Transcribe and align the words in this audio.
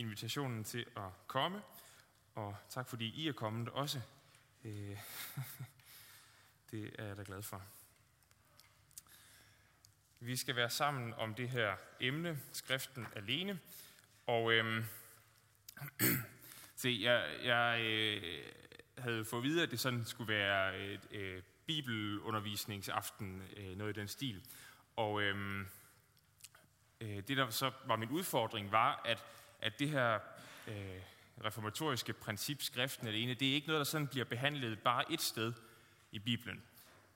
invitationen 0.00 0.64
til 0.64 0.86
at 0.96 1.26
komme, 1.26 1.62
og 2.34 2.56
tak 2.68 2.88
fordi 2.88 3.06
I 3.06 3.28
er 3.28 3.32
kommet 3.32 3.68
også. 3.68 4.00
Øh, 4.64 4.98
det 6.70 6.94
er 6.98 7.04
jeg 7.04 7.16
da 7.16 7.22
glad 7.26 7.42
for. 7.42 7.62
Vi 10.20 10.36
skal 10.36 10.56
være 10.56 10.70
sammen 10.70 11.14
om 11.14 11.34
det 11.34 11.48
her 11.48 11.76
emne, 12.00 12.40
skriften 12.52 13.06
alene. 13.16 13.58
Og 14.26 14.52
øhm, 14.52 14.84
se, 16.76 16.98
jeg, 17.02 17.36
jeg 17.44 17.80
øh, 17.80 18.42
havde 18.98 19.24
fået 19.24 19.42
videre, 19.42 19.62
at 19.62 19.70
det 19.70 19.80
sådan 19.80 20.04
skulle 20.04 20.32
være 20.32 20.78
et 20.78 21.08
øh, 21.10 21.42
bibelundervisningsaften, 21.66 23.42
øh, 23.56 23.76
noget 23.76 23.96
i 23.96 24.00
den 24.00 24.08
stil. 24.08 24.42
Og 24.96 25.22
øhm, 25.22 25.66
øh, 27.00 27.22
det, 27.28 27.36
der 27.36 27.50
så 27.50 27.72
var 27.86 27.96
min 27.96 28.10
udfordring, 28.10 28.72
var, 28.72 29.02
at, 29.04 29.24
at 29.62 29.78
det 29.78 29.88
her 29.88 30.18
øh, 30.66 31.00
reformatoriske 31.44 32.12
princip, 32.12 32.62
skriften 32.62 33.08
alene, 33.08 33.34
det 33.34 33.50
er 33.50 33.54
ikke 33.54 33.66
noget, 33.66 33.78
der 33.78 33.84
sådan 33.84 34.06
bliver 34.06 34.24
behandlet 34.24 34.78
bare 34.78 35.12
et 35.12 35.20
sted 35.20 35.52
i 36.12 36.18
Bibelen. 36.18 36.62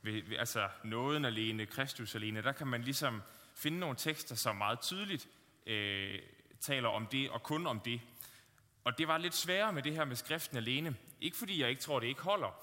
Ved, 0.02 0.22
ved, 0.22 0.36
altså 0.36 0.68
nåden 0.84 1.24
alene, 1.24 1.66
Kristus 1.66 2.14
alene, 2.14 2.42
der 2.42 2.52
kan 2.52 2.66
man 2.66 2.82
ligesom 2.82 3.22
finde 3.54 3.78
nogle 3.78 3.96
tekster, 3.96 4.34
som 4.34 4.56
meget 4.56 4.80
tydeligt 4.80 5.28
øh, 5.66 6.18
taler 6.60 6.88
om 6.88 7.06
det, 7.06 7.30
og 7.30 7.42
kun 7.42 7.66
om 7.66 7.80
det. 7.80 8.00
Og 8.84 8.98
det 8.98 9.08
var 9.08 9.18
lidt 9.18 9.34
sværere 9.34 9.72
med 9.72 9.82
det 9.82 9.92
her 9.92 10.04
med 10.04 10.16
skriften 10.16 10.56
alene. 10.56 10.96
Ikke 11.20 11.36
fordi 11.36 11.60
jeg 11.60 11.70
ikke 11.70 11.82
tror, 11.82 12.00
det 12.00 12.06
ikke 12.06 12.22
holder, 12.22 12.60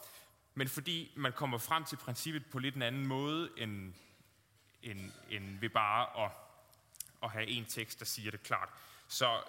men 0.53 0.67
fordi 0.67 1.11
man 1.15 1.33
kommer 1.33 1.57
frem 1.57 1.85
til 1.85 1.95
princippet 1.95 2.45
på 2.45 2.59
lidt 2.59 2.75
en 2.75 2.81
anden 2.81 3.07
måde, 3.07 3.49
end, 3.57 3.93
end, 4.83 5.11
end 5.29 5.59
ved 5.59 5.69
bare 5.69 6.25
at, 6.25 6.31
at 7.23 7.31
have 7.31 7.47
en 7.47 7.65
tekst, 7.65 7.99
der 7.99 8.05
siger 8.05 8.31
det 8.31 8.43
klart. 8.43 8.69
Så, 9.07 9.43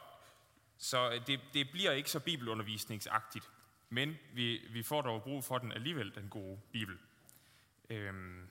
så 0.82 1.10
øh, 1.10 1.26
det, 1.26 1.40
det 1.54 1.70
bliver 1.70 1.92
ikke 1.92 2.10
så 2.10 2.20
bibelundervisningsagtigt, 2.20 3.50
men 3.88 4.18
vi, 4.32 4.58
vi 4.70 4.82
får 4.82 5.02
dog 5.02 5.22
brug 5.22 5.44
for 5.44 5.58
den 5.58 5.72
alligevel, 5.72 6.14
den 6.14 6.28
gode 6.28 6.60
bibel. 6.72 6.98
Øhm, 7.90 8.50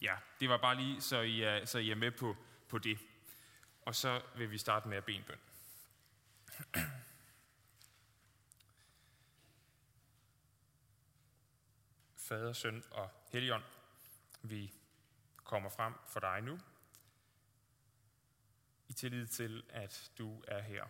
ja, 0.00 0.16
det 0.40 0.48
var 0.48 0.56
bare 0.56 0.76
lige, 0.76 1.00
så 1.00 1.20
I 1.20 1.42
er, 1.42 1.64
så 1.64 1.78
I 1.78 1.90
er 1.90 1.94
med 1.94 2.10
på, 2.10 2.36
på 2.68 2.78
det. 2.78 2.98
Og 3.82 3.94
så 3.94 4.22
vil 4.36 4.50
vi 4.50 4.58
starte 4.58 4.88
med 4.88 4.96
at 4.96 5.04
bede 5.04 5.16
en 5.16 5.24
bøn. 5.24 5.38
Fader, 12.28 12.52
Søn 12.52 12.84
og 12.90 13.10
Helligånd, 13.32 13.64
vi 14.42 14.72
kommer 15.44 15.70
frem 15.70 15.94
for 16.06 16.20
dig 16.20 16.42
nu, 16.42 16.60
i 18.88 18.92
tillid 18.92 19.26
til, 19.26 19.64
at 19.68 20.12
du 20.18 20.42
er 20.48 20.62
her. 20.62 20.84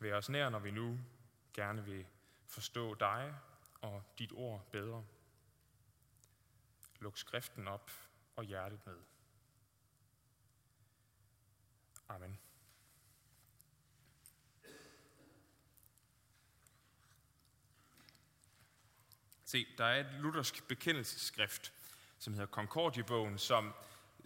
Vær 0.00 0.16
os 0.16 0.28
nær, 0.28 0.48
når 0.48 0.58
vi 0.58 0.70
nu 0.70 1.00
gerne 1.54 1.84
vil 1.84 2.06
forstå 2.46 2.94
dig 2.94 3.34
og 3.80 4.02
dit 4.18 4.32
ord 4.32 4.70
bedre. 4.72 5.04
Luk 7.00 7.18
skriften 7.18 7.68
op 7.68 7.90
og 8.36 8.44
hjertet 8.44 8.86
med. 8.86 8.96
Amen. 12.08 12.38
Se, 19.44 19.66
der 19.78 19.84
er 19.84 20.00
et 20.00 20.14
luthersk 20.14 20.68
bekendelsesskrift, 20.68 21.72
som 22.18 22.32
hedder 22.32 22.46
Concordiebogen, 22.46 23.38
som 23.38 23.74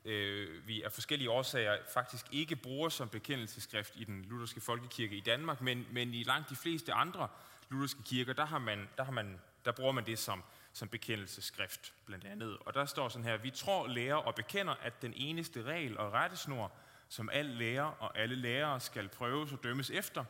øh, 0.05 0.69
vi 0.69 0.83
af 0.83 0.93
forskellige 0.93 1.31
årsager 1.31 1.77
faktisk 1.95 2.27
ikke 2.33 2.57
bruger 2.57 2.89
som 2.89 3.09
bekendelsesskrift 3.09 3.93
i 3.97 4.05
den 4.05 4.25
lutherske 4.25 4.61
folkekirke 4.61 5.17
i 5.17 5.21
Danmark, 5.21 5.61
men, 5.61 5.87
men 5.91 6.15
i 6.15 6.23
langt 6.23 6.51
de 6.51 6.57
fleste 6.57 6.93
andre 6.93 7.29
lutherske 7.71 8.03
kirker, 8.03 8.33
der, 8.33 8.45
har 8.45 8.59
man, 8.59 8.89
der, 8.97 9.05
har 9.05 9.13
man, 9.13 9.41
der 9.65 9.73
bruger 9.73 9.93
man 9.93 10.07
det 10.07 10.19
som, 10.19 10.45
som 10.73 10.89
bekendelsesskrift 10.89 11.95
blandt 12.05 12.25
andet. 12.25 12.59
Og 12.61 12.75
der 12.75 12.85
står 12.85 13.09
sådan 13.09 13.25
her, 13.25 13.37
vi 13.37 13.51
tror, 13.51 13.87
lærer 13.87 14.15
og 14.15 14.35
bekender, 14.35 14.75
at 14.75 15.03
den 15.03 15.13
eneste 15.17 15.63
regel 15.63 15.99
og 15.99 16.13
rettesnor, 16.13 16.73
som 17.09 17.29
al 17.33 17.47
lærer 17.47 17.85
og 17.85 18.19
alle 18.19 18.35
lærere 18.35 18.81
skal 18.81 19.09
prøves 19.09 19.53
og 19.53 19.63
dømmes 19.63 19.91
efter, 19.91 20.25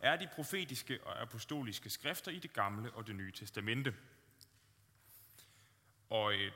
er 0.00 0.16
de 0.16 0.28
profetiske 0.34 0.98
og 1.04 1.22
apostoliske 1.22 1.90
skrifter 1.90 2.30
i 2.30 2.38
det 2.38 2.52
gamle 2.52 2.90
og 2.90 3.06
det 3.06 3.14
nye 3.14 3.32
testamente. 3.32 3.94
Og 6.10 6.34
øh, 6.34 6.52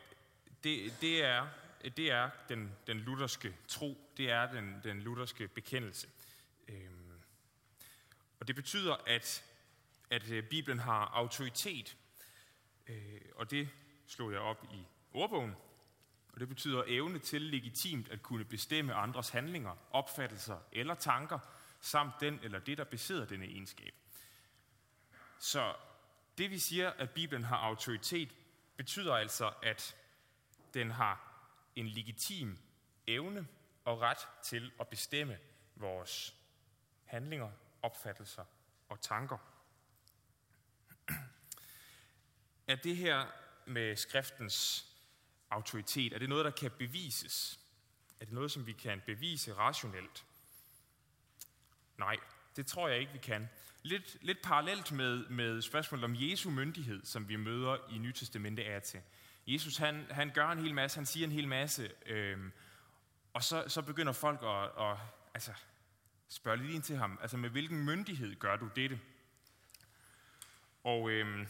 det, 0.65 0.93
det 1.01 1.25
er, 1.25 1.47
det 1.91 2.11
er 2.11 2.31
den, 2.49 2.77
den 2.87 2.97
lutherske 2.97 3.57
tro, 3.69 4.11
det 4.17 4.31
er 4.31 4.53
den, 4.53 4.81
den 4.85 5.01
lutherske 5.01 5.49
bekendelse. 5.49 6.09
Øhm, 6.69 7.21
og 8.41 8.49
det 8.49 8.57
betyder, 8.57 8.97
at, 9.07 9.45
at 10.11 10.31
øh, 10.31 10.45
Bibelen 10.45 10.79
har 10.79 11.11
autoritet, 11.15 11.97
øh, 12.87 13.21
og 13.35 13.51
det 13.51 13.69
slog 14.07 14.33
jeg 14.33 14.41
op 14.41 14.65
i 14.73 14.87
ordbogen. 15.13 15.55
Og 16.33 16.41
det 16.41 16.49
betyder 16.49 16.83
evne 16.87 17.19
til 17.19 17.43
legitimt 17.43 18.09
at 18.09 18.23
kunne 18.23 18.45
bestemme 18.45 18.95
andres 18.95 19.29
handlinger, 19.29 19.77
opfattelser 19.91 20.59
eller 20.73 20.95
tanker, 20.95 21.39
samt 21.81 22.13
den 22.21 22.41
eller 22.43 22.59
det, 22.59 22.79
der 22.79 22.85
besidder 22.85 23.27
denne 23.27 23.47
egenskab. 23.47 23.95
Så 25.39 25.75
det 26.39 26.51
vi 26.51 26.59
siger, 26.59 26.91
at 26.91 27.11
Bibelen 27.11 27.45
har 27.45 27.57
autoritet, 27.57 28.35
betyder 28.77 29.15
altså, 29.15 29.53
at 29.63 29.97
den 30.75 30.91
har 30.91 31.34
en 31.77 31.89
legitim 31.89 32.59
evne 33.07 33.47
og 33.85 34.01
ret 34.01 34.29
til 34.45 34.73
at 34.81 34.89
bestemme 34.89 35.39
vores 35.77 36.35
handlinger, 37.05 37.51
opfattelser 37.83 38.45
og 38.89 39.01
tanker. 39.01 39.39
Er 42.67 42.77
det 42.77 42.97
her 42.97 43.27
med 43.67 43.97
skriftens 43.97 44.89
autoritet, 45.51 46.13
er 46.13 46.19
det 46.19 46.29
noget, 46.29 46.45
der 46.45 46.51
kan 46.51 46.71
bevises? 46.71 47.61
Er 48.21 48.25
det 48.25 48.35
noget, 48.35 48.51
som 48.51 48.67
vi 48.67 48.73
kan 48.73 49.03
bevise 49.07 49.55
rationelt? 49.55 50.25
Nej, 51.99 52.17
det 52.57 52.67
tror 52.67 52.89
jeg 52.89 53.01
ikke, 53.01 53.13
vi 53.13 53.19
kan. 53.19 53.49
Lidt, 53.83 54.17
lidt 54.21 54.43
parallelt 54.43 54.93
med, 54.93 55.29
med 55.29 55.63
spørgsmålet 55.63 56.05
om 56.05 56.15
Jesu 56.19 56.51
myndighed, 56.51 57.05
som 57.05 57.29
vi 57.29 57.37
møder 57.37 57.91
i 57.91 57.99
Nytestamentet 57.99 58.63
af 58.63 58.83
til. 58.83 59.03
Jesus, 59.47 59.77
han, 59.77 60.07
han 60.11 60.31
gør 60.35 60.49
en 60.49 60.59
hel 60.59 60.75
masse, 60.75 60.99
han 60.99 61.07
siger 61.07 61.27
en 61.27 61.33
hel 61.33 61.49
masse, 61.49 61.91
øh, 62.07 62.39
og 63.33 63.45
så, 63.45 63.65
så 63.69 63.83
begynder 63.83 64.13
folk 64.13 64.41
at, 64.43 64.85
at 64.85 64.97
altså, 65.35 65.53
spørge 66.29 66.57
lidt 66.57 66.75
ind 66.75 66.83
til 66.83 66.97
ham. 66.97 67.19
Altså, 67.23 67.37
med 67.37 67.51
hvilken 67.51 67.85
myndighed 67.85 68.37
gør 68.37 68.57
du 68.57 68.69
dette? 68.77 69.01
Og, 70.85 71.11
øh, 71.11 71.47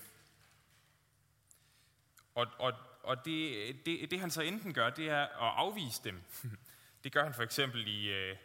og, 2.35 2.47
og, 2.59 2.73
og 3.03 3.25
det, 3.25 3.87
det, 3.87 4.11
det, 4.11 4.21
han 4.21 4.31
så 4.31 4.43
enten 4.43 4.75
gør, 4.75 4.91
det 4.91 5.11
er 5.11 5.23
at 5.23 5.55
afvise 5.57 6.01
dem. 6.05 6.23
Det 7.05 7.13
gør 7.13 7.25
han 7.25 7.35
for 7.35 7.43
eksempel 7.43 7.89
i, 7.89 8.13
øh, 8.13 8.37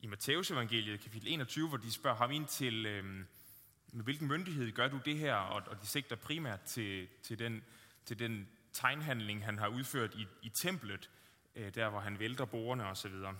i 0.00 0.06
Matteus 0.06 0.50
evangeliet, 0.50 1.00
kapitel 1.00 1.28
21, 1.28 1.68
hvor 1.68 1.76
de 1.76 1.92
spørger 1.92 2.16
ham 2.16 2.30
ind 2.30 2.46
til, 2.46 2.86
øh, 2.86 3.04
med 3.92 4.04
hvilken 4.04 4.28
myndighed 4.28 4.72
gør 4.72 4.88
du 4.88 5.00
det 5.04 5.18
her? 5.18 5.34
Og, 5.34 5.62
og 5.66 5.82
de 5.82 5.86
sigter 5.86 6.16
primært 6.16 6.60
til, 6.60 7.08
til, 7.22 7.38
den, 7.38 7.64
til 8.04 8.18
den 8.18 8.48
tegnhandling, 8.74 9.44
han 9.44 9.58
har 9.58 9.68
udført 9.68 10.14
i, 10.14 10.26
i 10.42 10.48
templet, 10.48 11.10
øh, 11.54 11.74
der 11.74 11.88
hvor 11.88 12.00
han 12.00 12.18
vælter 12.18 12.44
borgerne 12.44 12.86
osv. 12.86 13.10
Så, 13.10 13.34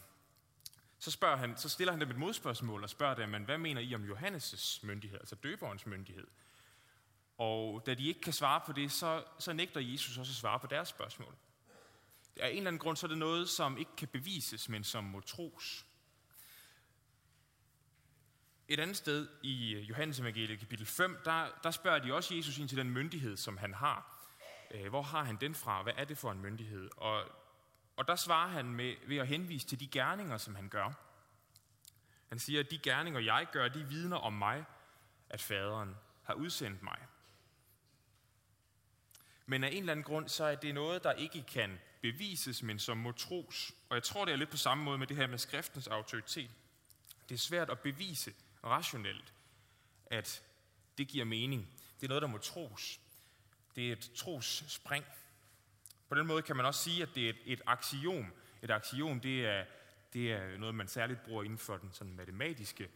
så, 0.98 1.10
spørger 1.10 1.36
han, 1.36 1.56
så 1.56 1.68
stiller 1.68 1.92
han 1.92 2.00
dem 2.00 2.10
et 2.10 2.16
modspørgsmål 2.16 2.82
og 2.82 2.90
spørger 2.90 3.14
dem, 3.14 3.28
men 3.28 3.44
hvad 3.44 3.58
mener 3.58 3.80
I 3.80 3.94
om 3.94 4.10
Johannes' 4.10 4.86
myndighed, 4.86 5.18
altså 5.18 5.34
døberens 5.34 5.86
myndighed? 5.86 6.26
Og 7.38 7.82
da 7.86 7.94
de 7.94 8.08
ikke 8.08 8.20
kan 8.20 8.32
svare 8.32 8.60
på 8.66 8.72
det, 8.72 8.92
så, 8.92 9.24
så 9.38 9.52
nægter 9.52 9.80
Jesus 9.80 10.18
også 10.18 10.30
at 10.30 10.36
svare 10.36 10.60
på 10.60 10.66
deres 10.66 10.88
spørgsmål. 10.88 11.34
Af 12.36 12.50
en 12.50 12.56
eller 12.56 12.68
anden 12.68 12.78
grund, 12.78 12.96
så 12.96 13.06
er 13.06 13.08
det 13.08 13.18
noget, 13.18 13.48
som 13.48 13.78
ikke 13.78 13.96
kan 13.96 14.08
bevises, 14.08 14.68
men 14.68 14.84
som 14.84 15.04
må 15.04 15.20
tros. 15.20 15.86
Et 18.68 18.80
andet 18.80 18.96
sted 18.96 19.28
i 19.42 19.74
øh, 19.74 19.88
Johannes 19.88 20.20
evangeliet 20.20 20.58
kapitel 20.58 20.86
5, 20.86 21.18
der, 21.24 21.48
der 21.62 21.70
spørger 21.70 21.98
de 21.98 22.14
også 22.14 22.34
Jesus 22.34 22.58
ind 22.58 22.68
til 22.68 22.78
den 22.78 22.90
myndighed, 22.90 23.36
som 23.36 23.56
han 23.56 23.74
har. 23.74 24.13
Øh, 24.70 24.88
hvor 24.88 25.02
har 25.02 25.24
han 25.24 25.36
den 25.36 25.54
fra? 25.54 25.82
Hvad 25.82 25.92
er 25.96 26.04
det 26.04 26.18
for 26.18 26.32
en 26.32 26.40
myndighed? 26.40 26.90
Og, 26.96 27.24
og 27.96 28.08
der 28.08 28.16
svarer 28.16 28.48
han 28.48 28.66
med, 28.66 28.94
ved 29.06 29.16
at 29.16 29.26
henvise 29.26 29.66
til 29.66 29.80
de 29.80 29.88
gerninger, 29.88 30.38
som 30.38 30.54
han 30.54 30.68
gør. 30.68 30.92
Han 32.28 32.38
siger, 32.38 32.60
at 32.60 32.70
de 32.70 32.78
gerninger, 32.78 33.20
jeg 33.20 33.46
gør, 33.52 33.68
de 33.68 33.88
vidner 33.88 34.16
om 34.16 34.32
mig, 34.32 34.64
at 35.30 35.42
faderen 35.42 35.96
har 36.22 36.34
udsendt 36.34 36.82
mig. 36.82 36.98
Men 39.46 39.64
af 39.64 39.68
en 39.68 39.78
eller 39.78 39.92
anden 39.92 40.04
grund, 40.04 40.28
så 40.28 40.44
er 40.44 40.54
det 40.54 40.74
noget, 40.74 41.04
der 41.04 41.12
ikke 41.12 41.42
kan 41.42 41.78
bevises, 42.00 42.62
men 42.62 42.78
som 42.78 42.96
må 42.96 43.12
tros. 43.12 43.72
Og 43.88 43.94
jeg 43.94 44.02
tror, 44.02 44.24
det 44.24 44.32
er 44.32 44.36
lidt 44.36 44.50
på 44.50 44.56
samme 44.56 44.84
måde 44.84 44.98
med 44.98 45.06
det 45.06 45.16
her 45.16 45.26
med 45.26 45.38
skriftens 45.38 45.86
autoritet. 45.86 46.50
Det 47.28 47.34
er 47.34 47.38
svært 47.38 47.70
at 47.70 47.80
bevise 47.80 48.34
rationelt, 48.64 49.34
at 50.06 50.42
det 50.98 51.08
giver 51.08 51.24
mening. 51.24 51.68
Det 52.00 52.06
er 52.06 52.08
noget, 52.08 52.22
der 52.22 52.28
må 52.28 52.38
tros. 52.38 53.00
Det 53.76 53.88
er 53.88 53.92
et 53.92 54.10
tros 54.14 54.64
spring. 54.68 55.04
På 56.08 56.14
den 56.14 56.26
måde 56.26 56.42
kan 56.42 56.56
man 56.56 56.66
også 56.66 56.80
sige, 56.80 57.02
at 57.02 57.08
det 57.14 57.24
er 57.26 57.30
et, 57.30 57.38
et 57.46 57.62
axiom. 57.66 58.32
Et 58.62 58.70
axiom, 58.70 59.20
det 59.20 59.46
er, 59.46 59.64
det 60.12 60.32
er 60.32 60.58
noget, 60.58 60.74
man 60.74 60.88
særligt 60.88 61.22
bruger 61.22 61.42
inden 61.42 61.58
for 61.58 61.76
den 61.76 61.92
sådan 61.92 62.16
matematiske 62.16 62.88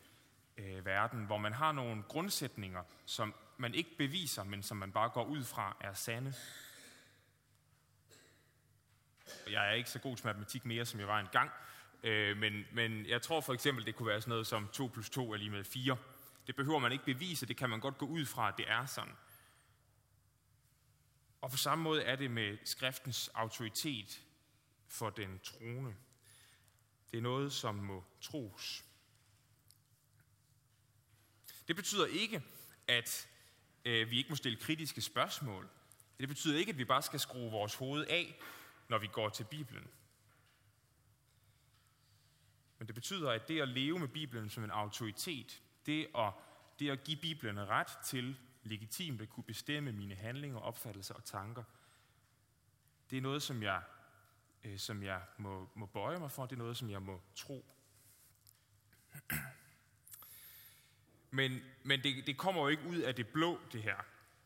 øh, 0.59 0.87
verden, 0.87 1.25
hvor 1.25 1.39
man 1.39 1.53
har 1.53 1.73
nogle 1.73 2.03
grundsætninger, 2.03 2.83
som 3.07 3.35
man 3.57 3.75
ikke 3.75 3.91
beviser, 3.99 4.45
men 4.45 4.63
som 4.63 4.77
man 4.77 4.93
bare 4.93 5.09
går 5.09 5.25
ud 5.25 5.45
fra 5.45 5.77
er 5.81 5.95
sande. 5.95 6.35
Jeg 9.51 9.69
er 9.69 9.73
ikke 9.73 9.91
så 9.91 9.99
god 9.99 10.17
til 10.17 10.27
matematik 10.27 10.65
mere, 10.65 10.85
som 10.85 11.01
jeg 11.01 11.09
var 11.09 11.21
engang, 11.21 11.51
øh, 12.03 12.37
men, 12.37 12.65
men 12.73 13.07
jeg 13.07 13.23
tror 13.23 13.41
for 13.41 13.55
eksempel, 13.55 13.87
det 13.87 13.97
kunne 13.97 14.09
være 14.09 14.21
sådan 14.21 14.31
noget 14.31 14.47
som 14.47 14.69
2 14.73 14.87
plus 14.87 15.11
2 15.11 15.33
er 15.33 15.37
lige 15.37 15.51
med 15.51 15.65
4. 15.65 15.97
Det 16.47 16.57
behøver 16.57 16.79
man 16.79 16.93
ikke 16.93 17.05
bevise, 17.05 17.47
det 17.47 17.57
kan 17.57 17.71
man 17.71 17.81
godt 17.81 17.99
gå 17.99 18.07
ud 18.07 18.27
fra, 18.27 18.49
at 18.49 18.55
det 18.57 18.71
er 18.71 18.87
sådan. 18.87 19.13
Og 21.40 21.50
på 21.50 21.56
samme 21.56 21.85
måde 21.85 22.02
er 22.02 22.17
det 22.17 22.31
med 22.31 22.58
skriftens 22.64 23.29
autoritet 23.29 24.23
for 24.87 25.11
den 25.11 25.38
trone. 25.38 25.96
Det 27.11 27.19
er 27.19 27.23
noget, 27.23 27.52
som 27.52 27.75
må 27.75 28.05
tros. 28.20 28.85
Det 31.69 31.76
betyder 31.76 32.06
ikke, 32.06 32.43
at 32.88 33.29
øh, 33.85 34.11
vi 34.11 34.19
ikke 34.19 34.31
må 34.31 34.37
stille 34.37 34.58
kritiske 34.58 35.00
spørgsmål. 35.00 35.69
Det 36.20 36.29
betyder 36.29 36.58
ikke, 36.58 36.70
at 36.70 36.79
vi 36.79 36.85
bare 36.85 37.02
skal 37.02 37.20
skrue 37.20 37.50
vores 37.50 37.75
hoved 37.75 38.06
af, 38.06 38.40
når 38.88 38.99
vi 38.99 39.06
går 39.06 39.29
til 39.29 39.44
Bibelen. 39.44 39.88
Men 42.79 42.87
det 42.87 42.94
betyder, 42.94 43.31
at 43.31 43.49
det 43.49 43.61
at 43.61 43.69
leve 43.69 43.99
med 43.99 44.08
Bibelen 44.08 44.50
som 44.50 44.64
en 44.64 44.70
autoritet, 44.70 45.62
det 45.87 46.08
at, 46.14 46.32
det 46.79 46.90
at 46.90 47.05
give 47.05 47.17
Bibelen 47.17 47.58
ret 47.58 48.05
til 48.05 48.37
legitimt 48.69 49.20
at 49.20 49.29
kunne 49.29 49.44
bestemme 49.44 49.93
mine 49.93 50.15
handlinger, 50.15 50.59
opfattelser 50.59 51.15
og 51.15 51.25
tanker, 51.25 51.65
det 53.11 53.17
er 53.17 53.20
noget, 53.20 53.43
som 53.43 53.62
jeg, 53.62 53.82
øh, 54.65 54.79
som 54.79 55.03
jeg 55.03 55.23
må, 55.38 55.69
må 55.75 55.87
bøje 55.87 56.19
mig 56.19 56.31
for, 56.31 56.47
det 56.47 56.53
er 56.53 56.59
noget, 56.59 56.76
som 56.76 56.91
jeg 56.91 57.03
må 57.03 57.20
tro. 57.35 57.65
Men, 61.31 61.61
men 61.82 62.03
det, 62.03 62.26
det 62.26 62.37
kommer 62.37 62.62
jo 62.62 62.69
ikke 62.69 62.88
ud 62.88 62.99
af 62.99 63.15
det 63.15 63.29
blå, 63.29 63.61
det 63.73 63.82
her. 63.82 63.97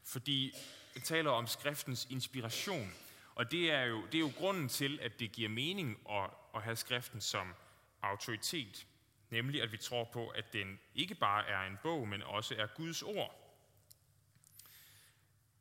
Fordi 0.05 0.55
jeg 0.95 1.03
taler 1.03 1.31
om 1.31 1.47
skriftens 1.47 2.07
inspiration. 2.11 2.93
Og 3.35 3.51
det 3.51 3.71
er 3.71 3.83
jo, 3.83 4.07
det 4.07 4.15
er 4.15 4.19
jo 4.19 4.33
grunden 4.37 4.69
til, 4.69 5.01
at 5.03 5.21
det 5.21 5.33
giver 5.33 5.49
mening 5.49 5.99
at, 6.11 6.31
at 6.55 6.63
have 6.63 6.77
skriften 6.77 7.21
som 7.21 7.55
autoritet. 8.03 8.87
Nemlig 9.31 9.63
at 9.63 9.73
vi 9.73 9.77
tror 9.77 10.05
på, 10.05 10.29
at 10.29 10.53
den 10.53 10.81
ikke 10.95 11.15
bare 11.15 11.49
er 11.49 11.67
en 11.67 11.79
bog, 11.83 12.09
men 12.09 12.23
også 12.23 12.55
er 12.59 12.67
Guds 12.67 13.03
ord. 13.03 13.42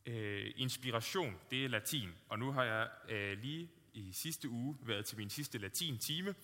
Øh, 0.05 0.51
inspiration, 0.55 1.35
det 1.51 1.65
er 1.65 1.69
latin. 1.69 2.09
Og 2.29 2.39
nu 2.39 2.51
har 2.51 2.63
jeg 2.63 2.89
øh, 3.09 3.37
lige 3.41 3.69
i 3.93 4.11
sidste 4.13 4.49
uge 4.49 4.77
været 4.81 5.05
til 5.05 5.17
min 5.17 5.29
sidste 5.29 5.57
latin-time, 5.57 6.35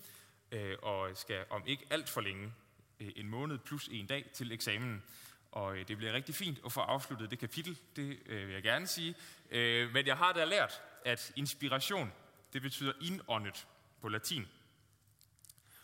øh, 0.51 0.75
og 0.81 1.17
skal 1.17 1.45
om 1.49 1.63
ikke 1.67 1.85
alt 1.89 2.09
for 2.09 2.21
længe 2.21 2.51
Øh, 2.99 3.11
en 3.15 3.29
måned 3.29 3.57
plus 3.57 3.87
en 3.91 4.05
dag 4.05 4.29
til 4.33 4.51
eksamen. 4.51 5.03
Og 5.51 5.77
øh, 5.77 5.87
det 5.87 5.97
bliver 5.97 6.13
rigtig 6.13 6.35
fint 6.35 6.59
at 6.65 6.71
få 6.71 6.79
afsluttet 6.79 7.31
det 7.31 7.39
kapitel, 7.39 7.77
det 7.95 8.19
øh, 8.25 8.47
vil 8.47 8.53
jeg 8.53 8.63
gerne 8.63 8.87
sige. 8.87 9.15
Øh, 9.51 9.93
men 9.93 10.07
jeg 10.07 10.17
har 10.17 10.33
da 10.33 10.45
lært, 10.45 10.81
at 11.05 11.31
inspiration, 11.35 12.11
det 12.53 12.61
betyder 12.61 12.93
indåndet 13.01 13.67
på 14.01 14.09
latin. 14.09 14.47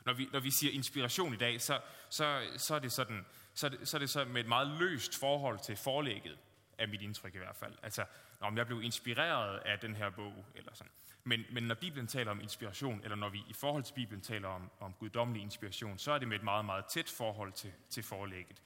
Når 0.06 0.14
vi, 0.14 0.30
når 0.32 0.40
vi 0.40 0.52
siger 0.52 0.74
inspiration 0.74 1.34
i 1.34 1.38
dag, 1.38 1.62
så, 1.62 1.80
så, 2.10 2.48
så 2.58 2.76
er 2.76 2.80
det 2.80 2.92
sådan, 2.92 3.26
så 3.54 3.70
det, 3.70 3.88
så 3.88 3.98
er 3.98 4.00
det 4.00 4.10
så 4.10 4.26
med 4.26 4.42
et 4.42 4.48
meget 4.48 4.68
løst 4.80 5.20
forhold 5.20 5.60
til 5.66 5.78
forlægget, 5.78 6.38
er 6.78 6.88
mit 6.88 7.02
indtryk 7.02 7.36
i 7.36 7.38
hvert 7.38 7.56
fald. 7.56 7.74
Altså, 7.84 8.06
om 8.40 8.58
jeg 8.58 8.68
blev 8.68 8.82
inspireret 8.82 9.60
af 9.60 9.80
den 9.80 9.96
her 9.96 10.10
bog, 10.10 10.46
eller 10.56 10.74
sådan. 10.74 10.92
Men, 11.24 11.46
men 11.52 11.64
når 11.64 11.76
Bibelen 11.76 12.08
taler 12.08 12.32
om 12.32 12.42
inspiration, 12.42 13.02
eller 13.04 13.16
når 13.16 13.30
vi 13.30 13.44
i 13.50 13.54
forhold 13.54 13.84
til 13.84 13.94
Bibelen 13.94 14.22
taler 14.22 14.48
om, 14.48 14.72
om 14.80 14.94
guddommelig 14.94 15.42
inspiration, 15.42 15.98
så 15.98 16.12
er 16.12 16.18
det 16.18 16.28
med 16.28 16.38
et 16.38 16.44
meget, 16.44 16.66
meget 16.66 16.86
tæt 16.86 17.10
forhold 17.10 17.52
til, 17.52 17.74
til 17.90 18.04
forlægget. 18.04 18.62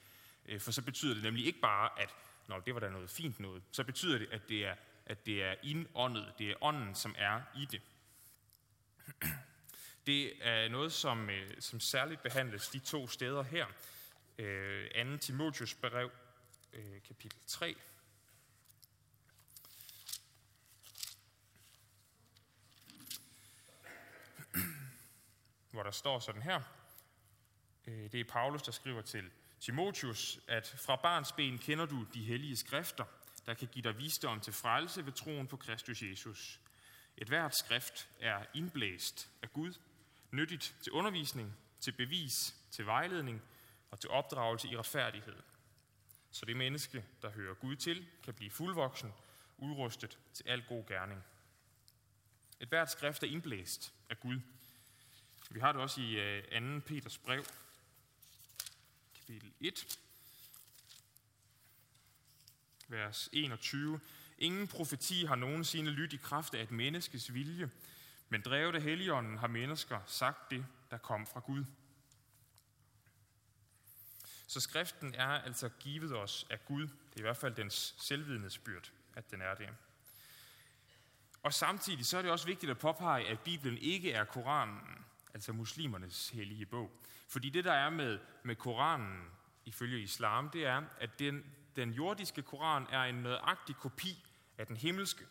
Øh, 0.46 0.60
for 0.60 0.72
så 0.72 0.82
betyder 0.82 1.14
det 1.14 1.22
nemlig 1.22 1.46
ikke 1.46 1.60
bare, 1.60 2.00
at 2.00 2.14
Nå, 2.48 2.60
det 2.66 2.74
var 2.74 2.80
da 2.80 2.88
noget 2.88 3.10
fint 3.10 3.40
noget. 3.40 3.62
Så 3.70 3.84
betyder 3.84 4.18
det, 4.18 4.28
at 4.32 4.48
det 4.48 4.66
er, 4.66 4.74
at 5.06 5.26
det 5.26 5.42
er 5.42 5.54
indåndet. 5.62 6.32
Det 6.38 6.50
er 6.50 6.54
ånden, 6.60 6.94
som 6.94 7.14
er 7.18 7.40
i 7.56 7.64
det. 7.70 7.82
Det 10.06 10.46
er 10.46 10.68
noget, 10.68 10.92
som, 10.92 11.30
øh, 11.30 11.50
som 11.60 11.80
særligt 11.80 12.22
behandles 12.22 12.68
de 12.68 12.78
to 12.78 13.08
steder 13.08 13.42
her. 13.42 13.66
Øh, 14.38 14.90
2. 15.12 15.16
Timotius 15.16 15.74
brev, 15.74 16.10
kapitel 17.08 17.38
3, 17.46 17.76
hvor 25.70 25.82
der 25.82 25.90
står 25.90 26.18
sådan 26.18 26.42
her. 26.42 26.60
Øh, 27.86 28.12
det 28.12 28.20
er 28.20 28.24
Paulus, 28.24 28.62
der 28.62 28.72
skriver 28.72 29.02
til 29.02 29.30
Timotius, 29.60 30.40
at 30.48 30.76
fra 30.86 30.96
barns 30.96 31.32
ben 31.32 31.58
kender 31.58 31.86
du 31.86 32.06
de 32.14 32.24
hellige 32.24 32.56
skrifter, 32.56 33.04
der 33.46 33.54
kan 33.54 33.68
give 33.68 33.82
dig 33.82 33.98
visdom 33.98 34.40
til 34.40 34.52
frelse 34.52 35.06
ved 35.06 35.12
troen 35.12 35.46
på 35.46 35.56
Kristus 35.56 36.02
Jesus. 36.02 36.60
Et 37.16 37.28
hvert 37.28 37.56
skrift 37.56 38.08
er 38.20 38.44
indblæst 38.54 39.30
af 39.42 39.52
Gud, 39.52 39.74
nyttigt 40.30 40.76
til 40.82 40.92
undervisning, 40.92 41.56
til 41.80 41.92
bevis, 41.92 42.54
til 42.70 42.86
vejledning 42.86 43.42
og 43.90 44.00
til 44.00 44.10
opdragelse 44.10 44.68
i 44.68 44.76
retfærdighed. 44.76 45.42
Så 46.30 46.46
det 46.46 46.56
menneske, 46.56 47.04
der 47.22 47.30
hører 47.30 47.54
Gud 47.54 47.76
til, 47.76 48.06
kan 48.24 48.34
blive 48.34 48.50
fuldvoksen, 48.50 49.12
udrustet 49.58 50.18
til 50.34 50.48
al 50.48 50.64
god 50.68 50.86
gerning. 50.86 51.24
Et 52.60 52.68
hvert 52.68 52.90
skrift 52.90 53.22
er 53.22 53.26
indblæst 53.26 53.94
af 54.10 54.20
Gud, 54.20 54.40
vi 55.48 55.60
har 55.60 55.72
det 55.72 55.80
også 55.80 56.00
i 56.00 56.14
øh, 56.14 56.80
2. 56.80 56.80
Peters 56.86 57.18
brev, 57.18 57.44
kapitel 59.14 59.52
1, 59.60 59.98
vers 62.88 63.28
21. 63.32 64.00
Ingen 64.38 64.68
profeti 64.68 65.24
har 65.24 65.34
nogensinde 65.34 65.90
lyttet 65.90 66.20
i 66.20 66.22
kraft 66.22 66.54
af 66.54 66.62
et 66.62 66.70
menneskes 66.70 67.34
vilje, 67.34 67.70
men 68.28 68.42
drevet 68.42 68.74
af 68.74 68.82
Helligånden 68.82 69.38
har 69.38 69.46
mennesker 69.46 70.00
sagt 70.06 70.50
det, 70.50 70.66
der 70.90 70.98
kom 70.98 71.26
fra 71.26 71.40
Gud. 71.40 71.64
Så 74.46 74.60
skriften 74.60 75.14
er 75.14 75.28
altså 75.28 75.68
givet 75.68 76.16
os 76.16 76.46
af 76.50 76.64
Gud. 76.64 76.82
Det 76.82 77.14
er 77.14 77.18
i 77.18 77.22
hvert 77.22 77.36
fald 77.36 77.54
dens 77.54 77.94
selvvidnesbyrd, 77.98 78.92
at 79.14 79.30
den 79.30 79.40
er 79.40 79.54
det. 79.54 79.68
Og 81.42 81.54
samtidig 81.54 82.06
så 82.06 82.18
er 82.18 82.22
det 82.22 82.30
også 82.30 82.46
vigtigt 82.46 82.70
at 82.70 82.78
påpege, 82.78 83.28
at 83.28 83.40
Bibelen 83.40 83.78
ikke 83.78 84.12
er 84.12 84.24
Koranen 84.24 85.04
altså 85.38 85.52
muslimernes 85.52 86.30
hellige 86.30 86.66
bog. 86.66 86.90
Fordi 87.28 87.50
det, 87.50 87.64
der 87.64 87.72
er 87.72 87.90
med, 87.90 88.18
med 88.42 88.56
Koranen, 88.56 89.30
ifølge 89.64 90.00
islam, 90.00 90.50
det 90.50 90.66
er, 90.66 90.82
at 91.00 91.18
den, 91.18 91.44
den 91.76 91.90
jordiske 91.90 92.42
Koran 92.42 92.86
er 92.90 93.02
en 93.02 93.14
nøjagtig 93.14 93.76
kopi 93.76 94.24
af 94.58 94.66
den 94.66 94.76
himmelske. 94.76 95.24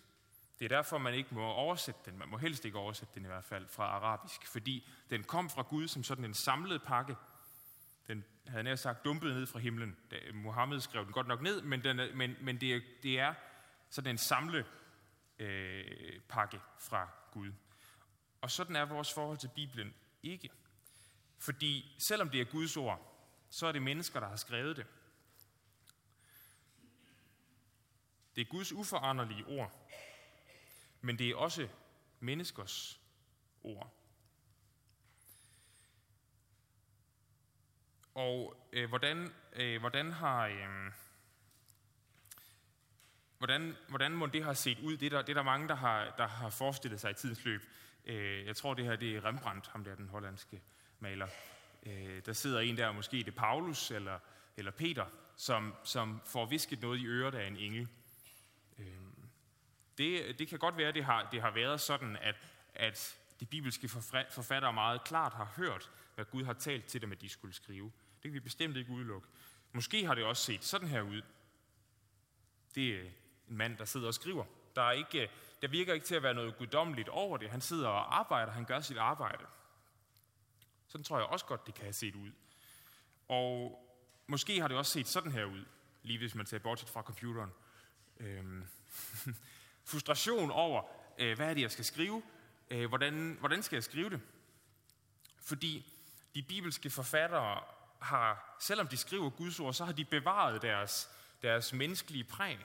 Det 0.59 0.65
er 0.65 0.69
derfor, 0.69 0.97
man 0.97 1.13
ikke 1.13 1.35
må 1.35 1.45
oversætte 1.45 1.99
den. 2.05 2.19
Man 2.19 2.29
må 2.29 2.37
helst 2.37 2.65
ikke 2.65 2.77
oversætte 2.77 3.13
den 3.15 3.23
i 3.23 3.27
hvert 3.27 3.45
fald 3.45 3.67
fra 3.67 3.83
arabisk, 3.83 4.47
fordi 4.47 4.89
den 5.09 5.23
kom 5.23 5.49
fra 5.49 5.61
Gud 5.61 5.87
som 5.87 6.03
sådan 6.03 6.25
en 6.25 6.33
samlet 6.33 6.83
pakke. 6.83 7.15
Den 8.07 8.23
havde 8.47 8.63
nær 8.63 8.75
sagt 8.75 9.05
dumpet 9.05 9.35
ned 9.35 9.45
fra 9.45 9.59
himlen. 9.59 9.97
Mohammed 10.33 10.79
skrev 10.79 11.05
den 11.05 11.13
godt 11.13 11.27
nok 11.27 11.41
ned, 11.41 11.61
men, 11.61 11.83
den 11.83 11.99
er, 11.99 12.15
men, 12.15 12.35
men 12.41 12.61
det, 12.61 12.75
er, 12.75 12.79
det 13.03 13.19
er 13.19 13.33
sådan 13.89 14.11
en 14.11 14.17
samle 14.17 14.65
øh, 15.39 16.19
pakke 16.29 16.59
fra 16.79 17.09
Gud. 17.31 17.51
Og 18.41 18.51
sådan 18.51 18.75
er 18.75 18.86
vores 18.86 19.13
forhold 19.13 19.38
til 19.38 19.50
Bibelen 19.56 19.94
ikke. 20.24 20.50
Fordi 21.38 21.96
selvom 22.08 22.29
det 22.29 22.41
er 22.41 22.46
Guds 22.46 22.77
ord, 22.77 23.13
så 23.50 23.67
er 23.67 23.72
det 23.72 23.82
mennesker, 23.82 24.20
der 24.20 24.27
har 24.27 24.36
skrevet 24.36 24.77
det. 24.77 24.86
Det 28.36 28.41
er 28.41 28.46
Guds 28.46 28.74
uforanderlige 28.74 29.46
ord, 29.46 29.89
men 31.01 31.20
det 31.20 31.29
er 31.29 31.36
også 31.36 31.67
menneskers 32.20 33.00
ord. 33.63 33.94
Og 38.13 38.56
øh, 38.72 38.89
hvordan, 38.89 39.34
øh, 39.53 39.79
hvordan 39.79 40.12
har... 40.12 40.48
Øh, 40.48 40.91
hvordan, 43.38 43.75
hvordan 43.89 44.12
må 44.12 44.25
det 44.25 44.44
have 44.44 44.56
set 44.56 44.79
ud? 44.79 44.98
Det 44.98 45.06
er 45.06 45.10
der, 45.10 45.22
det 45.22 45.29
er 45.29 45.34
der 45.34 45.44
mange, 45.44 45.67
der 45.67 45.75
har, 45.75 46.15
der 46.17 46.27
har 46.27 46.50
forestillet 46.50 47.01
sig 47.01 47.12
i 47.12 47.13
tidens 47.13 47.46
løb. 47.46 47.62
Øh, 48.07 48.45
jeg 48.45 48.55
tror, 48.55 48.73
det 48.73 48.85
her 48.85 48.95
det 48.95 49.15
er 49.15 49.25
Rembrandt, 49.25 49.67
ham 49.67 49.83
der 49.83 49.95
den 49.95 50.09
hollandske 50.09 50.61
maler. 50.99 51.27
Øh, 51.85 52.21
der 52.25 52.33
sidder 52.33 52.59
en 52.59 52.77
der, 52.77 52.91
måske 52.91 53.17
det 53.17 53.27
er 53.27 53.31
Paulus 53.31 53.91
eller, 53.91 54.19
eller 54.57 54.71
Peter, 54.71 55.05
som, 55.35 55.75
som 55.83 56.21
får 56.25 56.45
visket 56.45 56.81
noget 56.81 56.99
i 56.99 57.05
øret 57.05 57.35
af 57.35 57.47
en 57.47 57.57
engel. 57.57 57.87
Øh, 58.79 58.85
det, 59.97 60.39
det 60.39 60.47
kan 60.47 60.59
godt 60.59 60.77
være, 60.77 60.91
det 60.91 61.05
har, 61.05 61.29
det 61.31 61.41
har 61.41 61.51
været 61.51 61.81
sådan, 61.81 62.17
at, 62.21 62.35
at 62.75 63.17
de 63.39 63.45
bibelske 63.45 63.89
forfattere 64.29 64.73
meget 64.73 65.03
klart 65.03 65.33
har 65.33 65.53
hørt, 65.55 65.91
hvad 66.15 66.25
Gud 66.25 66.43
har 66.43 66.53
talt 66.53 66.85
til 66.85 67.01
dem, 67.01 67.11
at 67.11 67.21
de 67.21 67.29
skulle 67.29 67.53
skrive. 67.53 67.91
Det 68.23 68.23
kan 68.23 68.33
vi 68.33 68.39
bestemt 68.39 68.77
ikke 68.77 68.91
udelukke. 68.91 69.27
Måske 69.71 70.05
har 70.05 70.15
det 70.15 70.23
også 70.23 70.43
set 70.43 70.63
sådan 70.63 70.87
her 70.87 71.01
ud. 71.01 71.21
Det 72.75 72.95
er 72.95 73.01
en 73.49 73.57
mand, 73.57 73.77
der 73.77 73.85
sidder 73.85 74.07
og 74.07 74.13
skriver. 74.13 74.45
Der, 74.75 74.81
er 74.81 74.91
ikke, 74.91 75.29
der 75.61 75.67
virker 75.67 75.93
ikke 75.93 76.05
til 76.05 76.15
at 76.15 76.23
være 76.23 76.33
noget 76.33 76.57
guddommeligt 76.57 77.09
over 77.09 77.37
det. 77.37 77.49
Han 77.49 77.61
sidder 77.61 77.87
og 77.87 78.19
arbejder, 78.19 78.51
han 78.51 78.65
gør 78.65 78.79
sit 78.79 78.97
arbejde. 78.97 79.45
Sådan 80.87 81.03
tror 81.03 81.17
jeg 81.17 81.25
også 81.25 81.45
godt, 81.45 81.65
det 81.65 81.73
kan 81.73 81.83
have 81.83 81.93
set 81.93 82.15
ud. 82.15 82.31
Og 83.27 83.83
måske 84.27 84.61
har 84.61 84.67
det 84.67 84.77
også 84.77 84.91
set 84.91 85.07
sådan 85.07 85.31
her 85.31 85.45
ud, 85.45 85.65
lige 86.03 86.19
hvis 86.19 86.35
man 86.35 86.45
ser 86.45 86.59
bortset 86.59 86.89
fra 86.89 87.01
computeren. 87.01 87.51
Øhm, 88.19 88.67
frustration 89.91 90.51
over, 90.51 90.83
øh, 91.17 91.35
hvad 91.35 91.49
er 91.49 91.53
det, 91.53 91.61
jeg 91.61 91.71
skal 91.71 91.85
skrive? 91.85 92.23
Øh, 92.69 92.87
hvordan, 92.87 93.37
hvordan 93.39 93.63
skal 93.63 93.75
jeg 93.75 93.83
skrive 93.83 94.09
det? 94.09 94.21
Fordi 95.39 95.93
de 96.35 96.43
bibelske 96.43 96.89
forfattere 96.89 97.63
har, 98.01 98.57
selvom 98.59 98.87
de 98.87 98.97
skriver 98.97 99.29
Guds 99.29 99.59
ord, 99.59 99.73
så 99.73 99.85
har 99.85 99.93
de 99.93 100.05
bevaret 100.05 100.61
deres, 100.61 101.09
deres 101.41 101.73
menneskelige 101.73 102.23
præg. 102.23 102.59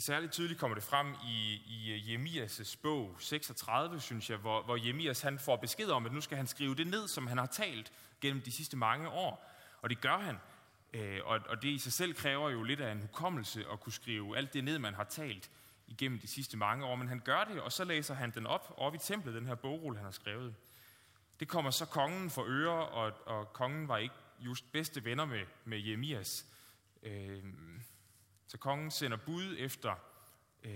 Særligt 0.00 0.32
tydeligt 0.32 0.60
kommer 0.60 0.74
det 0.74 0.84
frem 0.84 1.14
i, 1.26 1.62
i 1.66 1.92
øh, 1.92 2.14
Jemias' 2.14 2.76
bog 2.82 3.16
36, 3.18 4.00
synes 4.00 4.30
jeg, 4.30 4.38
hvor, 4.38 4.62
hvor 4.62 4.86
Jemias 4.86 5.20
han 5.20 5.38
får 5.38 5.56
besked 5.56 5.88
om, 5.88 6.06
at 6.06 6.12
nu 6.12 6.20
skal 6.20 6.36
han 6.36 6.46
skrive 6.46 6.74
det 6.74 6.86
ned, 6.86 7.08
som 7.08 7.26
han 7.26 7.38
har 7.38 7.46
talt 7.46 7.92
gennem 8.20 8.42
de 8.42 8.52
sidste 8.52 8.76
mange 8.76 9.08
år. 9.08 9.50
Og 9.82 9.90
det 9.90 10.00
gør 10.00 10.18
han. 10.18 10.36
Øh, 10.92 11.20
og, 11.24 11.40
og 11.48 11.62
det 11.62 11.68
i 11.68 11.78
sig 11.78 11.92
selv 11.92 12.14
kræver 12.14 12.50
jo 12.50 12.62
lidt 12.62 12.80
af 12.80 12.92
en 12.92 13.00
hukommelse 13.00 13.64
at 13.72 13.80
kunne 13.80 13.92
skrive 13.92 14.36
alt 14.36 14.54
det 14.54 14.64
ned, 14.64 14.78
man 14.78 14.94
har 14.94 15.04
talt 15.04 15.50
igennem 15.86 16.18
de 16.18 16.26
sidste 16.26 16.56
mange 16.56 16.84
år. 16.84 16.96
Men 16.96 17.08
han 17.08 17.20
gør 17.24 17.44
det, 17.44 17.60
og 17.60 17.72
så 17.72 17.84
læser 17.84 18.14
han 18.14 18.30
den 18.30 18.46
op 18.46 18.74
oppe 18.76 18.96
i 18.96 18.98
templet, 18.98 19.34
den 19.34 19.46
her 19.46 19.54
bogrulle, 19.54 19.98
han 19.98 20.04
har 20.04 20.12
skrevet. 20.12 20.54
Det 21.40 21.48
kommer 21.48 21.70
så 21.70 21.86
kongen 21.86 22.30
for 22.30 22.44
øre, 22.48 22.88
og, 22.88 23.12
og 23.26 23.52
kongen 23.52 23.88
var 23.88 23.98
ikke 23.98 24.14
just 24.40 24.72
bedste 24.72 25.04
venner 25.04 25.24
med, 25.24 25.46
med 25.64 25.78
Jemias. 25.78 26.46
Øh, 27.02 27.44
så 28.46 28.58
kongen 28.58 28.90
sender 28.90 29.16
bud 29.16 29.56
efter, 29.58 29.94
øh, 30.62 30.72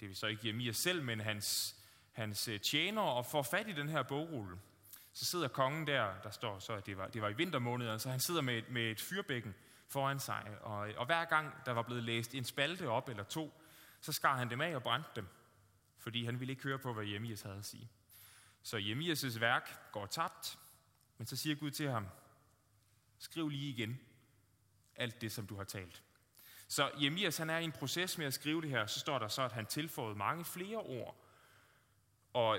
det 0.00 0.08
vil 0.08 0.16
så 0.16 0.26
ikke 0.26 0.46
Jeremia 0.46 0.72
selv, 0.72 1.02
men 1.02 1.20
hans, 1.20 1.76
hans 2.12 2.48
øh, 2.48 2.60
tjener, 2.60 3.02
og 3.02 3.26
får 3.26 3.42
fat 3.42 3.68
i 3.68 3.72
den 3.72 3.88
her 3.88 4.02
bogrulle. 4.02 4.58
Så 5.12 5.24
sidder 5.24 5.48
kongen 5.48 5.86
der, 5.86 6.20
der 6.22 6.30
står 6.30 6.58
så, 6.58 6.72
at 6.72 6.86
det 6.86 6.98
var, 6.98 7.08
det 7.08 7.22
var 7.22 7.28
i 7.28 7.36
vintermåneden, 7.36 8.00
så 8.00 8.10
han 8.10 8.20
sidder 8.20 8.40
med, 8.40 8.62
med 8.70 8.82
et 8.82 9.00
fyrbækken 9.00 9.54
foran 9.88 10.20
sig, 10.20 10.56
og, 10.60 10.78
og 10.96 11.06
hver 11.06 11.24
gang 11.24 11.54
der 11.66 11.72
var 11.72 11.82
blevet 11.82 12.02
læst 12.02 12.34
en 12.34 12.44
spalte 12.44 12.88
op 12.88 13.08
eller 13.08 13.24
to, 13.24 13.62
så 14.00 14.12
skar 14.12 14.36
han 14.36 14.50
dem 14.50 14.60
af 14.60 14.74
og 14.74 14.82
brændte 14.82 15.10
dem, 15.16 15.28
fordi 15.98 16.24
han 16.24 16.40
ville 16.40 16.52
ikke 16.52 16.62
høre 16.62 16.78
på, 16.78 16.92
hvad 16.92 17.04
Jeremias 17.04 17.42
havde 17.42 17.56
at 17.56 17.64
sige. 17.64 17.90
Så 18.62 18.76
Jeremias' 18.76 19.38
værk 19.38 19.92
går 19.92 20.06
tabt, 20.06 20.58
men 21.18 21.26
så 21.26 21.36
siger 21.36 21.56
Gud 21.56 21.70
til 21.70 21.90
ham, 21.90 22.06
skriv 23.18 23.48
lige 23.48 23.70
igen 23.70 24.00
alt 24.96 25.20
det, 25.20 25.32
som 25.32 25.46
du 25.46 25.56
har 25.56 25.64
talt. 25.64 26.02
Så 26.72 26.90
Jeremias 27.00 27.36
han 27.36 27.50
er 27.50 27.58
i 27.58 27.64
en 27.64 27.72
proces 27.72 28.18
med 28.18 28.26
at 28.26 28.34
skrive 28.34 28.62
det 28.62 28.70
her, 28.70 28.86
så 28.86 29.00
står 29.00 29.18
der 29.18 29.28
så, 29.28 29.42
at 29.42 29.52
han 29.52 29.66
tilføjede 29.66 30.18
mange 30.18 30.44
flere 30.44 30.76
ord, 30.76 31.16
og, 32.32 32.58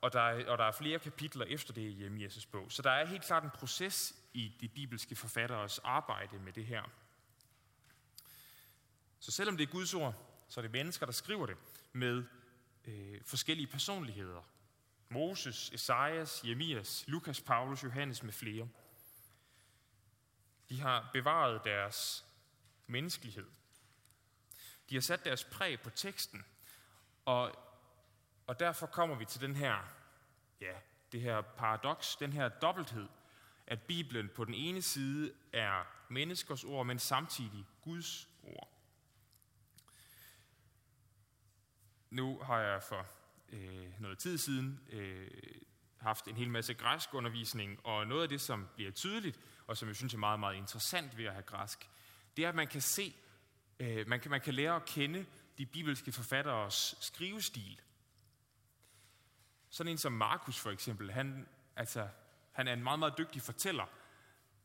og, 0.00 0.12
der 0.12 0.20
er, 0.20 0.50
og 0.50 0.58
der 0.58 0.64
er 0.64 0.72
flere 0.72 0.98
kapitler 0.98 1.44
efter 1.44 1.72
det 1.72 1.80
i 1.80 2.06
Jeremias' 2.06 2.48
bog. 2.52 2.72
Så 2.72 2.82
der 2.82 2.90
er 2.90 3.06
helt 3.06 3.24
klart 3.24 3.44
en 3.44 3.50
proces 3.50 4.14
i 4.34 4.52
de 4.60 4.68
bibelske 4.68 5.16
forfatteres 5.16 5.78
arbejde 5.78 6.38
med 6.38 6.52
det 6.52 6.66
her. 6.66 6.82
Så 9.20 9.30
selvom 9.30 9.56
det 9.56 9.68
er 9.68 9.72
Guds 9.72 9.94
ord, 9.94 10.14
så 10.48 10.60
er 10.60 10.62
det 10.62 10.70
mennesker, 10.70 11.06
der 11.06 11.12
skriver 11.12 11.46
det 11.46 11.56
med 11.92 12.24
øh, 12.84 13.20
forskellige 13.24 13.66
personligheder. 13.66 14.42
Moses, 15.08 15.70
Esajas, 15.70 16.44
Jeremias, 16.44 17.04
Lukas, 17.06 17.40
Paulus, 17.40 17.84
Johannes 17.84 18.22
med 18.22 18.32
flere. 18.32 18.68
De 20.68 20.80
har 20.80 21.10
bevaret 21.12 21.60
deres 21.64 22.24
menneskelighed. 22.86 23.46
De 24.90 24.94
har 24.94 25.02
sat 25.02 25.24
deres 25.24 25.44
præg 25.44 25.80
på 25.80 25.90
teksten, 25.90 26.44
og, 27.24 27.52
og 28.46 28.60
derfor 28.60 28.86
kommer 28.86 29.16
vi 29.16 29.24
til 29.24 29.40
den 29.40 29.56
her, 29.56 29.76
ja, 30.60 30.72
det 31.12 31.20
her 31.20 31.40
paradoks, 31.40 32.16
den 32.16 32.32
her 32.32 32.48
dobbelthed, 32.48 33.08
at 33.66 33.82
Bibelen 33.82 34.30
på 34.36 34.44
den 34.44 34.54
ene 34.54 34.82
side 34.82 35.32
er 35.52 35.84
menneskers 36.08 36.64
ord, 36.64 36.86
men 36.86 36.98
samtidig 36.98 37.66
Guds 37.82 38.28
ord. 38.42 38.68
Nu 42.10 42.38
har 42.38 42.60
jeg 42.60 42.82
for 42.82 43.06
øh, 43.48 44.00
noget 44.00 44.18
tid 44.18 44.38
siden 44.38 44.80
øh, 44.90 45.30
haft 46.00 46.28
en 46.28 46.36
hel 46.36 46.50
masse 46.50 46.74
græsk 46.74 47.14
undervisning, 47.14 47.86
og 47.86 48.06
noget 48.06 48.22
af 48.22 48.28
det, 48.28 48.40
som 48.40 48.68
bliver 48.74 48.90
tydeligt, 48.90 49.40
og 49.66 49.76
som 49.76 49.88
jeg 49.88 49.96
synes 49.96 50.14
er 50.14 50.18
meget, 50.18 50.40
meget 50.40 50.56
interessant 50.56 51.16
ved 51.16 51.24
at 51.24 51.32
have 51.32 51.42
græsk, 51.42 51.88
det 52.36 52.44
er, 52.44 52.48
at 52.48 52.54
man 52.54 52.68
kan 52.68 52.80
se, 52.80 53.14
øh, 53.80 54.08
man, 54.08 54.20
kan, 54.20 54.30
man 54.30 54.40
kan 54.40 54.54
lære 54.54 54.76
at 54.76 54.84
kende 54.84 55.26
de 55.58 55.66
bibelske 55.66 56.12
forfatteres 56.12 56.96
skrivestil. 57.00 57.80
Sådan 59.70 59.92
en 59.92 59.98
som 59.98 60.12
Markus 60.12 60.58
for 60.58 60.70
eksempel, 60.70 61.12
han, 61.12 61.48
altså, 61.76 62.08
han 62.52 62.68
er 62.68 62.72
en 62.72 62.82
meget, 62.82 62.98
meget 62.98 63.18
dygtig 63.18 63.42
fortæller, 63.42 63.86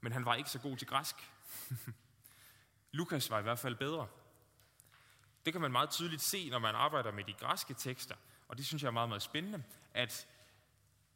men 0.02 0.12
han 0.12 0.26
var 0.26 0.36
ikke 0.36 0.50
så 0.50 0.60
god 0.60 0.78
til 0.78 0.88
græsk. 0.88 1.16
Lukas 2.92 3.30
var 3.30 3.40
i 3.40 3.44
hvert 3.44 3.60
fald 3.60 3.76
bedre. 3.76 4.08
Det 5.46 5.54
kan 5.54 5.62
man 5.62 5.72
meget 5.72 5.90
tydeligt 5.90 6.22
se, 6.22 6.50
når 6.50 6.60
man 6.60 6.76
arbejder 6.76 7.12
med 7.12 7.24
de 7.24 7.34
græske 7.34 7.74
tekster, 7.74 8.16
og 8.48 8.58
det 8.58 8.66
synes 8.66 8.84
jeg 8.84 8.88
er 8.88 8.92
meget, 8.92 9.10
meget 9.10 9.22
spændende, 9.22 9.64
at, 9.94 10.28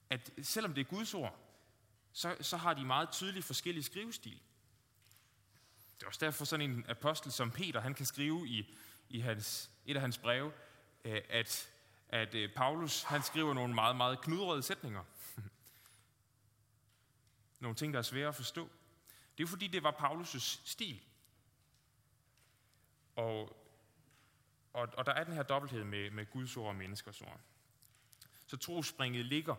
at 0.09 0.31
selvom 0.41 0.73
det 0.73 0.81
er 0.81 0.89
Guds 0.89 1.13
ord, 1.13 1.39
så, 2.13 2.35
så 2.41 2.57
har 2.57 2.73
de 2.73 2.85
meget 2.85 3.11
tydeligt 3.11 3.45
forskellige 3.45 3.83
skrivestil. 3.83 4.41
Det 6.03 6.07
er 6.07 6.09
også 6.09 6.25
derfor 6.25 6.45
sådan 6.45 6.71
en 6.71 6.85
apostel 6.89 7.31
som 7.31 7.51
Peter, 7.51 7.81
han 7.81 7.93
kan 7.93 8.05
skrive 8.05 8.47
i, 8.47 8.75
i 9.09 9.19
hans, 9.19 9.71
et 9.85 9.95
af 9.95 10.01
hans 10.01 10.17
breve, 10.17 10.51
øh, 11.05 11.21
at, 11.29 11.69
at 12.09 12.35
øh, 12.35 12.53
Paulus 12.53 13.03
han 13.03 13.23
skriver 13.23 13.53
nogle 13.53 13.73
meget, 13.73 13.95
meget 13.95 14.21
knudrede 14.21 14.63
sætninger. 14.63 15.03
nogle 17.59 17.75
ting, 17.75 17.93
der 17.93 17.99
er 17.99 18.03
svære 18.03 18.27
at 18.27 18.35
forstå. 18.35 18.69
Det 19.37 19.43
er 19.43 19.47
fordi, 19.47 19.67
det 19.67 19.83
var 19.83 19.91
Paulus' 19.91 20.61
stil. 20.65 21.01
Og, 23.15 23.57
og, 24.73 24.87
og 24.93 25.05
der 25.05 25.11
er 25.11 25.23
den 25.23 25.33
her 25.33 25.43
dobbelthed 25.43 25.83
med, 25.83 26.11
med 26.11 26.25
Guds 26.25 26.57
ord 26.57 26.67
og 26.67 26.75
menneskers 26.75 27.21
ord. 27.21 27.39
Så 28.47 28.57
trospringet 28.57 29.25
ligger 29.25 29.55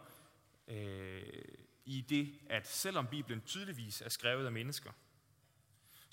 øh, 0.68 1.44
i 1.84 2.00
det, 2.00 2.38
at 2.50 2.68
selvom 2.68 3.06
Bibelen 3.06 3.40
tydeligvis 3.40 4.00
er 4.00 4.08
skrevet 4.08 4.46
af 4.46 4.52
mennesker, 4.52 4.92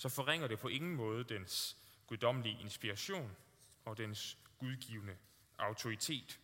så 0.02 0.10
forringer 0.10 0.48
det 0.48 0.60
på 0.60 0.68
ingen 0.68 0.96
måde 0.96 1.24
dens 1.24 1.78
guddommelige 2.08 2.62
inspiration 2.62 3.36
og 3.86 3.98
dens 3.98 4.38
gudgivende 4.60 5.18
autoritet. 5.58 6.40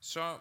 Så, 0.00 0.40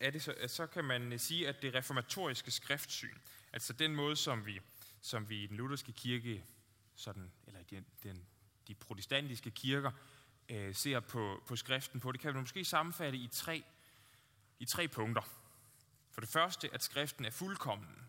er 0.00 0.10
det 0.10 0.22
så, 0.22 0.34
så 0.46 0.66
kan 0.66 0.84
man 0.84 1.12
øh, 1.12 1.20
sige, 1.20 1.48
at 1.48 1.62
det 1.62 1.74
reformatoriske 1.74 2.50
skriftsyn, 2.50 3.18
altså 3.52 3.72
den 3.72 3.94
måde, 3.94 4.16
som 4.16 4.46
vi, 4.46 4.60
som 5.00 5.28
vi 5.28 5.42
i 5.42 5.46
den 5.46 5.56
lutherske 5.56 5.92
kirke 5.92 6.44
sådan, 7.00 7.32
eller 7.46 7.62
den, 7.62 7.86
den, 8.02 8.26
de 8.68 8.74
protestantiske 8.74 9.50
kirker 9.50 9.90
øh, 10.48 10.74
ser 10.74 11.00
på, 11.00 11.42
på 11.46 11.56
skriften 11.56 12.00
på. 12.00 12.12
Det 12.12 12.20
kan 12.20 12.34
vi 12.34 12.40
måske 12.40 12.64
sammenfatte 12.64 13.18
i 13.18 13.28
tre, 13.28 13.64
i 14.58 14.64
tre 14.64 14.88
punkter. 14.88 15.22
For 16.10 16.20
det 16.20 16.30
første, 16.30 16.74
at 16.74 16.82
skriften 16.82 17.24
er 17.24 17.30
fuldkommen. 17.30 18.06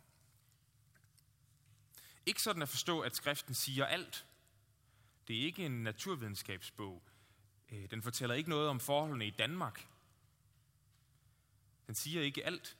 Ikke 2.26 2.42
sådan 2.42 2.62
at 2.62 2.70
forstå, 2.70 3.00
at 3.00 3.16
skriften 3.16 3.54
siger 3.54 3.86
alt. 3.86 4.26
Det 5.28 5.38
er 5.38 5.42
ikke 5.42 5.66
en 5.66 5.84
naturvidenskabsbog. 5.84 7.04
Øh, 7.72 7.92
den 7.92 8.04
fortæller 8.04 8.36
ikke 8.36 8.50
noget 8.50 8.70
om 8.70 8.80
forholdene 8.80 9.28
i 9.28 9.32
Danmark. 9.32 9.88
Den 11.88 11.96
siger 11.96 12.22
ikke 12.22 12.46
alt. 12.46 12.78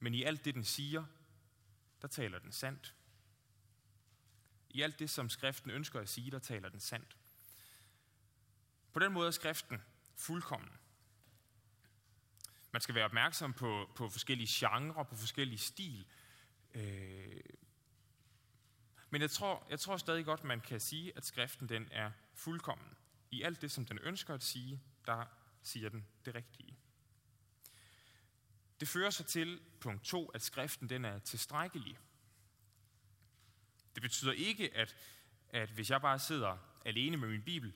Men 0.00 0.14
i 0.14 0.22
alt 0.22 0.44
det, 0.44 0.54
den 0.54 0.64
siger, 0.64 1.04
der 2.02 2.08
taler 2.08 2.38
den 2.38 2.52
sandt. 2.52 2.94
I 4.70 4.82
alt 4.82 4.98
det, 4.98 5.10
som 5.10 5.28
skriften 5.28 5.70
ønsker 5.70 6.00
at 6.00 6.08
sige, 6.08 6.30
der 6.30 6.38
taler 6.38 6.68
den 6.68 6.80
sandt. 6.80 7.16
På 8.92 8.98
den 8.98 9.12
måde 9.12 9.26
er 9.26 9.30
skriften 9.30 9.82
fuldkommen. 10.16 10.70
Man 12.72 12.82
skal 12.82 12.94
være 12.94 13.04
opmærksom 13.04 13.52
på, 13.52 13.90
på 13.96 14.08
forskellige 14.08 14.48
genrer, 14.50 15.02
på 15.02 15.16
forskellige 15.16 15.58
stil. 15.58 16.06
Øh, 16.74 17.40
men 19.10 19.20
jeg 19.20 19.30
tror, 19.30 19.66
jeg 19.70 19.80
tror 19.80 19.96
stadig 19.96 20.24
godt, 20.24 20.44
man 20.44 20.60
kan 20.60 20.80
sige, 20.80 21.12
at 21.16 21.24
skriften 21.24 21.68
den 21.68 21.88
er 21.90 22.10
fuldkommen. 22.34 22.96
I 23.30 23.42
alt 23.42 23.62
det, 23.62 23.70
som 23.70 23.86
den 23.86 23.98
ønsker 23.98 24.34
at 24.34 24.42
sige, 24.42 24.82
der 25.06 25.24
siger 25.62 25.88
den 25.88 26.06
det 26.24 26.34
rigtige. 26.34 26.78
Det 28.80 28.88
fører 28.88 29.10
sig 29.10 29.26
til 29.26 29.60
punkt 29.80 30.04
2, 30.04 30.28
at 30.28 30.42
skriften 30.42 30.88
den 30.88 31.04
er 31.04 31.18
tilstrækkelig. 31.18 31.98
Det 33.98 34.02
betyder 34.02 34.32
ikke, 34.32 34.76
at, 34.76 34.96
at 35.50 35.70
hvis 35.70 35.90
jeg 35.90 36.00
bare 36.00 36.18
sidder 36.18 36.58
alene 36.84 37.16
med 37.16 37.28
min 37.28 37.42
bibel, 37.42 37.72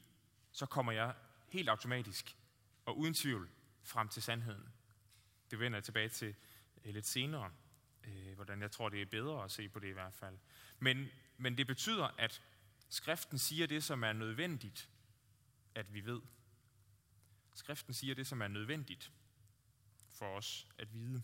så 0.52 0.66
kommer 0.66 0.92
jeg 0.92 1.14
helt 1.48 1.68
automatisk 1.68 2.36
og 2.84 2.98
uden 2.98 3.14
tvivl 3.14 3.50
frem 3.82 4.08
til 4.08 4.22
sandheden. 4.22 4.68
Det 5.50 5.58
vender 5.58 5.76
jeg 5.76 5.84
tilbage 5.84 6.08
til 6.08 6.34
øh, 6.84 6.94
lidt 6.94 7.06
senere, 7.06 7.52
øh, 8.04 8.34
hvordan 8.34 8.62
jeg 8.62 8.70
tror, 8.70 8.88
det 8.88 9.02
er 9.02 9.06
bedre 9.06 9.44
at 9.44 9.50
se 9.50 9.68
på 9.68 9.78
det 9.78 9.88
i 9.88 9.92
hvert 9.92 10.14
fald. 10.14 10.38
Men, 10.78 11.08
men 11.36 11.58
det 11.58 11.66
betyder, 11.66 12.14
at 12.18 12.42
skriften 12.88 13.38
siger 13.38 13.66
det, 13.66 13.84
som 13.84 14.02
er 14.02 14.12
nødvendigt, 14.12 14.90
at 15.74 15.94
vi 15.94 16.04
ved. 16.04 16.20
Skriften 17.54 17.94
siger 17.94 18.14
det, 18.14 18.26
som 18.26 18.42
er 18.42 18.48
nødvendigt 18.48 19.12
for 20.10 20.36
os 20.36 20.66
at 20.78 20.94
vide. 20.94 21.22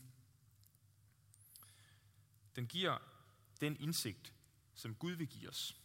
Den 2.56 2.66
giver 2.66 2.98
den 3.60 3.76
indsigt, 3.80 4.34
som 4.78 4.94
Gud 4.94 5.12
vil 5.12 5.26
give 5.26 5.48
os. 5.48 5.76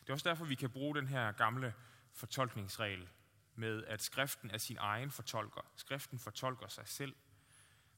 Det 0.00 0.08
er 0.08 0.12
også 0.12 0.28
derfor, 0.28 0.44
vi 0.44 0.54
kan 0.54 0.70
bruge 0.70 0.94
den 0.94 1.06
her 1.06 1.32
gamle 1.32 1.74
fortolkningsregel 2.12 3.08
med, 3.54 3.84
at 3.84 4.02
skriften 4.02 4.50
er 4.50 4.58
sin 4.58 4.76
egen 4.80 5.10
fortolker. 5.10 5.60
Skriften 5.76 6.18
fortolker 6.18 6.68
sig 6.68 6.88
selv. 6.88 7.14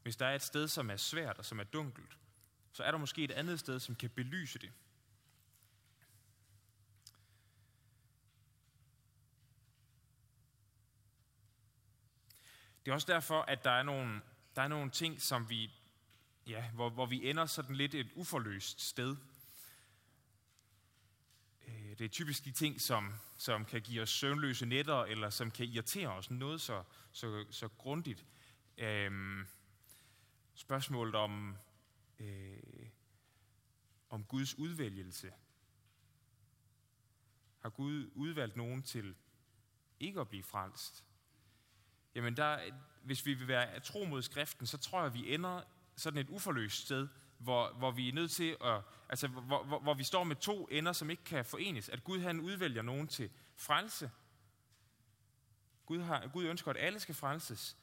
Hvis 0.03 0.17
der 0.17 0.27
er 0.27 0.35
et 0.35 0.43
sted, 0.43 0.69
som 0.69 0.91
er 0.91 0.97
svært 0.97 1.39
og 1.39 1.45
som 1.45 1.61
er 1.61 1.65
dunkelt, 1.65 2.19
så 2.73 2.83
er 2.83 2.91
der 2.91 2.99
måske 2.99 3.25
et 3.25 3.31
andet 3.31 3.61
sted, 3.61 3.81
som 3.81 3.95
kan 3.95 4.11
belyse 4.11 4.59
det. 4.59 4.73
Det 12.85 12.91
er 12.91 12.95
også 12.95 13.13
derfor, 13.13 13.43
at 13.43 13.65
der 13.65 13.71
er 13.71 13.83
nogle, 13.83 14.21
der 14.57 14.63
er 14.63 14.69
nogle 14.69 14.91
ting, 14.91 15.23
som 15.23 15.51
vi, 15.51 15.71
ja, 16.47 16.71
hvor, 16.71 16.91
hvor 16.91 17.07
vi 17.07 17.31
ender 17.31 17.47
sådan 17.47 17.77
lidt 17.77 17.95
et 17.95 18.11
uforløst 18.15 18.81
sted. 18.81 19.17
Øh, 21.69 21.99
det 21.99 22.01
er 22.01 22.09
typisk 22.09 22.45
de 22.45 22.53
ting, 22.53 22.81
som, 22.81 23.13
som 23.37 23.65
kan 23.65 23.83
give 23.83 24.03
os 24.03 24.11
søvnløse 24.11 24.67
nætter, 24.67 25.05
eller 25.05 25.31
som 25.31 25.51
kan 25.51 25.67
irritere 25.67 26.09
os 26.09 26.31
noget 26.31 26.61
så, 26.61 26.83
så, 27.13 27.47
så 27.51 27.69
grundigt. 27.69 28.25
Øhm, 28.79 29.47
spørgsmålet 30.55 31.15
om, 31.15 31.57
øh, 32.19 32.89
om 34.11 34.25
Guds 34.25 34.59
udvælgelse. 34.59 35.33
Har 37.59 37.71
Gud 37.71 38.11
udvalgt 38.15 38.57
nogen 38.57 38.83
til 38.83 39.15
ikke 40.01 40.21
at 40.21 40.29
blive 40.29 40.43
frelst? 40.43 41.05
Jamen, 42.15 42.37
der, 42.37 42.71
hvis 43.03 43.27
vi 43.27 43.35
vil 43.35 43.49
være 43.49 43.81
tro 43.81 44.05
mod 44.05 44.23
skriften, 44.23 44.67
så 44.67 44.79
tror 44.79 45.03
jeg, 45.03 45.15
vi 45.15 45.35
ender 45.35 45.63
sådan 45.97 46.19
et 46.19 46.29
uforløst 46.29 46.85
sted, 46.85 47.09
hvor, 47.39 47.73
hvor 47.73 47.91
vi 47.91 48.09
er 48.09 48.13
nødt 48.13 48.31
til 48.31 48.57
at, 48.65 48.83
altså 49.09 49.29
hvor, 49.29 49.65
hvor, 49.65 49.79
hvor 49.79 49.95
vi 49.95 50.05
står 50.05 50.25
med 50.25 50.37
to 50.37 50.69
ender, 50.71 50.93
som 50.93 51.11
ikke 51.11 51.25
kan 51.25 51.45
forenes. 51.45 51.89
At 51.89 52.05
Gud 52.05 52.21
han 52.21 52.41
udvælger 52.41 52.83
nogen 52.83 53.09
til 53.09 53.31
frelse. 53.57 54.11
Gud, 55.87 56.01
har, 56.01 56.27
Gud 56.27 56.45
ønsker, 56.45 56.71
at 56.71 56.77
alle 56.77 57.01
skal 57.01 57.15
frelses. 57.15 57.77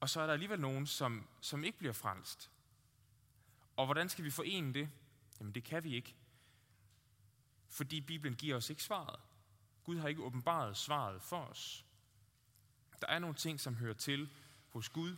Og 0.00 0.10
så 0.10 0.20
er 0.20 0.26
der 0.26 0.32
alligevel 0.32 0.60
nogen, 0.60 0.86
som, 0.86 1.28
som 1.40 1.64
ikke 1.64 1.78
bliver 1.78 1.92
frelst. 1.92 2.50
Og 3.76 3.86
hvordan 3.86 4.08
skal 4.08 4.24
vi 4.24 4.30
forene 4.30 4.74
det? 4.74 4.90
Jamen 5.40 5.54
det 5.54 5.64
kan 5.64 5.84
vi 5.84 5.94
ikke. 5.94 6.14
Fordi 7.68 8.00
Bibelen 8.00 8.36
giver 8.36 8.56
os 8.56 8.70
ikke 8.70 8.82
svaret. 8.82 9.20
Gud 9.84 9.98
har 9.98 10.08
ikke 10.08 10.22
åbenbaret 10.22 10.76
svaret 10.76 11.22
for 11.22 11.40
os. 11.40 11.84
Der 13.00 13.06
er 13.06 13.18
nogle 13.18 13.34
ting, 13.36 13.60
som 13.60 13.74
hører 13.74 13.94
til 13.94 14.30
hos 14.68 14.88
Gud, 14.88 15.16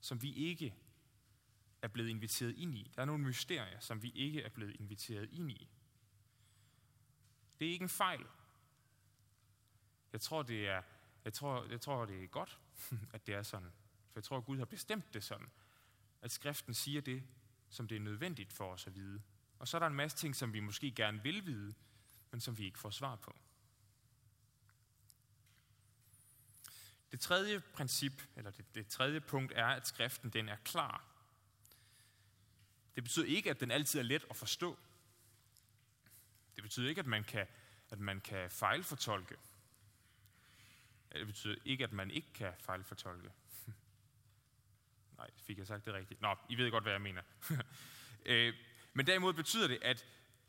som 0.00 0.22
vi 0.22 0.32
ikke 0.32 0.74
er 1.82 1.88
blevet 1.88 2.08
inviteret 2.08 2.56
ind 2.56 2.74
i. 2.74 2.90
Der 2.94 3.02
er 3.02 3.06
nogle 3.06 3.24
mysterier, 3.24 3.80
som 3.80 4.02
vi 4.02 4.10
ikke 4.10 4.42
er 4.42 4.48
blevet 4.48 4.76
inviteret 4.80 5.28
ind 5.32 5.50
i. 5.50 5.68
Det 7.60 7.68
er 7.68 7.72
ikke 7.72 7.82
en 7.82 7.88
fejl. 7.88 8.26
Jeg 10.12 10.20
tror, 10.20 10.42
det 10.42 10.68
er, 10.68 10.82
jeg 11.24 11.32
tror, 11.32 11.66
jeg 11.70 11.80
tror, 11.80 12.04
det 12.04 12.24
er 12.24 12.26
godt, 12.26 12.60
at 13.14 13.26
det 13.26 13.34
er 13.34 13.42
sådan. 13.42 13.72
For 14.12 14.20
jeg 14.20 14.24
tror, 14.24 14.38
at 14.38 14.44
Gud 14.44 14.58
har 14.58 14.64
bestemt 14.64 15.14
det 15.14 15.24
sådan, 15.24 15.50
at 16.22 16.30
skriften 16.30 16.74
siger 16.74 17.00
det, 17.00 17.22
som 17.68 17.88
det 17.88 17.96
er 17.96 18.00
nødvendigt 18.00 18.52
for 18.52 18.72
os 18.72 18.86
at 18.86 18.94
vide. 18.94 19.22
Og 19.58 19.68
så 19.68 19.76
er 19.76 19.78
der 19.78 19.86
en 19.86 19.94
masse 19.94 20.16
ting, 20.16 20.36
som 20.36 20.52
vi 20.52 20.60
måske 20.60 20.90
gerne 20.90 21.22
vil 21.22 21.46
vide, 21.46 21.74
men 22.30 22.40
som 22.40 22.58
vi 22.58 22.64
ikke 22.64 22.78
får 22.78 22.90
svar 22.90 23.16
på. 23.16 23.36
Det 27.12 27.20
tredje 27.20 27.60
princip, 27.60 28.22
eller 28.36 28.50
det, 28.50 28.74
det 28.74 28.86
tredje 28.86 29.20
punkt, 29.20 29.52
er, 29.56 29.66
at 29.66 29.86
skriften 29.86 30.30
den 30.30 30.48
er 30.48 30.56
klar. 30.56 31.04
Det 32.94 33.04
betyder 33.04 33.26
ikke, 33.26 33.50
at 33.50 33.60
den 33.60 33.70
altid 33.70 33.98
er 33.98 34.02
let 34.02 34.24
at 34.30 34.36
forstå. 34.36 34.78
Det 36.56 36.62
betyder 36.62 36.88
ikke, 36.88 36.98
at 36.98 37.06
man 37.06 37.24
kan, 37.24 37.46
at 37.90 37.98
man 37.98 38.20
kan 38.20 38.50
fejlfortolke. 38.50 39.36
Det 41.12 41.26
betyder 41.26 41.56
ikke, 41.64 41.84
at 41.84 41.92
man 41.92 42.10
ikke 42.10 42.32
kan 42.34 42.52
fejlfortolke. 42.58 43.32
Nej, 45.18 45.30
fik 45.36 45.58
jeg 45.58 45.66
sagt 45.66 45.84
det 45.84 45.94
rigtigt? 45.94 46.20
Nå, 46.20 46.36
I 46.48 46.54
ved 46.54 46.70
godt, 46.70 46.84
hvad 46.84 46.92
jeg 46.92 47.02
mener. 47.02 47.22
Øh, 48.26 48.54
men 48.94 49.06
derimod 49.06 49.32
betyder 49.32 49.68
det, 49.68 49.78
at 49.82 50.06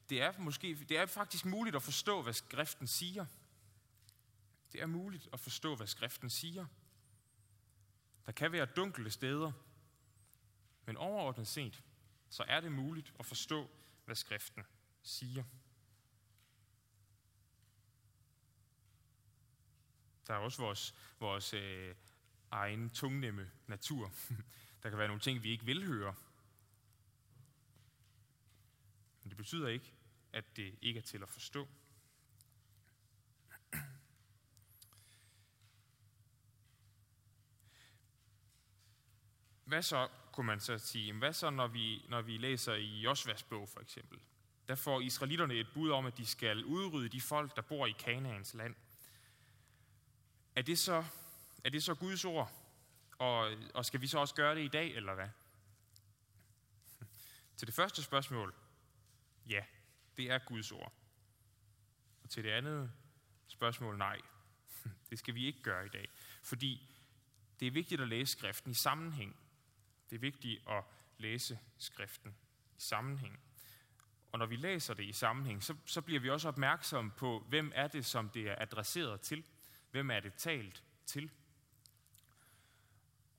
det 0.10 0.22
er, 0.22 0.34
måske, 0.38 0.78
det 0.90 0.98
er 0.98 1.06
faktisk 1.06 1.46
muligt 1.46 1.76
at 1.76 1.84
forstå, 1.84 2.22
hvad 2.22 2.34
skriften 2.34 2.88
siger. 2.88 3.26
Det 4.72 4.82
er 4.82 4.86
muligt 4.86 5.30
at 5.34 5.40
forstå, 5.40 5.76
hvad 5.76 5.88
skriften 5.88 6.30
siger. 6.30 6.66
Der 8.26 8.32
kan 8.32 8.52
være 8.52 8.66
dunkle 8.66 9.12
steder, 9.12 9.52
men 10.86 10.98
overordnet 10.98 11.48
set, 11.48 11.84
så 12.30 12.44
er 12.48 12.60
det 12.60 12.72
muligt 12.72 13.14
at 13.20 13.26
forstå, 13.26 13.70
hvad 14.06 14.16
skriften 14.16 14.64
siger. 15.02 15.44
Der 20.28 20.34
er 20.34 20.40
også 20.40 20.62
vores, 20.62 20.96
vores 21.20 21.54
øh, 21.54 21.96
egen 22.52 22.90
tungnemme 22.90 23.52
natur. 23.68 24.14
Der 24.84 24.90
kan 24.90 24.98
være 24.98 25.08
nogle 25.08 25.22
ting, 25.22 25.44
vi 25.44 25.50
ikke 25.50 25.66
vil 25.66 25.86
høre. 25.88 26.16
Men 29.24 29.30
det 29.30 29.38
betyder 29.38 29.68
ikke, 29.68 29.94
at 30.34 30.56
det 30.56 30.76
ikke 30.82 30.98
er 30.98 31.02
til 31.02 31.24
at 31.24 31.30
forstå. 31.30 31.68
Hvad 39.70 39.82
så, 39.82 40.08
kunne 40.32 40.46
man 40.46 40.60
så 40.60 40.78
sige, 40.78 41.14
hvad 41.14 41.34
så, 41.34 41.50
når 41.50 41.68
vi, 41.68 42.06
når 42.10 42.22
vi 42.22 42.38
læser 42.38 42.74
i 42.74 43.00
Josvas 43.00 43.44
bog 43.44 43.70
for 43.70 43.80
eksempel? 43.80 44.20
Der 44.68 44.76
får 44.76 45.02
israelitterne 45.02 45.54
et 45.54 45.68
bud 45.74 45.90
om, 45.90 46.06
at 46.06 46.18
de 46.18 46.26
skal 46.26 46.66
udrydde 46.66 47.10
de 47.10 47.22
folk, 47.22 47.56
der 47.56 47.62
bor 47.62 47.86
i 47.86 47.92
Kanaans 47.92 48.54
land. 48.54 48.76
Er 50.56 50.62
det 50.62 50.80
så, 50.80 51.06
er 51.64 51.70
det 51.70 51.84
så 51.84 51.96
Guds 51.96 52.26
ord? 52.26 52.52
Og, 53.18 53.52
og 53.74 53.86
skal 53.86 54.02
vi 54.02 54.08
så 54.08 54.20
også 54.20 54.36
gøre 54.36 54.56
det 54.56 54.62
i 54.62 54.68
dag, 54.68 54.96
eller 54.96 55.14
hvad? 55.14 55.30
Til 57.58 57.68
det 57.68 57.76
første 57.76 58.04
spørgsmål, 58.04 58.54
ja, 59.50 59.64
det 60.18 60.32
er 60.32 60.38
Guds 60.38 60.72
ord. 60.72 60.94
Og 62.24 62.30
til 62.30 62.44
det 62.44 62.52
andet 62.52 62.92
spørgsmål, 63.48 63.98
nej, 63.98 64.22
det 65.10 65.20
skal 65.20 65.36
vi 65.36 65.46
ikke 65.46 65.62
gøre 65.62 65.86
i 65.86 65.90
dag. 65.90 66.10
Fordi 66.44 66.90
det 67.60 67.68
er 67.68 67.72
vigtigt 67.72 68.02
at 68.02 68.08
læse 68.08 68.32
skriften 68.32 68.72
i 68.72 68.76
sammenhæng 68.76 69.36
det 70.10 70.16
er 70.16 70.20
vigtigt 70.20 70.68
at 70.70 70.84
læse 71.18 71.60
skriften 71.78 72.36
i 72.78 72.82
sammenhæng. 72.82 73.40
Og 74.32 74.40
når 74.40 74.46
vi 74.46 74.56
læser 74.56 74.94
det 74.94 75.04
i 75.04 75.12
sammenhæng, 75.12 75.64
så, 75.64 75.76
så 75.86 76.02
bliver 76.02 76.20
vi 76.20 76.30
også 76.30 76.48
opmærksomme 76.48 77.12
på, 77.12 77.46
hvem 77.50 77.72
er 77.76 77.88
det, 77.88 78.06
som 78.06 78.30
det 78.30 78.50
er 78.50 78.56
adresseret 78.58 79.22
til? 79.22 79.44
Hvem 79.92 80.12
er 80.12 80.20
det 80.20 80.34
talt 80.34 80.84
til? 81.06 81.32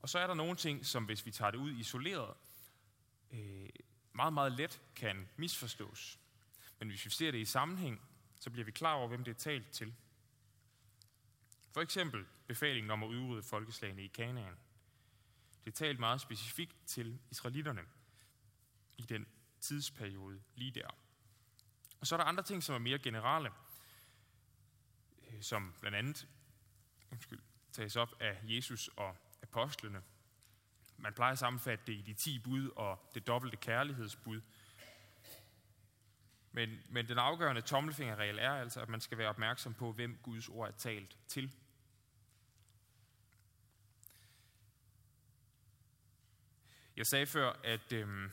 Og 0.02 0.08
så 0.08 0.18
er 0.18 0.26
der 0.26 0.34
nogle 0.34 0.56
ting, 0.56 0.86
som 0.86 1.04
hvis 1.04 1.26
vi 1.26 1.30
tager 1.30 1.50
det 1.50 1.58
ud 1.58 1.72
isoleret, 1.72 2.34
øh, 3.30 3.68
meget, 4.12 4.32
meget 4.32 4.52
let 4.52 4.80
kan 4.96 5.28
misforstås. 5.36 6.18
Men 6.78 6.88
hvis 6.88 7.04
vi 7.04 7.10
ser 7.10 7.30
det 7.30 7.38
i 7.38 7.44
sammenhæng, 7.44 8.00
så 8.40 8.50
bliver 8.50 8.64
vi 8.64 8.70
klar 8.70 8.94
over, 8.94 9.08
hvem 9.08 9.24
det 9.24 9.30
er 9.30 9.38
talt 9.38 9.70
til. 9.70 9.94
For 11.72 11.80
eksempel 11.80 12.26
befalingen 12.46 12.90
om 12.90 13.02
at 13.02 13.08
udrydde 13.08 13.42
folkeslagene 13.42 14.02
i 14.02 14.06
Kanaan. 14.06 14.56
Det 15.64 15.70
er 15.70 15.76
talt 15.76 15.98
meget 15.98 16.20
specifikt 16.20 16.76
til 16.86 17.18
israelitterne 17.30 17.82
i 18.98 19.02
den 19.02 19.26
tidsperiode 19.60 20.40
lige 20.54 20.70
der. 20.70 20.88
Og 22.00 22.06
så 22.06 22.14
er 22.14 22.16
der 22.16 22.24
andre 22.24 22.42
ting, 22.42 22.62
som 22.62 22.74
er 22.74 22.78
mere 22.78 22.98
generelle, 22.98 23.50
øh, 25.30 25.42
som 25.42 25.74
blandt 25.80 25.96
andet 25.96 26.28
undskyld, 27.10 27.40
tages 27.72 27.96
op 27.96 28.14
af 28.20 28.40
Jesus 28.42 28.90
og 28.96 29.16
apostlene. 29.42 30.02
Man 30.96 31.14
plejer 31.14 31.32
at 31.32 31.38
sammenfatte 31.38 31.84
det 31.86 31.92
i 31.92 32.02
de 32.02 32.14
ti 32.14 32.38
bud 32.38 32.68
og 32.76 33.10
det 33.14 33.26
dobbelte 33.26 33.56
kærlighedsbud. 33.56 34.40
Men, 36.52 36.78
men 36.88 37.08
den 37.08 37.18
afgørende 37.18 37.60
tommelfingerregel 37.60 38.38
er 38.38 38.50
altså, 38.50 38.80
at 38.80 38.88
man 38.88 39.00
skal 39.00 39.18
være 39.18 39.28
opmærksom 39.28 39.74
på, 39.74 39.92
hvem 39.92 40.18
Guds 40.22 40.48
ord 40.48 40.68
er 40.68 40.72
talt 40.72 41.18
til. 41.28 41.54
Jeg 47.00 47.06
sagde 47.06 47.26
før, 47.26 47.52
at, 47.64 47.92
øhm, 47.92 48.30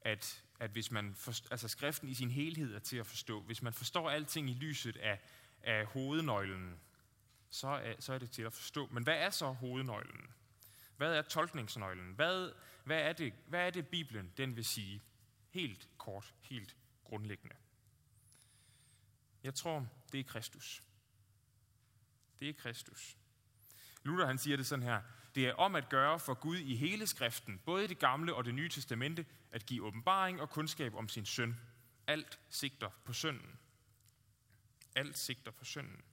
at, 0.00 0.44
at 0.60 0.70
hvis 0.70 0.90
man 0.90 1.14
forstår, 1.14 1.50
altså 1.50 1.68
skriften 1.68 2.08
i 2.08 2.14
sin 2.14 2.30
helhed 2.30 2.74
er 2.74 2.78
til 2.78 2.96
at 2.96 3.06
forstå, 3.06 3.40
hvis 3.40 3.62
man 3.62 3.72
forstår 3.72 4.10
alting 4.10 4.50
i 4.50 4.54
lyset 4.54 4.96
af, 4.96 5.20
af 5.62 5.86
hovednøglen, 5.86 6.80
så 7.50 7.68
er, 7.68 7.94
så 7.98 8.12
er 8.12 8.18
det 8.18 8.30
til 8.30 8.42
at 8.42 8.52
forstå. 8.52 8.86
Men 8.86 9.02
hvad 9.02 9.16
er 9.16 9.30
så 9.30 9.46
hovednøglen? 9.46 10.26
Hvad 10.96 11.14
er 11.14 11.22
tolkningsnøglen? 11.22 12.12
Hvad, 12.12 12.52
hvad, 12.84 13.00
er 13.00 13.12
det, 13.12 13.32
hvad 13.46 13.66
er 13.66 13.70
det, 13.70 13.88
Bibelen 13.88 14.32
den 14.36 14.56
vil 14.56 14.64
sige? 14.64 15.02
Helt 15.50 15.88
kort, 15.98 16.34
helt 16.40 16.76
grundlæggende. 17.04 17.56
Jeg 19.42 19.54
tror, 19.54 19.88
det 20.12 20.20
er 20.20 20.24
Kristus. 20.24 20.82
Det 22.38 22.48
er 22.48 22.52
Kristus. 22.52 23.16
Luther 24.02 24.26
han 24.26 24.38
siger 24.38 24.56
det 24.56 24.66
sådan 24.66 24.82
her. 24.82 25.02
Det 25.34 25.46
er 25.46 25.54
om 25.54 25.74
at 25.74 25.88
gøre 25.88 26.18
for 26.18 26.34
Gud 26.34 26.56
i 26.56 26.76
hele 26.76 27.06
skriften, 27.06 27.60
både 27.64 27.84
i 27.84 27.86
det 27.86 27.98
gamle 27.98 28.34
og 28.34 28.44
det 28.44 28.54
nye 28.54 28.68
testamente, 28.68 29.26
at 29.50 29.66
give 29.66 29.84
åbenbaring 29.84 30.40
og 30.40 30.50
kundskab 30.50 30.94
om 30.94 31.08
sin 31.08 31.26
søn. 31.26 31.60
Alt 32.06 32.40
sigter 32.50 32.90
på 33.04 33.12
sønnen. 33.12 33.58
Alt 34.94 35.18
sigter 35.18 35.50
på 35.50 35.64
sønnen. 35.64 36.04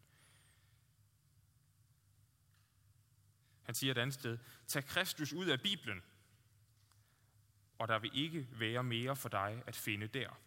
Han 3.64 3.76
siger 3.76 3.92
et 3.92 3.98
andet 3.98 4.14
sted, 4.14 4.38
tag 4.68 4.86
Kristus 4.86 5.34
ud 5.34 5.46
af 5.46 5.62
Bibelen, 5.62 6.04
og 7.78 7.88
der 7.88 8.00
vil 8.00 8.12
ikke 8.14 8.48
være 8.52 8.84
mere 8.84 9.16
for 9.16 9.30
dig 9.30 9.64
at 9.68 9.76
finde 9.76 10.08
der. 10.08 10.40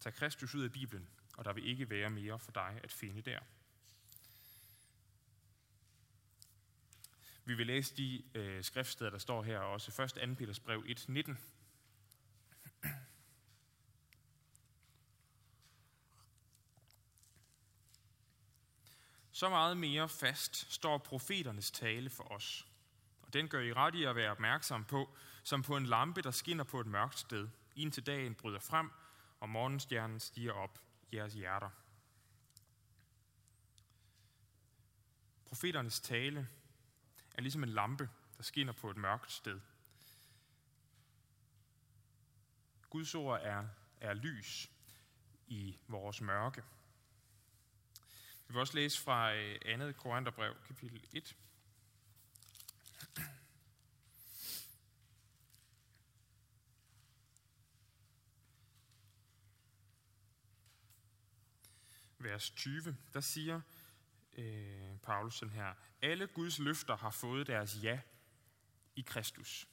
Tag 0.00 0.14
Kristus 0.14 0.54
ud 0.54 0.64
af 0.64 0.72
Bibelen, 0.72 1.08
og 1.36 1.44
der 1.44 1.52
vil 1.52 1.66
ikke 1.66 1.90
være 1.90 2.10
mere 2.10 2.38
for 2.38 2.52
dig 2.52 2.80
at 2.82 2.92
finde 2.92 3.22
der. 3.22 3.40
Vi 7.44 7.54
vil 7.54 7.66
læse 7.66 7.96
de 7.96 8.22
øh, 8.34 8.64
skriftsteder, 8.64 9.10
der 9.10 9.18
står 9.18 9.42
her 9.42 9.58
også. 9.58 9.92
Først 9.92 10.14
2. 10.14 10.34
Peters 10.34 10.60
brev 10.60 10.84
1, 10.86 11.04
19. 11.08 11.38
Så 19.32 19.48
meget 19.48 19.76
mere 19.76 20.08
fast 20.08 20.72
står 20.72 20.98
profeternes 20.98 21.70
tale 21.70 22.10
for 22.10 22.32
os. 22.32 22.66
Og 23.22 23.32
den 23.32 23.48
gør 23.48 23.60
I 23.60 23.72
ret 23.72 23.94
i 23.94 24.04
at 24.04 24.16
være 24.16 24.30
opmærksom 24.30 24.84
på, 24.84 25.14
som 25.42 25.62
på 25.62 25.76
en 25.76 25.86
lampe, 25.86 26.22
der 26.22 26.30
skinner 26.30 26.64
på 26.64 26.80
et 26.80 26.86
mørkt 26.86 27.18
sted, 27.18 27.48
indtil 27.76 28.06
dagen 28.06 28.34
bryder 28.34 28.60
frem, 28.60 28.90
og 29.40 29.48
morgenstjernen 29.48 30.20
stiger 30.20 30.52
op 30.52 30.78
i 31.10 31.16
jeres 31.16 31.34
hjerter. 31.34 31.70
Profeternes 35.44 36.00
tale 36.00 36.48
er 37.34 37.42
ligesom 37.42 37.62
en 37.62 37.68
lampe, 37.68 38.10
der 38.36 38.42
skinner 38.42 38.72
på 38.72 38.90
et 38.90 38.96
mørkt 38.96 39.32
sted. 39.32 39.60
Guds 42.90 43.14
ord 43.14 43.40
er, 43.42 43.68
er 44.00 44.14
lys 44.14 44.70
i 45.46 45.78
vores 45.88 46.20
mørke. 46.20 46.62
Vi 48.46 48.52
vil 48.52 48.60
også 48.60 48.74
læse 48.74 49.00
fra 49.00 49.34
øh, 49.34 49.92
2. 49.92 49.92
Korintherbrev, 49.92 50.56
kapitel 50.66 51.04
1. 51.12 51.36
Vers 62.18 62.50
20, 62.50 62.96
der 63.14 63.20
siger 63.20 63.60
øh, 64.32 64.98
Paulus 65.02 65.34
sådan 65.34 65.54
her. 65.54 65.74
Alle 66.04 66.26
Guds 66.26 66.58
løfter 66.58 66.96
har 66.96 67.10
fået 67.10 67.46
deres 67.46 67.78
ja 67.82 68.00
i 68.96 69.00
Kristus. 69.00 69.68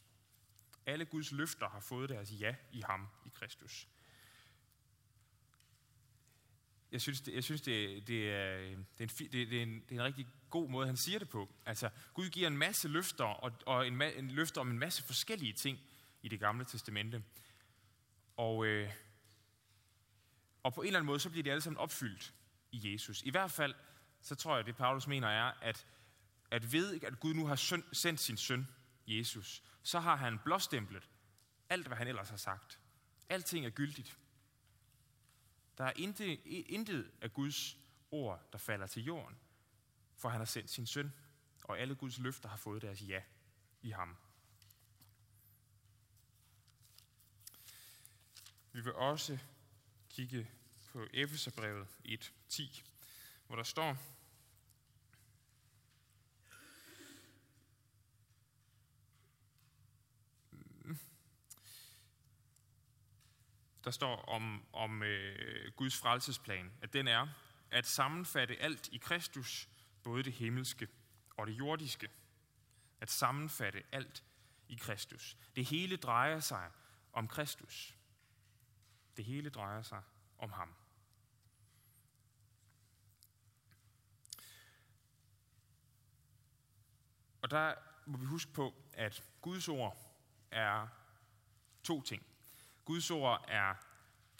Alle 0.85 1.05
Guds 1.05 1.31
løfter 1.31 1.69
har 1.69 1.79
fået 1.79 2.09
deres 2.09 2.31
ja 2.39 2.55
i 2.71 2.81
ham, 2.81 3.07
i 3.25 3.29
Kristus. 3.33 3.87
Jeg 6.91 7.01
synes, 7.01 7.21
det, 7.21 7.33
jeg 7.33 7.43
synes 7.43 7.61
det, 7.61 8.07
det, 8.07 8.31
er, 8.31 8.57
det, 8.57 8.69
er 8.69 8.73
en, 8.73 8.87
det, 8.97 9.31
det, 9.31 9.57
er 9.57 9.63
en, 9.63 9.73
det 9.73 9.91
er 9.91 9.95
en 9.95 10.03
rigtig 10.03 10.27
god 10.49 10.69
måde, 10.69 10.87
han 10.87 10.97
siger 10.97 11.19
det 11.19 11.29
på. 11.29 11.49
Altså, 11.65 11.89
Gud 12.13 12.29
giver 12.29 12.47
en 12.47 12.57
masse 12.57 12.87
løfter, 12.87 13.25
og, 13.25 13.51
og 13.65 13.87
en, 13.87 14.01
en 14.01 14.31
løfter 14.31 14.61
om 14.61 14.71
en 14.71 14.79
masse 14.79 15.03
forskellige 15.03 15.53
ting 15.53 15.79
i 16.21 16.27
det 16.27 16.39
gamle 16.39 16.65
testamente. 16.65 17.23
Og, 18.37 18.65
øh, 18.65 18.91
og 20.63 20.73
på 20.73 20.81
en 20.81 20.87
eller 20.87 20.99
anden 20.99 21.07
måde, 21.07 21.19
så 21.19 21.29
bliver 21.29 21.43
de 21.43 21.51
alle 21.51 21.61
sammen 21.61 21.77
opfyldt 21.77 22.33
i 22.71 22.93
Jesus. 22.93 23.21
I 23.21 23.29
hvert 23.29 23.51
fald, 23.51 23.75
så 24.21 24.35
tror 24.35 24.55
jeg, 24.55 24.65
det 24.65 24.75
Paulus 24.75 25.07
mener 25.07 25.27
er, 25.27 25.53
at, 25.61 25.87
at 26.51 26.71
ved 26.71 27.03
at 27.03 27.19
Gud 27.19 27.33
nu 27.33 27.45
har 27.45 27.55
sendt 27.93 28.19
sin 28.19 28.37
søn, 28.37 28.67
Jesus, 29.07 29.63
så 29.83 29.99
har 29.99 30.15
han 30.15 30.39
blåstemplet 30.39 31.09
alt, 31.69 31.87
hvad 31.87 31.97
han 31.97 32.07
ellers 32.07 32.29
har 32.29 32.37
sagt. 32.37 32.79
Alting 33.29 33.65
er 33.65 33.69
gyldigt. 33.69 34.17
Der 35.77 35.83
er 35.83 35.93
intet, 35.95 36.39
intet 36.45 37.11
af 37.21 37.33
Guds 37.33 37.77
ord, 38.11 38.49
der 38.51 38.57
falder 38.57 38.87
til 38.87 39.03
jorden, 39.03 39.37
for 40.15 40.29
han 40.29 40.39
har 40.39 40.45
sendt 40.45 40.69
sin 40.69 40.87
søn, 40.87 41.13
og 41.63 41.79
alle 41.79 41.95
Guds 41.95 42.19
løfter 42.19 42.49
har 42.49 42.57
fået 42.57 42.81
deres 42.81 43.01
ja 43.01 43.21
i 43.81 43.89
ham. 43.89 44.17
Vi 48.71 48.81
vil 48.81 48.93
også 48.93 49.37
kigge 50.09 50.49
på 50.91 51.07
Efeserbrevet 51.13 51.87
1.10, 52.05 52.83
hvor 53.47 53.55
der 53.55 53.63
står, 53.63 53.97
der 63.83 63.91
står 63.91 64.15
om, 64.15 64.65
om 64.73 65.03
øh, 65.03 65.71
Guds 65.75 65.97
frelsesplan, 65.97 66.71
at 66.81 66.93
den 66.93 67.07
er 67.07 67.27
at 67.71 67.87
sammenfatte 67.87 68.61
alt 68.61 68.87
i 68.87 68.97
Kristus, 68.97 69.69
både 70.03 70.23
det 70.23 70.33
himmelske 70.33 70.87
og 71.37 71.47
det 71.47 71.53
jordiske. 71.53 72.09
At 73.01 73.11
sammenfatte 73.11 73.83
alt 73.91 74.23
i 74.67 74.75
Kristus. 74.75 75.37
Det 75.55 75.65
hele 75.65 75.97
drejer 75.97 76.39
sig 76.39 76.71
om 77.13 77.27
Kristus. 77.27 77.97
Det 79.17 79.25
hele 79.25 79.49
drejer 79.49 79.81
sig 79.81 80.01
om 80.37 80.51
ham. 80.51 80.75
Og 87.41 87.51
der 87.51 87.75
må 88.05 88.17
vi 88.17 88.25
huske 88.25 88.53
på, 88.53 88.73
at 88.93 89.23
Guds 89.41 89.67
ord 89.67 90.15
er 90.51 90.87
to 91.83 92.01
ting. 92.01 92.30
Guds 92.85 93.11
ord 93.11 93.45
er 93.47 93.75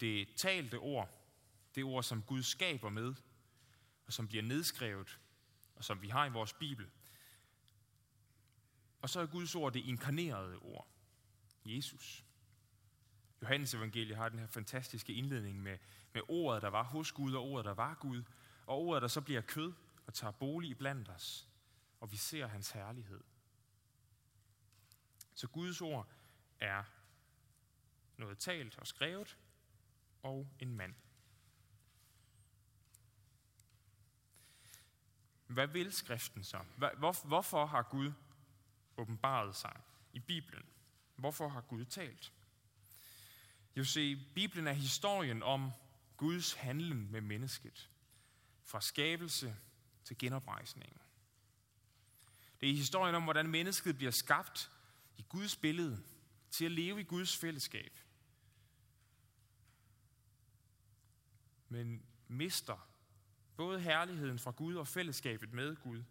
det 0.00 0.28
talte 0.36 0.78
ord, 0.78 1.10
det 1.74 1.84
ord, 1.84 2.02
som 2.02 2.22
Gud 2.22 2.42
skaber 2.42 2.90
med, 2.90 3.14
og 4.06 4.12
som 4.12 4.28
bliver 4.28 4.42
nedskrevet, 4.42 5.20
og 5.74 5.84
som 5.84 6.02
vi 6.02 6.08
har 6.08 6.26
i 6.26 6.30
vores 6.30 6.52
Bibel. 6.52 6.90
Og 9.02 9.10
så 9.10 9.20
er 9.20 9.26
Guds 9.26 9.54
ord 9.54 9.72
det 9.72 9.84
inkarnerede 9.84 10.58
ord, 10.58 10.88
Jesus. 11.64 12.24
Johannes 13.42 13.74
evangelie 13.74 14.16
har 14.16 14.28
den 14.28 14.38
her 14.38 14.46
fantastiske 14.46 15.12
indledning 15.12 15.62
med, 15.62 15.78
med 16.12 16.22
ordet, 16.28 16.62
der 16.62 16.68
var 16.68 16.82
hos 16.82 17.12
Gud, 17.12 17.34
og 17.34 17.42
ordet, 17.42 17.64
der 17.64 17.74
var 17.74 17.94
Gud, 17.94 18.22
og 18.66 18.78
ordet, 18.78 19.02
der 19.02 19.08
så 19.08 19.20
bliver 19.20 19.40
kød 19.40 19.72
og 20.06 20.14
tager 20.14 20.32
bolig 20.32 20.70
i 20.70 20.74
blandt 20.74 21.08
os, 21.08 21.48
og 22.00 22.12
vi 22.12 22.16
ser 22.16 22.46
hans 22.46 22.70
herlighed. 22.70 23.20
Så 25.34 25.48
Guds 25.48 25.80
ord 25.80 26.08
er 26.60 26.84
noget 28.16 28.38
talt 28.38 28.78
og 28.78 28.86
skrevet, 28.86 29.38
og 30.22 30.48
en 30.58 30.76
mand. 30.76 30.94
Hvad 35.46 35.66
vil 35.66 35.92
skriften 35.92 36.44
så? 36.44 36.58
Hvorfor 37.24 37.66
har 37.66 37.82
Gud 37.82 38.12
åbenbaret 38.96 39.56
sig 39.56 39.80
i 40.12 40.18
Bibelen? 40.18 40.64
Hvorfor 41.16 41.48
har 41.48 41.60
Gud 41.60 41.84
talt? 41.84 42.32
Jo 43.76 43.84
se, 43.84 44.16
Bibelen 44.34 44.66
er 44.66 44.72
historien 44.72 45.42
om 45.42 45.72
Guds 46.16 46.52
handlen 46.52 47.12
med 47.12 47.20
mennesket. 47.20 47.90
Fra 48.62 48.80
skabelse 48.80 49.56
til 50.04 50.18
genoprejsning. 50.18 51.00
Det 52.60 52.70
er 52.70 52.74
historien 52.74 53.14
om, 53.14 53.22
hvordan 53.22 53.46
mennesket 53.46 53.96
bliver 53.96 54.12
skabt 54.12 54.70
i 55.16 55.24
Guds 55.28 55.56
billede 55.56 56.02
til 56.52 56.64
at 56.64 56.72
leve 56.72 57.00
i 57.00 57.04
Guds 57.04 57.36
fællesskab. 57.36 58.00
Men 61.68 62.02
mister 62.28 62.88
både 63.56 63.80
herligheden 63.80 64.38
fra 64.38 64.50
Gud 64.50 64.74
og 64.74 64.88
fællesskabet 64.88 65.52
med 65.52 65.76
Gud. 65.76 66.02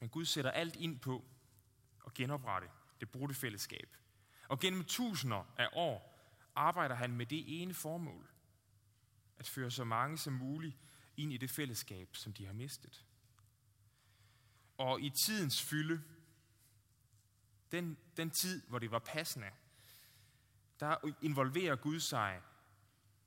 Men 0.00 0.08
Gud 0.08 0.24
sætter 0.24 0.50
alt 0.50 0.76
ind 0.76 1.00
på 1.00 1.24
at 2.06 2.14
genoprette 2.14 2.68
det 3.00 3.10
brudte 3.10 3.34
fællesskab. 3.34 3.96
Og 4.48 4.60
gennem 4.60 4.84
tusinder 4.84 5.54
af 5.58 5.68
år 5.72 6.16
arbejder 6.54 6.94
han 6.94 7.16
med 7.16 7.26
det 7.26 7.62
ene 7.62 7.74
formål. 7.74 8.30
At 9.38 9.48
føre 9.48 9.70
så 9.70 9.84
mange 9.84 10.18
som 10.18 10.32
muligt 10.32 10.76
ind 11.16 11.32
i 11.32 11.36
det 11.36 11.50
fællesskab, 11.50 12.16
som 12.16 12.32
de 12.32 12.46
har 12.46 12.52
mistet. 12.52 13.04
Og 14.78 15.00
i 15.00 15.10
tidens 15.10 15.62
fylde 15.62 16.02
den, 17.72 17.98
den 18.16 18.30
tid, 18.30 18.62
hvor 18.68 18.78
det 18.78 18.90
var 18.90 18.98
passende, 18.98 19.50
der 20.80 21.12
involverer 21.22 21.76
Gud 21.76 22.00
sig 22.00 22.42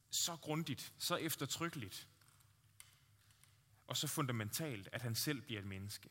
så 0.09 0.35
grundigt, 0.35 0.93
så 0.97 1.15
eftertrykkeligt 1.15 2.07
og 3.87 3.97
så 3.97 4.07
fundamentalt, 4.07 4.89
at 4.91 5.01
han 5.01 5.15
selv 5.15 5.41
bliver 5.41 5.61
et 5.61 5.67
menneske. 5.67 6.09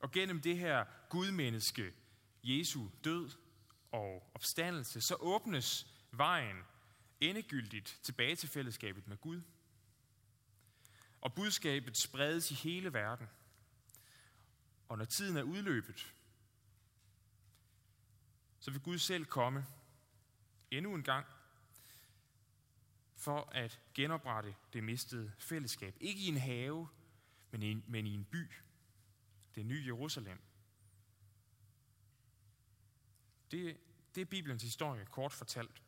Og 0.00 0.10
gennem 0.10 0.40
det 0.40 0.58
her 0.58 0.84
gudmenneske, 1.08 1.92
Jesu 2.42 2.88
død 3.04 3.30
og 3.92 4.30
opstandelse, 4.34 5.00
så 5.00 5.14
åbnes 5.14 5.86
vejen 6.10 6.56
endegyldigt 7.20 7.98
tilbage 8.02 8.36
til 8.36 8.48
fællesskabet 8.48 9.08
med 9.08 9.16
Gud. 9.16 9.42
Og 11.20 11.34
budskabet 11.34 11.96
spredes 11.96 12.50
i 12.50 12.54
hele 12.54 12.92
verden. 12.92 13.28
Og 14.90 14.98
når 14.98 15.04
tiden 15.04 15.36
er 15.36 15.42
udløbet, 15.42 16.14
så 18.60 18.70
vil 18.70 18.80
Gud 18.80 18.98
selv 18.98 19.24
komme 19.24 19.66
endnu 20.70 20.94
en 20.94 21.02
gang 21.02 21.26
for 23.14 23.48
at 23.52 23.80
genoprette 23.94 24.54
det 24.72 24.84
mistede 24.84 25.32
fællesskab. 25.38 25.96
Ikke 26.00 26.20
i 26.20 26.26
en 26.26 26.36
have, 26.36 26.88
men 27.50 27.62
i 27.62 27.70
en, 27.70 27.84
men 27.88 28.06
i 28.06 28.14
en 28.14 28.24
by. 28.24 28.52
Det 29.54 29.66
nye 29.66 29.82
Jerusalem. 29.86 30.40
Det, 33.50 33.76
det 34.14 34.20
er 34.20 34.24
Bibelens 34.24 34.62
historie, 34.62 35.04
kort 35.04 35.32
fortalt. 35.32 35.82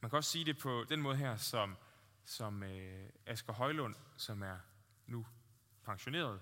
Man 0.00 0.10
kan 0.10 0.16
også 0.16 0.30
sige 0.30 0.44
det 0.44 0.58
på 0.58 0.84
den 0.88 1.02
måde 1.02 1.16
her, 1.16 1.36
som, 1.36 1.76
som 2.24 2.62
øh, 2.62 3.10
Asger 3.26 3.52
Højlund, 3.52 3.94
som 4.16 4.42
er 4.42 4.58
nu 5.06 5.26
pensioneret, 5.84 6.40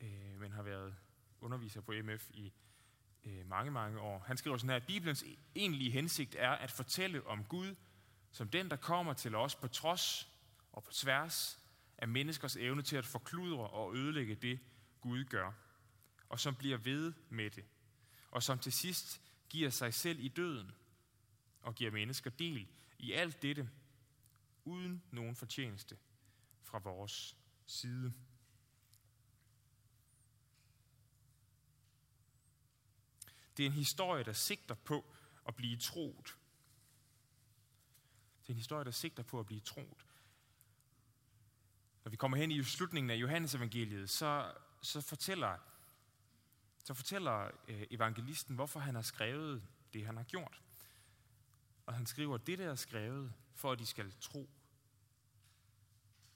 øh, 0.00 0.40
men 0.40 0.52
har 0.52 0.62
været 0.62 0.96
underviser 1.40 1.80
på 1.80 1.92
MF 2.04 2.30
i 2.30 2.52
øh, 3.24 3.46
mange, 3.46 3.70
mange 3.70 4.00
år. 4.00 4.24
Han 4.26 4.36
skriver 4.36 4.56
sådan 4.56 4.70
her, 4.70 4.76
at 4.76 4.86
Bibelens 4.86 5.24
egentlige 5.54 5.90
hensigt 5.90 6.36
er 6.38 6.50
at 6.50 6.70
fortælle 6.70 7.26
om 7.26 7.44
Gud 7.44 7.74
som 8.36 8.48
den, 8.48 8.70
der 8.70 8.76
kommer 8.76 9.12
til 9.12 9.34
os 9.34 9.54
på 9.54 9.68
trods 9.68 10.32
og 10.72 10.84
på 10.84 10.92
tværs 10.92 11.58
af 11.98 12.08
menneskers 12.08 12.56
evne 12.56 12.82
til 12.82 12.96
at 12.96 13.06
forkludre 13.06 13.70
og 13.70 13.96
ødelægge 13.96 14.34
det, 14.34 14.60
Gud 15.00 15.24
gør, 15.24 15.52
og 16.28 16.40
som 16.40 16.54
bliver 16.54 16.76
ved 16.76 17.12
med 17.28 17.50
det, 17.50 17.64
og 18.30 18.42
som 18.42 18.58
til 18.58 18.72
sidst 18.72 19.22
giver 19.48 19.70
sig 19.70 19.94
selv 19.94 20.24
i 20.24 20.28
døden 20.28 20.70
og 21.62 21.74
giver 21.74 21.90
mennesker 21.90 22.30
del 22.30 22.68
i 22.98 23.12
alt 23.12 23.42
dette, 23.42 23.70
uden 24.64 25.02
nogen 25.10 25.36
fortjeneste 25.36 25.98
fra 26.62 26.78
vores 26.78 27.36
side. 27.66 28.12
Det 33.56 33.62
er 33.62 33.66
en 33.66 33.72
historie, 33.72 34.24
der 34.24 34.32
sigter 34.32 34.74
på 34.74 35.04
at 35.48 35.56
blive 35.56 35.76
troet. 35.76 36.36
Det 38.42 38.48
er 38.48 38.52
en 38.52 38.56
historie, 38.56 38.84
der 38.84 38.90
sigter 38.90 39.22
på 39.22 39.40
at 39.40 39.46
blive 39.46 39.60
troet. 39.60 40.06
Når 42.04 42.10
vi 42.10 42.16
kommer 42.16 42.36
hen 42.36 42.50
i 42.50 42.62
slutningen 42.62 43.10
af 43.10 43.14
Johannes 43.14 43.54
evangeliet, 43.54 44.10
så, 44.10 44.54
så 44.82 45.00
fortæller, 45.00 45.58
så 46.84 46.94
fortæller 46.94 47.50
øh, 47.68 47.86
evangelisten, 47.90 48.54
hvorfor 48.54 48.80
han 48.80 48.94
har 48.94 49.02
skrevet 49.02 49.62
det, 49.92 50.06
han 50.06 50.16
har 50.16 50.24
gjort. 50.24 50.62
Og 51.86 51.94
han 51.94 52.06
skriver, 52.06 52.36
det 52.36 52.58
der 52.58 52.70
er 52.70 52.74
skrevet, 52.74 53.32
for 53.54 53.72
at 53.72 53.78
de 53.78 53.86
skal 53.86 54.14
tro, 54.20 54.50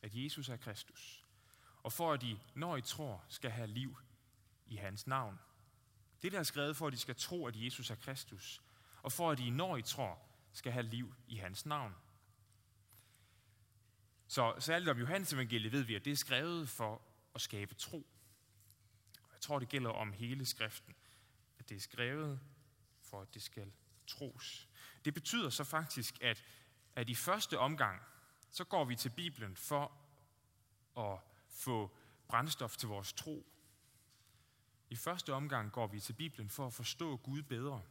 at 0.02 0.14
Jesus 0.14 0.48
er 0.48 0.56
Kristus. 0.56 1.26
Og 1.83 1.92
for 1.92 2.12
at 2.12 2.20
de, 2.20 2.40
når 2.54 2.76
I 2.76 2.83
tror, 2.83 3.24
skal 3.28 3.50
have 3.50 3.66
liv 3.66 3.98
i 4.66 4.76
hans 4.76 5.06
navn. 5.06 5.38
Det 6.22 6.33
der 6.33 6.38
er 6.38 6.42
skrevet, 6.42 6.76
for 6.76 6.87
at 6.87 6.92
de 6.92 6.98
skal 6.98 7.14
tro, 7.16 7.46
at 7.46 7.54
Jesus 7.56 7.90
er 7.90 7.94
Kristus. 7.94 8.62
Og 9.02 9.12
for 9.12 9.30
at 9.30 9.38
de, 9.38 9.50
når 9.50 9.76
I 9.76 9.83
tror, 9.83 10.18
skal 10.52 10.72
have 10.72 10.87
liv 10.87 11.14
i 11.28 11.37
hans 11.37 11.66
navn. 11.66 11.94
Så 14.26 14.54
særligt 14.59 14.90
om 14.90 14.98
Johannes 14.98 15.33
evangeliet 15.33 15.72
ved 15.72 15.83
vi, 15.83 15.94
at 15.94 16.04
det 16.04 16.12
er 16.12 16.16
skrevet 16.16 16.68
for 16.68 17.02
at 17.35 17.40
skabe 17.40 17.74
tro. 17.74 18.06
Jeg 19.33 19.40
tror, 19.40 19.59
det 19.59 19.68
gælder 19.68 19.90
om 19.90 20.12
hele 20.12 20.46
skriften, 20.46 20.94
at 21.59 21.68
det 21.68 21.76
er 21.76 21.80
skrevet 21.80 22.40
for, 23.02 23.20
at 23.20 23.35
det 23.35 23.42
skal 23.42 23.72
tros. 24.06 24.68
Det 25.04 25.14
betyder 25.14 25.50
så 25.50 25.64
faktisk, 25.64 26.22
at, 26.22 26.44
at 26.96 27.09
i 27.09 27.14
første 27.14 27.59
omgang, 27.59 28.02
så 28.50 28.64
går 28.64 28.85
vi 28.85 28.96
til 28.96 29.11
Bibelen 29.11 29.56
for 29.56 29.92
at 30.96 31.18
få 31.48 31.96
brændstof 32.28 32.76
til 32.76 32.88
vores 32.88 33.12
tro. 33.12 33.49
I 34.90 34.96
første 34.96 35.33
omgang 35.33 35.72
går 35.72 35.87
vi 35.87 36.00
til 36.00 36.12
Bibelen 36.12 36.48
for 36.48 36.66
at 36.66 36.72
forstå 36.72 37.16
Gud 37.16 37.42
bedre. 37.42 37.83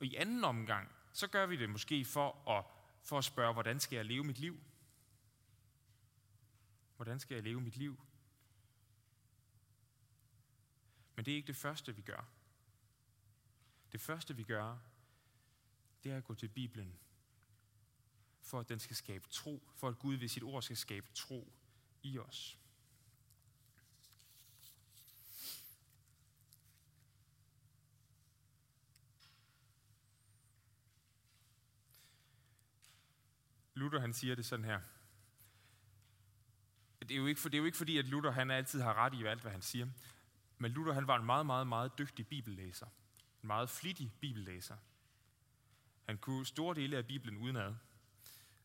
Og 0.00 0.06
i 0.06 0.14
anden 0.14 0.44
omgang, 0.44 0.92
så 1.12 1.26
gør 1.26 1.46
vi 1.46 1.56
det 1.56 1.70
måske 1.70 2.04
for 2.04 2.48
at, 2.50 2.64
for 3.02 3.18
at 3.18 3.24
spørge, 3.24 3.52
hvordan 3.52 3.80
skal 3.80 3.96
jeg 3.96 4.04
leve 4.04 4.24
mit 4.24 4.38
liv? 4.38 4.60
Hvordan 6.96 7.20
skal 7.20 7.34
jeg 7.34 7.44
leve 7.44 7.60
mit 7.60 7.76
liv? 7.76 8.00
Men 11.16 11.24
det 11.24 11.32
er 11.32 11.36
ikke 11.36 11.46
det 11.46 11.56
første, 11.56 11.96
vi 11.96 12.02
gør. 12.02 12.28
Det 13.92 14.00
første, 14.00 14.36
vi 14.36 14.42
gør, 14.42 14.78
det 16.04 16.12
er 16.12 16.16
at 16.16 16.24
gå 16.24 16.34
til 16.34 16.48
Bibelen, 16.48 16.98
for 18.40 18.60
at 18.60 18.68
den 18.68 18.80
skal 18.80 18.96
skabe 18.96 19.28
tro, 19.28 19.62
for 19.74 19.88
at 19.88 19.98
Gud 19.98 20.14
ved 20.14 20.28
sit 20.28 20.42
ord 20.42 20.62
skal 20.62 20.76
skabe 20.76 21.10
tro 21.14 21.52
i 22.02 22.18
os. 22.18 22.58
Luther 33.78 34.00
han 34.00 34.12
siger 34.12 34.34
det 34.34 34.46
sådan 34.46 34.64
her. 34.64 34.80
Det 37.00 37.10
er 37.10 37.16
jo 37.16 37.26
ikke, 37.26 37.40
for, 37.40 37.48
det 37.48 37.56
er 37.56 37.58
jo 37.58 37.64
ikke 37.64 37.78
fordi, 37.78 37.98
at 37.98 38.04
Luther 38.04 38.30
han 38.30 38.50
altid 38.50 38.80
har 38.80 38.94
ret 38.94 39.14
i 39.14 39.24
alt, 39.24 39.40
hvad 39.40 39.52
han 39.52 39.62
siger. 39.62 39.86
Men 40.58 40.72
Luther 40.72 40.92
han 40.92 41.06
var 41.06 41.16
en 41.16 41.26
meget, 41.26 41.46
meget, 41.46 41.66
meget 41.66 41.98
dygtig 41.98 42.26
bibellæser. 42.26 42.86
En 43.42 43.46
meget 43.46 43.70
flittig 43.70 44.12
bibellæser. 44.20 44.76
Han 46.06 46.18
kunne 46.18 46.46
store 46.46 46.74
dele 46.74 46.96
af 46.96 47.06
Bibelen 47.06 47.36
udenad. 47.36 47.74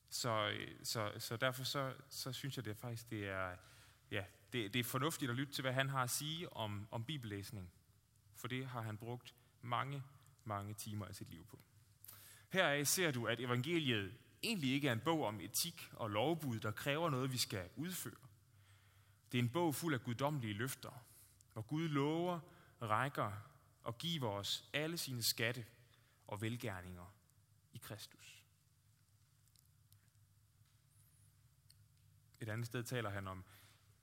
Så, 0.10 0.58
så, 0.84 1.12
så 1.17 1.38
derfor 1.38 1.63
så, 1.63 1.93
så 2.10 2.34
synes 2.34 2.58
jeg 2.58 2.65
det 2.65 2.71
er 2.71 2.76
faktisk, 2.76 3.10
det 3.10 3.30
er, 3.30 3.56
ja, 4.12 4.23
det, 4.54 4.73
det 4.73 4.80
er 4.80 4.84
fornuftigt 4.84 5.32
at 5.32 5.38
lytte 5.38 5.54
til, 5.54 5.62
hvad 5.62 5.73
han 5.73 5.89
har 5.89 6.04
at 6.04 6.10
sige 6.10 6.54
om, 6.54 6.88
om 6.91 7.04
bibellæsning. 7.04 7.71
For 8.36 8.47
det 8.47 8.67
har 8.67 8.82
han 8.82 8.97
brugt 8.97 9.36
mange, 9.62 10.04
mange 10.43 10.73
timer 10.73 11.06
af 11.06 11.15
sit 11.15 11.30
liv 11.30 11.45
på. 11.45 11.60
Heraf 12.49 12.88
ser 12.88 13.12
du, 13.12 13.28
at 13.28 13.39
evangeliet 13.39 14.13
egentlig 14.44 14.72
ikke 14.74 14.88
er 14.88 14.94
en 14.94 15.00
bog 15.00 15.24
om 15.24 15.40
etik 15.40 15.90
og 15.94 16.10
lovbud, 16.10 16.60
der 16.60 16.72
kræver 16.72 17.10
noget, 17.10 17.32
vi 17.32 17.38
skal 17.38 17.70
udføre. 17.76 18.28
Det 19.32 19.38
er 19.38 19.44
en 19.44 19.50
bog 19.50 19.76
fuld 19.76 19.94
af 19.94 20.04
guddommelige 20.04 20.54
løfter, 20.54 21.06
hvor 21.54 21.62
Gud 21.62 21.88
lover, 21.88 22.40
rækker 22.82 23.32
og 23.84 23.98
giver 23.98 24.30
os 24.30 24.70
alle 24.74 24.98
sine 24.98 25.24
skatte 25.24 25.66
og 26.28 26.42
velgærninger 26.42 27.16
i 27.74 27.78
Kristus. 27.78 28.44
Et 32.40 32.50
andet 32.50 32.68
sted 32.68 32.84
taler 32.84 33.10
han 33.10 33.28
om 33.28 33.44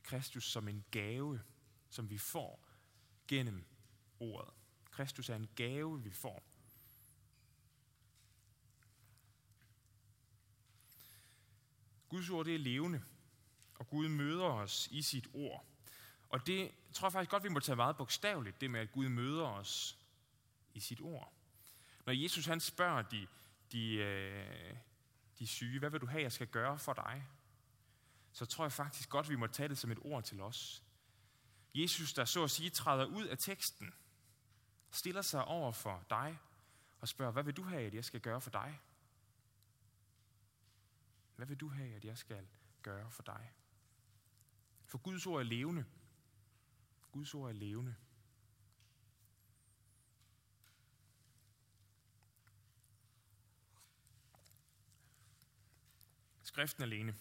Kristus 0.02 0.50
som 0.52 0.68
en 0.68 0.84
gave, 0.90 1.40
som 1.88 2.10
vi 2.10 2.18
får 2.18 2.68
gennem 3.28 3.64
ordet. 4.20 4.54
Kristus 4.90 5.28
er 5.28 5.36
en 5.36 5.48
gave, 5.56 6.02
vi 6.02 6.10
får. 6.10 6.49
Guds 12.10 12.30
ord 12.30 12.44
det 12.44 12.54
er 12.54 12.58
levende, 12.58 13.02
og 13.74 13.88
Gud 13.88 14.08
møder 14.08 14.44
os 14.44 14.88
i 14.90 15.02
sit 15.02 15.28
ord. 15.34 15.64
Og 16.28 16.46
det 16.46 16.70
tror 16.92 17.06
jeg 17.06 17.12
faktisk 17.12 17.30
godt, 17.30 17.42
vi 17.42 17.48
må 17.48 17.60
tage 17.60 17.76
meget 17.76 17.96
bogstaveligt, 17.96 18.60
det 18.60 18.70
med, 18.70 18.80
at 18.80 18.92
Gud 18.92 19.08
møder 19.08 19.46
os 19.46 19.98
i 20.74 20.80
sit 20.80 21.00
ord. 21.00 21.32
Når 22.06 22.12
Jesus 22.12 22.46
han 22.46 22.60
spørger 22.60 23.02
de, 23.02 23.26
de, 23.72 23.94
øh, 23.94 24.76
de 25.38 25.46
syge, 25.46 25.78
hvad 25.78 25.90
vil 25.90 26.00
du 26.00 26.06
have, 26.06 26.22
jeg 26.22 26.32
skal 26.32 26.46
gøre 26.46 26.78
for 26.78 26.92
dig? 26.92 27.26
Så 28.32 28.46
tror 28.46 28.64
jeg 28.64 28.72
faktisk 28.72 29.08
godt, 29.08 29.28
vi 29.28 29.36
må 29.36 29.46
tage 29.46 29.68
det 29.68 29.78
som 29.78 29.90
et 29.90 29.98
ord 30.00 30.24
til 30.24 30.40
os. 30.40 30.82
Jesus, 31.74 32.12
der 32.12 32.24
så 32.24 32.44
at 32.44 32.50
sige 32.50 32.70
træder 32.70 33.04
ud 33.04 33.24
af 33.24 33.38
teksten, 33.38 33.94
stiller 34.90 35.22
sig 35.22 35.44
over 35.44 35.72
for 35.72 36.04
dig 36.10 36.38
og 37.00 37.08
spørger, 37.08 37.32
hvad 37.32 37.42
vil 37.42 37.56
du 37.56 37.62
have, 37.62 37.82
at 37.82 37.94
jeg 37.94 38.04
skal 38.04 38.20
gøre 38.20 38.40
for 38.40 38.50
dig? 38.50 38.80
Hvad 41.40 41.46
vil 41.46 41.56
du 41.56 41.68
have, 41.68 41.94
at 41.94 42.04
jeg 42.04 42.18
skal 42.18 42.46
gøre 42.82 43.10
for 43.10 43.22
dig? 43.22 43.52
For 44.86 44.98
Guds 44.98 45.26
ord 45.26 45.40
er 45.40 45.44
levende. 45.44 45.84
Guds 47.12 47.34
ord 47.34 47.48
er 47.48 47.52
levende. 47.52 47.94
Skriften 56.42 56.82
alene. 56.82 57.14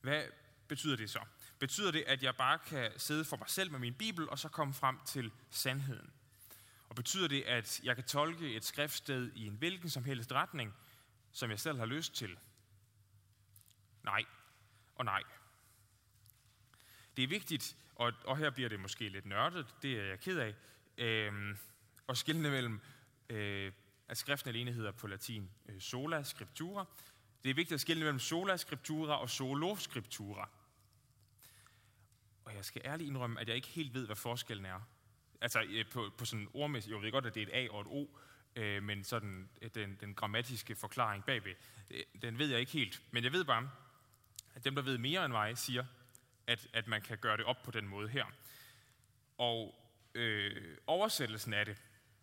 Hvad 0.00 0.24
betyder 0.68 0.96
det 0.96 1.10
så? 1.10 1.24
Betyder 1.58 1.90
det, 1.90 2.04
at 2.06 2.22
jeg 2.22 2.36
bare 2.36 2.58
kan 2.58 2.92
sidde 2.96 3.24
for 3.24 3.36
mig 3.36 3.50
selv 3.50 3.70
med 3.70 3.78
min 3.78 3.94
bibel, 3.94 4.28
og 4.30 4.38
så 4.38 4.48
komme 4.48 4.74
frem 4.74 4.98
til 5.06 5.32
sandheden? 5.50 6.12
Og 6.88 6.96
betyder 6.96 7.28
det, 7.28 7.42
at 7.42 7.80
jeg 7.84 7.94
kan 7.96 8.04
tolke 8.04 8.54
et 8.54 8.64
skriftsted 8.64 9.32
i 9.34 9.46
en 9.46 9.54
hvilken 9.54 9.90
som 9.90 10.04
helst 10.04 10.32
retning, 10.32 10.74
som 11.32 11.50
jeg 11.50 11.60
selv 11.60 11.78
har 11.78 11.86
lyst 11.86 12.14
til? 12.14 12.38
Nej 14.02 14.24
og 14.94 15.04
nej. 15.04 15.22
Det 17.16 17.24
er 17.24 17.28
vigtigt, 17.28 17.76
og, 17.94 18.12
og 18.24 18.38
her 18.38 18.50
bliver 18.50 18.68
det 18.68 18.80
måske 18.80 19.08
lidt 19.08 19.26
nørdet, 19.26 19.74
det 19.82 20.00
er 20.00 20.04
jeg 20.04 20.20
ked 20.20 20.38
af, 20.38 20.54
øh, 20.98 21.56
at 22.08 22.18
skille 22.18 22.50
mellem, 22.50 22.80
øh, 23.28 23.72
at 24.08 24.18
skriften 24.18 24.48
alene 24.48 24.72
hedder 24.72 24.92
på 24.92 25.06
latin 25.06 25.50
øh, 25.68 25.80
sola 25.80 26.22
scriptura. 26.22 26.84
Det 27.44 27.50
er 27.50 27.54
vigtigt 27.54 27.74
at 27.74 27.80
skille 27.80 28.02
mellem 28.02 28.18
sola 28.18 28.56
scriptura 28.56 29.20
og 29.20 29.30
solo 29.30 29.76
scriptura. 29.76 30.48
Og 32.44 32.54
jeg 32.54 32.64
skal 32.64 32.82
ærligt 32.84 33.08
indrømme, 33.08 33.40
at 33.40 33.48
jeg 33.48 33.56
ikke 33.56 33.68
helt 33.68 33.94
ved, 33.94 34.06
hvad 34.06 34.16
forskellen 34.16 34.66
er. 34.66 34.80
Altså 35.40 35.62
øh, 35.62 35.90
på, 35.90 36.10
på 36.18 36.24
sådan 36.24 36.48
ordmæssigt, 36.54 36.94
jeg 36.94 37.02
ved 37.02 37.12
godt, 37.12 37.26
at 37.26 37.34
det 37.34 37.42
er 37.42 37.46
et 37.46 37.52
A 37.52 37.72
og 37.72 37.80
et 37.80 37.86
O, 37.86 38.06
øh, 38.56 38.82
men 38.82 39.04
sådan 39.04 39.48
øh, 39.62 39.70
den, 39.74 39.96
den 40.00 40.14
grammatiske 40.14 40.76
forklaring 40.76 41.24
bagved, 41.24 41.54
øh, 41.90 42.02
den 42.22 42.38
ved 42.38 42.46
jeg 42.46 42.60
ikke 42.60 42.72
helt. 42.72 43.02
Men 43.10 43.24
jeg 43.24 43.32
ved 43.32 43.44
bare, 43.44 43.70
at 44.54 44.64
dem, 44.64 44.74
der 44.74 44.82
ved 44.82 44.98
mere 44.98 45.24
end 45.24 45.32
mig, 45.32 45.58
siger, 45.58 45.84
at, 46.46 46.68
at 46.72 46.86
man 46.86 47.02
kan 47.02 47.18
gøre 47.18 47.36
det 47.36 47.44
op 47.44 47.62
på 47.62 47.70
den 47.70 47.86
måde 47.86 48.08
her. 48.08 48.24
Og 49.38 49.74
øh, 50.14 50.76
oversættelsen 50.86 51.52
af 51.52 51.66
det 51.66 51.76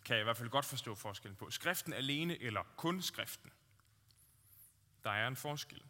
kan 0.06 0.16
jeg 0.16 0.22
i 0.22 0.24
hvert 0.24 0.38
fald 0.38 0.50
godt 0.50 0.66
forstå 0.66 0.96
forskellen 0.96 1.36
på. 1.36 1.50
Skriften 1.50 1.94
alene 1.94 2.42
eller 2.42 2.64
kun 2.76 3.02
skriften. 3.02 3.52
Der 5.04 5.10
er 5.10 5.28
en 5.28 5.36
forskel. 5.36 5.84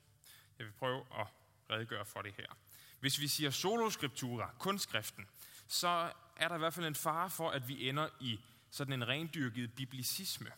Jeg 0.60 0.66
vil 0.66 0.74
prøve 0.74 1.06
at 1.20 1.28
redegøre 1.70 2.06
for 2.06 2.22
det 2.22 2.34
her. 2.38 2.58
Hvis 3.00 3.20
vi 3.20 3.28
siger 3.28 3.50
soloskriptura, 3.50 4.54
kun 4.60 4.80
skriften, 4.80 5.28
så 5.68 6.12
er 6.36 6.48
der 6.48 6.56
i 6.56 6.58
hvert 6.58 6.74
fald 6.74 6.86
en 6.86 6.96
fare 6.96 7.30
for, 7.30 7.50
at 7.50 7.68
vi 7.68 7.90
ender 7.90 8.10
i 8.20 8.40
sådan 8.72 8.94
en 8.94 9.08
rendyrket 9.08 9.74
biblicisme. 9.74 10.52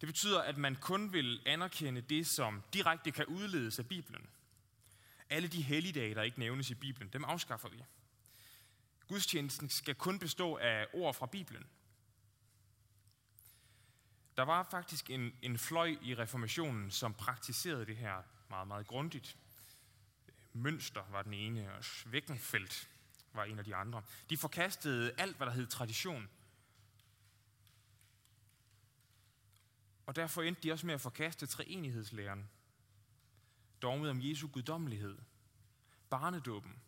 Det 0.00 0.06
betyder, 0.06 0.42
at 0.42 0.58
man 0.58 0.76
kun 0.76 1.12
vil 1.12 1.42
anerkende 1.46 2.00
det, 2.00 2.26
som 2.26 2.62
direkte 2.72 3.10
kan 3.10 3.26
udledes 3.26 3.78
af 3.78 3.88
Bibelen. 3.88 4.28
Alle 5.30 5.48
de 5.48 5.62
helligdage, 5.62 6.14
der 6.14 6.22
ikke 6.22 6.38
nævnes 6.38 6.70
i 6.70 6.74
Bibelen, 6.74 7.12
dem 7.12 7.24
afskaffer 7.24 7.68
vi. 7.68 7.84
Gudstjenesten 9.08 9.68
skal 9.68 9.94
kun 9.94 10.18
bestå 10.18 10.56
af 10.56 10.86
ord 10.92 11.14
fra 11.14 11.26
Bibelen. 11.26 11.66
Der 14.36 14.42
var 14.42 14.68
faktisk 14.70 15.10
en, 15.10 15.32
en 15.42 15.58
fløj 15.58 15.96
i 16.02 16.14
reformationen, 16.14 16.90
som 16.90 17.14
praktiserede 17.14 17.86
det 17.86 17.96
her 17.96 18.22
meget, 18.50 18.68
meget 18.68 18.86
grundigt. 18.86 19.36
Mønster 20.52 21.04
var 21.10 21.22
den 21.22 21.34
ene, 21.34 21.74
og 21.74 21.84
Schweckenfeldt 21.84 22.88
var 23.32 23.44
en 23.44 23.58
af 23.58 23.64
de 23.64 23.74
andre. 23.74 24.02
De 24.30 24.36
forkastede 24.36 25.12
alt, 25.18 25.36
hvad 25.36 25.46
der 25.46 25.52
hed 25.52 25.66
tradition. 25.66 26.28
Og 30.08 30.16
derfor 30.16 30.42
endte 30.42 30.62
de 30.62 30.72
også 30.72 30.86
med 30.86 30.94
at 30.94 31.00
forkaste 31.00 31.46
treenighedslæren. 31.46 32.50
Dogmet 33.82 34.10
om 34.10 34.20
Jesu 34.22 34.48
guddommelighed. 34.48 35.18
Barnedåben. 36.10 36.82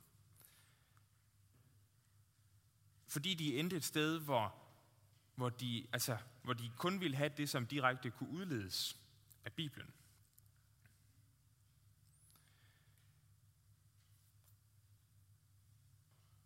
Fordi 3.07 3.35
de 3.35 3.59
endte 3.59 3.77
et 3.77 3.85
sted, 3.85 4.19
hvor, 4.19 4.55
hvor, 5.35 5.49
de, 5.49 5.87
altså, 5.93 6.19
hvor 6.43 6.53
de 6.53 6.73
kun 6.77 7.01
ville 7.01 7.17
have 7.17 7.33
det, 7.37 7.49
som 7.49 7.67
direkte 7.67 8.11
kunne 8.11 8.31
udledes 8.31 8.97
af 9.45 9.53
Bibelen. 9.53 9.93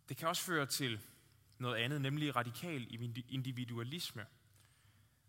Det 0.09 0.17
kan 0.17 0.27
også 0.27 0.43
føre 0.43 0.65
til 0.65 1.01
noget 1.57 1.75
andet, 1.75 2.01
nemlig 2.01 2.35
radikal 2.35 2.87
individualisme, 3.29 4.25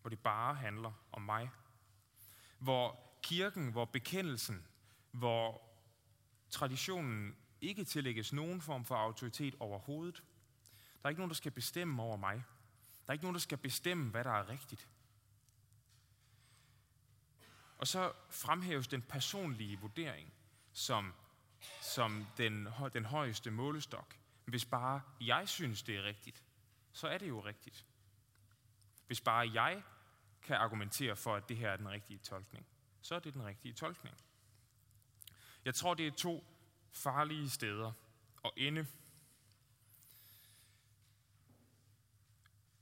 hvor 0.07 0.11
det 0.11 0.19
bare 0.19 0.55
handler 0.55 0.93
om 1.13 1.23
mig. 1.23 1.51
Hvor 2.59 3.01
kirken, 3.23 3.73
hvor 3.73 3.85
bekendelsen, 3.85 4.67
hvor 5.11 5.63
traditionen 6.51 7.37
ikke 7.61 7.85
tillægges 7.85 8.33
nogen 8.33 8.61
form 8.61 8.85
for 8.85 8.95
autoritet 8.97 9.55
overhovedet. 9.61 10.23
Der 11.03 11.07
er 11.07 11.09
ikke 11.09 11.21
nogen, 11.21 11.31
der 11.31 11.35
skal 11.35 11.53
bestemme 11.53 12.03
over 12.03 12.17
mig. 12.17 12.45
Der 13.07 13.11
er 13.11 13.13
ikke 13.13 13.25
nogen, 13.25 13.35
der 13.35 13.41
skal 13.41 13.59
bestemme, 13.59 14.11
hvad 14.11 14.25
der 14.25 14.31
er 14.31 14.49
rigtigt. 14.49 14.89
Og 17.79 17.87
så 17.87 18.13
fremhæves 18.31 18.89
den 18.89 19.03
personlige 19.03 19.81
vurdering 19.81 20.33
som, 20.73 21.15
som 21.83 22.27
den, 22.37 22.69
den 22.93 23.05
højeste 23.05 23.51
målestok. 23.51 24.19
Hvis 24.45 24.65
bare 24.65 25.01
jeg 25.21 25.49
synes, 25.49 25.83
det 25.83 25.97
er 25.97 26.03
rigtigt, 26.03 26.45
så 26.93 27.09
er 27.09 27.19
det 27.19 27.29
jo 27.29 27.41
rigtigt. 27.41 27.87
Hvis 29.07 29.21
bare 29.21 29.51
jeg 29.55 29.83
kan 30.47 30.57
argumentere 30.57 31.17
for, 31.17 31.35
at 31.35 31.49
det 31.49 31.57
her 31.57 31.71
er 31.71 31.77
den 31.77 31.89
rigtige 31.89 32.19
tolkning, 32.19 32.67
så 33.01 33.15
er 33.15 33.19
det 33.19 33.35
den 33.35 33.45
rigtige 33.45 33.75
tolkning. 33.75 34.17
Jeg 35.65 35.75
tror, 35.75 35.95
det 35.95 36.07
er 36.07 36.11
to 36.11 36.45
farlige 36.93 37.51
steder 37.51 37.93
at 38.45 38.51
ende. 38.57 38.87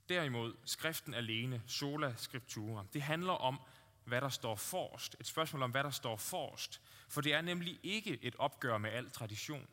Derimod, 0.09 0.55
skriften 0.65 1.13
alene, 1.13 1.63
sola 1.67 2.15
scriptura, 2.15 2.85
det 2.93 3.01
handler 3.01 3.33
om, 3.33 3.59
hvad 4.03 4.21
der 4.21 4.29
står 4.29 4.55
forrest. 4.55 5.15
Et 5.19 5.27
spørgsmål 5.27 5.61
om, 5.61 5.71
hvad 5.71 5.83
der 5.83 5.89
står 5.89 6.17
forrest. 6.17 6.81
For 7.09 7.21
det 7.21 7.33
er 7.33 7.41
nemlig 7.41 7.79
ikke 7.83 8.23
et 8.23 8.35
opgør 8.35 8.77
med 8.77 8.91
al 8.91 9.11
tradition 9.11 9.67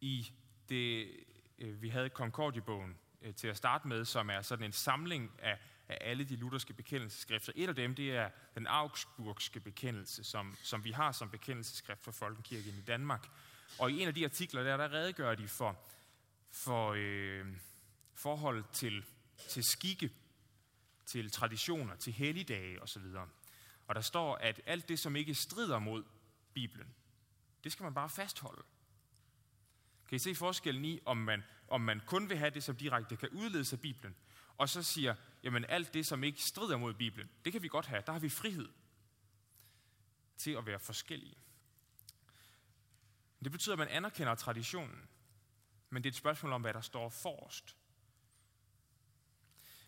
i 0.00 0.32
det, 0.68 1.16
øh, 1.58 1.82
vi 1.82 1.88
havde 1.88 2.08
Concordiebogen 2.08 2.98
øh, 3.22 3.34
til 3.34 3.48
at 3.48 3.56
starte 3.56 3.88
med, 3.88 4.04
som 4.04 4.30
er 4.30 4.42
sådan 4.42 4.64
en 4.64 4.72
samling 4.72 5.32
af, 5.38 5.58
af 5.88 5.98
alle 6.00 6.24
de 6.24 6.36
lutherske 6.36 6.72
bekendelseskrifter. 6.72 7.52
Et 7.56 7.68
af 7.68 7.74
dem, 7.74 7.94
det 7.94 8.16
er 8.16 8.30
den 8.54 8.66
augsburgske 8.66 9.60
bekendelse, 9.60 10.24
som, 10.24 10.56
som 10.62 10.84
vi 10.84 10.90
har 10.90 11.12
som 11.12 11.30
bekendelseskrift 11.30 12.04
for 12.04 12.12
Folkekirken 12.12 12.74
i 12.78 12.82
Danmark. 12.82 13.28
Og 13.78 13.90
i 13.90 14.02
en 14.02 14.08
af 14.08 14.14
de 14.14 14.24
artikler 14.24 14.62
der, 14.62 14.76
der 14.76 14.92
redegør 14.92 15.34
de 15.34 15.48
for, 15.48 15.78
for 16.50 16.94
øh, 16.96 17.46
forhold 18.14 18.64
til, 18.72 19.04
til 19.48 19.64
skikke, 19.64 20.10
til 21.06 21.30
traditioner, 21.30 21.96
til 21.96 22.12
helligdage 22.12 22.82
osv. 22.82 23.02
Og 23.86 23.94
der 23.94 24.00
står, 24.00 24.34
at 24.36 24.60
alt 24.66 24.88
det, 24.88 24.98
som 24.98 25.16
ikke 25.16 25.34
strider 25.34 25.78
mod 25.78 26.04
Bibelen, 26.54 26.94
det 27.64 27.72
skal 27.72 27.84
man 27.84 27.94
bare 27.94 28.08
fastholde. 28.08 28.62
Kan 30.08 30.16
I 30.16 30.18
se 30.18 30.34
forskellen 30.34 30.84
i, 30.84 31.00
om 31.04 31.16
man, 31.16 31.42
om 31.68 31.80
man 31.80 32.00
kun 32.06 32.28
vil 32.28 32.38
have 32.38 32.50
det, 32.50 32.64
som 32.64 32.76
direkte 32.76 33.16
kan 33.16 33.28
udledes 33.28 33.72
af 33.72 33.80
Bibelen, 33.80 34.16
og 34.58 34.68
så 34.68 34.82
siger, 34.82 35.14
jamen 35.42 35.64
alt 35.64 35.94
det, 35.94 36.06
som 36.06 36.24
ikke 36.24 36.42
strider 36.42 36.76
mod 36.76 36.94
Bibelen, 36.94 37.30
det 37.44 37.52
kan 37.52 37.62
vi 37.62 37.68
godt 37.68 37.86
have. 37.86 38.02
Der 38.06 38.12
har 38.12 38.18
vi 38.18 38.28
frihed 38.28 38.68
til 40.36 40.50
at 40.50 40.66
være 40.66 40.78
forskellige. 40.78 41.36
Det 43.44 43.52
betyder, 43.52 43.72
at 43.72 43.78
man 43.78 43.88
anerkender 43.88 44.34
traditionen, 44.34 45.08
men 45.90 46.04
det 46.04 46.08
er 46.08 46.12
et 46.12 46.16
spørgsmål 46.16 46.52
om, 46.52 46.60
hvad 46.60 46.74
der 46.74 46.80
står 46.80 47.08
forrest. 47.08 47.76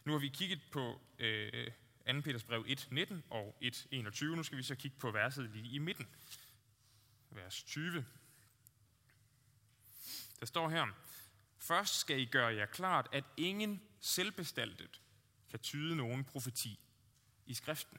Nu 0.04 0.12
har 0.12 0.18
vi 0.18 0.28
kigget 0.28 0.60
på 0.72 1.00
øh, 1.18 1.70
2. 2.06 2.20
Peters 2.20 2.44
brev 2.44 2.64
1.19 2.68 3.14
og 3.30 3.56
1.21. 3.62 4.24
Nu 4.24 4.42
skal 4.42 4.58
vi 4.58 4.62
så 4.62 4.74
kigge 4.74 4.96
på 4.98 5.10
verset 5.10 5.50
lige 5.50 5.74
i 5.74 5.78
midten. 5.78 6.08
Vers 7.30 7.62
20. 7.62 8.06
Der 10.40 10.46
står 10.46 10.68
her, 10.68 10.86
Først 11.60 11.98
skal 11.98 12.20
I 12.20 12.24
gøre 12.24 12.54
jer 12.54 12.66
klart, 12.66 13.08
at 13.12 13.24
ingen 13.36 13.82
selvbestaltet 14.00 15.00
kan 15.50 15.58
tyde 15.58 15.96
nogen 15.96 16.24
profeti 16.24 16.80
i 17.46 17.54
skriften. 17.54 17.98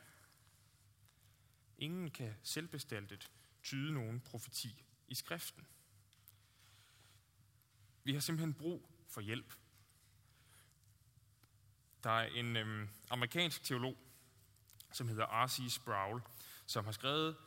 Ingen 1.78 2.12
kan 2.12 2.36
selvbestaltet 2.43 3.32
tyde 3.63 3.93
nogen 3.93 4.19
profeti 4.19 4.86
i 5.08 5.15
skriften. 5.15 5.67
Vi 8.04 8.13
har 8.13 8.19
simpelthen 8.19 8.54
brug 8.54 8.89
for 9.08 9.21
hjælp. 9.21 9.54
Der 12.03 12.09
er 12.09 12.26
en 12.26 12.57
øhm, 12.57 12.89
amerikansk 13.09 13.64
teolog, 13.64 13.97
som 14.91 15.07
hedder 15.07 15.26
R.C. 15.45 15.74
Sproul, 15.74 16.22
som 16.66 16.86
har 16.86 16.91
skrevet 16.91 17.38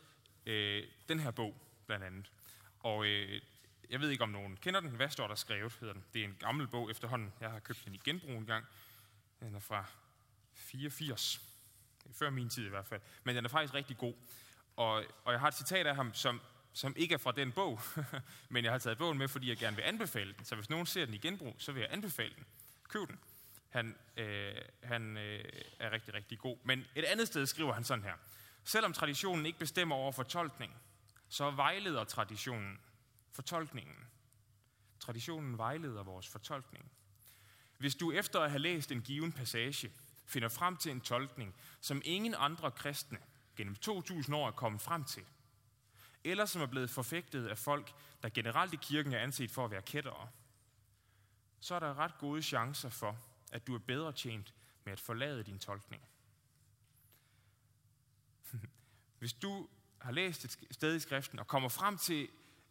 øh, 0.46 0.88
den 1.08 1.20
her 1.20 1.30
bog, 1.30 1.54
blandt 1.86 2.04
andet. 2.04 2.32
Og 2.78 3.06
øh, 3.06 3.42
jeg 3.94 4.00
ved 4.00 4.10
ikke, 4.10 4.24
om 4.24 4.30
nogen 4.30 4.56
kender 4.56 4.80
den. 4.80 4.90
Hvad 4.90 5.08
står 5.08 5.26
der 5.28 5.34
skrevet, 5.34 5.76
hedder 5.80 5.94
den. 5.94 6.04
Det 6.14 6.20
er 6.20 6.24
en 6.24 6.36
gammel 6.40 6.68
bog 6.68 6.90
efterhånden. 6.90 7.32
Jeg 7.40 7.50
har 7.50 7.58
købt 7.58 7.84
den 7.84 7.94
i 7.94 8.00
genbrug 8.04 8.30
en 8.30 8.46
gang. 8.46 8.66
Den 9.40 9.54
er 9.54 9.60
fra 9.60 9.84
84. 10.54 11.40
Det 12.02 12.10
er 12.10 12.14
før 12.14 12.30
min 12.30 12.48
tid 12.48 12.66
i 12.66 12.68
hvert 12.68 12.86
fald. 12.86 13.00
Men 13.24 13.36
den 13.36 13.44
er 13.44 13.48
faktisk 13.48 13.74
rigtig 13.74 13.98
god. 13.98 14.14
Og, 14.76 15.04
og 15.24 15.32
jeg 15.32 15.40
har 15.40 15.48
et 15.48 15.54
citat 15.54 15.86
af 15.86 15.96
ham, 15.96 16.14
som, 16.14 16.40
som 16.72 16.94
ikke 16.96 17.14
er 17.14 17.18
fra 17.18 17.32
den 17.32 17.52
bog, 17.52 17.80
men 18.50 18.64
jeg 18.64 18.72
har 18.72 18.78
taget 18.78 18.98
bogen 18.98 19.18
med, 19.18 19.28
fordi 19.28 19.48
jeg 19.48 19.56
gerne 19.56 19.76
vil 19.76 19.82
anbefale 19.82 20.32
den. 20.32 20.44
Så 20.44 20.54
hvis 20.54 20.70
nogen 20.70 20.86
ser 20.86 21.04
den 21.04 21.14
i 21.14 21.18
genbrug, 21.18 21.54
så 21.58 21.72
vil 21.72 21.80
jeg 21.80 21.88
anbefale 21.92 22.34
den. 22.34 22.44
Køb 22.88 23.08
den. 23.08 23.18
Han, 23.68 23.96
øh, 24.16 24.54
han 24.82 25.16
øh, 25.16 25.44
er 25.78 25.90
rigtig, 25.90 26.14
rigtig 26.14 26.38
god. 26.38 26.56
Men 26.64 26.86
et 26.94 27.04
andet 27.04 27.26
sted 27.26 27.46
skriver 27.46 27.72
han 27.72 27.84
sådan 27.84 28.04
her. 28.04 28.14
Selvom 28.64 28.92
traditionen 28.92 29.46
ikke 29.46 29.58
bestemmer 29.58 29.96
over 29.96 30.12
fortolkning, 30.12 30.72
så 31.28 31.50
vejleder 31.50 32.04
traditionen 32.04 32.80
fortolkningen. 33.34 33.96
Traditionen 35.00 35.58
vejleder 35.58 36.02
vores 36.02 36.28
fortolkning. 36.28 36.92
Hvis 37.78 37.94
du 37.94 38.12
efter 38.12 38.40
at 38.40 38.50
have 38.50 38.62
læst 38.62 38.92
en 38.92 39.02
given 39.02 39.32
passage 39.32 39.92
finder 40.26 40.48
frem 40.48 40.76
til 40.76 40.92
en 40.92 41.00
tolkning, 41.00 41.54
som 41.80 42.02
ingen 42.04 42.34
andre 42.38 42.70
kristne 42.70 43.18
gennem 43.56 43.74
2000 43.76 44.36
år 44.36 44.46
er 44.46 44.52
kommet 44.52 44.80
frem 44.80 45.04
til, 45.04 45.24
eller 46.24 46.46
som 46.46 46.62
er 46.62 46.66
blevet 46.66 46.90
forfægtet 46.90 47.46
af 47.46 47.58
folk, 47.58 47.94
der 48.22 48.28
generelt 48.28 48.72
i 48.72 48.78
kirken 48.82 49.12
er 49.12 49.18
anset 49.18 49.50
for 49.50 49.64
at 49.64 49.70
være 49.70 49.82
kættere, 49.82 50.28
så 51.60 51.74
er 51.74 51.78
der 51.78 51.98
ret 51.98 52.18
gode 52.18 52.42
chancer 52.42 52.88
for, 52.88 53.18
at 53.52 53.66
du 53.66 53.74
er 53.74 53.78
bedre 53.78 54.12
tjent 54.12 54.54
med 54.84 54.92
at 54.92 55.00
forlade 55.00 55.42
din 55.42 55.58
tolkning. 55.58 56.02
Hvis 59.18 59.32
du 59.32 59.68
har 60.00 60.12
læst 60.12 60.44
et 60.44 60.58
sted 60.70 60.96
i 60.96 61.00
skriften 61.00 61.38
og 61.38 61.46
kommer 61.46 61.68
frem 61.68 61.98
til 61.98 62.28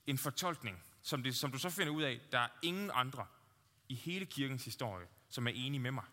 en 0.07 0.17
fortolkning, 0.17 0.83
som, 1.01 1.23
det, 1.23 1.35
som 1.35 1.51
du 1.51 1.57
så 1.57 1.69
finder 1.69 1.93
ud 1.93 2.03
af, 2.03 2.21
der 2.31 2.39
er 2.39 2.49
ingen 2.61 2.91
andre 2.93 3.27
i 3.89 3.95
hele 3.95 4.25
kirkens 4.25 4.65
historie, 4.65 5.07
som 5.29 5.47
er 5.47 5.51
enige 5.51 5.79
med 5.79 5.91
mig, 5.91 6.05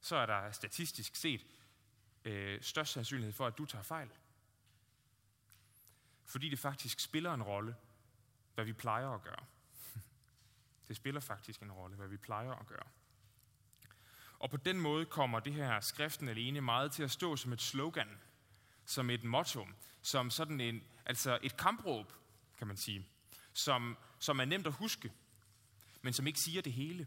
så 0.00 0.16
er 0.16 0.26
der 0.26 0.50
statistisk 0.50 1.16
set 1.16 1.46
øh, 2.24 2.62
størst 2.62 2.92
sandsynlighed 2.92 3.32
for, 3.32 3.46
at 3.46 3.58
du 3.58 3.64
tager 3.64 3.82
fejl. 3.82 4.08
Fordi 6.24 6.48
det 6.48 6.58
faktisk 6.58 7.00
spiller 7.00 7.34
en 7.34 7.42
rolle, 7.42 7.76
hvad 8.54 8.64
vi 8.64 8.72
plejer 8.72 9.08
at 9.08 9.22
gøre. 9.22 9.44
Det 10.88 10.96
spiller 10.96 11.20
faktisk 11.20 11.62
en 11.62 11.72
rolle, 11.72 11.96
hvad 11.96 12.08
vi 12.08 12.16
plejer 12.16 12.52
at 12.52 12.66
gøre. 12.66 12.86
Og 14.38 14.50
på 14.50 14.56
den 14.56 14.80
måde 14.80 15.06
kommer 15.06 15.40
det 15.40 15.54
her 15.54 15.80
skriften 15.80 16.28
alene 16.28 16.60
meget 16.60 16.92
til 16.92 17.02
at 17.02 17.10
stå 17.10 17.36
som 17.36 17.52
et 17.52 17.60
slogan, 17.60 18.20
som 18.88 19.10
et 19.10 19.24
motto, 19.24 19.66
som 20.02 20.30
sådan 20.30 20.60
en, 20.60 20.82
altså 21.06 21.38
et 21.42 21.56
kampråb, 21.56 22.12
kan 22.58 22.66
man 22.66 22.76
sige, 22.76 23.06
som, 23.52 23.96
som 24.18 24.40
er 24.40 24.44
nemt 24.44 24.66
at 24.66 24.72
huske, 24.72 25.12
men 26.02 26.12
som 26.12 26.26
ikke 26.26 26.40
siger 26.40 26.62
det 26.62 26.72
hele. 26.72 27.06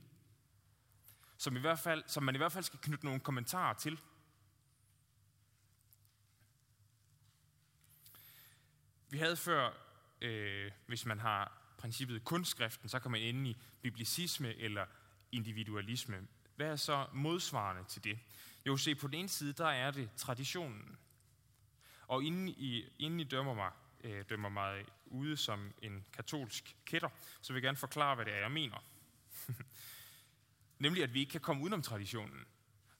Som, 1.37 1.55
i 1.55 1.59
hvert 1.59 1.79
fald, 1.79 2.03
som 2.07 2.23
man 2.23 2.35
i 2.35 2.37
hvert 2.37 2.51
fald 2.51 2.63
skal 2.63 2.79
knytte 2.79 3.05
nogle 3.05 3.19
kommentarer 3.19 3.73
til. 3.73 3.99
Vi 9.09 9.17
havde 9.17 9.37
før, 9.37 9.71
øh, 10.21 10.71
hvis 10.87 11.05
man 11.05 11.19
har 11.19 11.73
princippet 11.77 12.23
kunstskriften, 12.23 12.89
så 12.89 12.99
kan 12.99 13.11
man 13.11 13.21
ende 13.21 13.49
i 13.49 13.57
biblicisme 13.81 14.55
eller 14.55 14.85
individualisme. 15.31 16.27
Hvad 16.55 16.67
er 16.67 16.75
så 16.75 17.07
modsvarende 17.13 17.83
til 17.83 18.03
det? 18.03 18.19
Jo, 18.65 18.77
se, 18.77 18.95
på 18.95 19.07
den 19.07 19.15
ene 19.15 19.29
side, 19.29 19.53
der 19.53 19.67
er 19.67 19.91
det 19.91 20.09
traditionen. 20.17 20.97
Og 22.11 22.23
inden 22.23 22.47
I, 22.47 22.89
inden 22.99 23.19
I 23.19 23.23
dømmer 23.23 23.53
mig, 23.53 23.71
øh, 24.03 24.25
dømmer 24.29 24.49
mig 24.49 24.85
ude 25.05 25.37
som 25.37 25.73
en 25.81 26.05
katolsk 26.13 26.75
kætter, 26.85 27.09
så 27.41 27.53
vil 27.53 27.59
jeg 27.59 27.63
gerne 27.63 27.77
forklare, 27.77 28.15
hvad 28.15 28.25
det 28.25 28.33
er, 28.33 28.37
jeg 28.37 28.51
mener. 28.51 28.83
Nemlig, 30.79 31.03
at 31.03 31.13
vi 31.13 31.19
ikke 31.19 31.31
kan 31.31 31.41
komme 31.41 31.61
udenom 31.61 31.81
traditionen. 31.81 32.45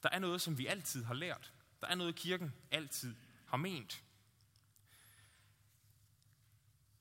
Der 0.04 0.10
er 0.10 0.20
noget, 0.20 0.42
som 0.42 0.58
vi 0.58 0.66
altid 0.66 1.04
har 1.04 1.14
lært. 1.14 1.54
Der 1.82 1.88
er 1.88 1.96
noget, 1.96 2.16
kirken 2.16 2.54
altid 2.72 3.16
har 3.46 3.58
ment. 3.58 4.04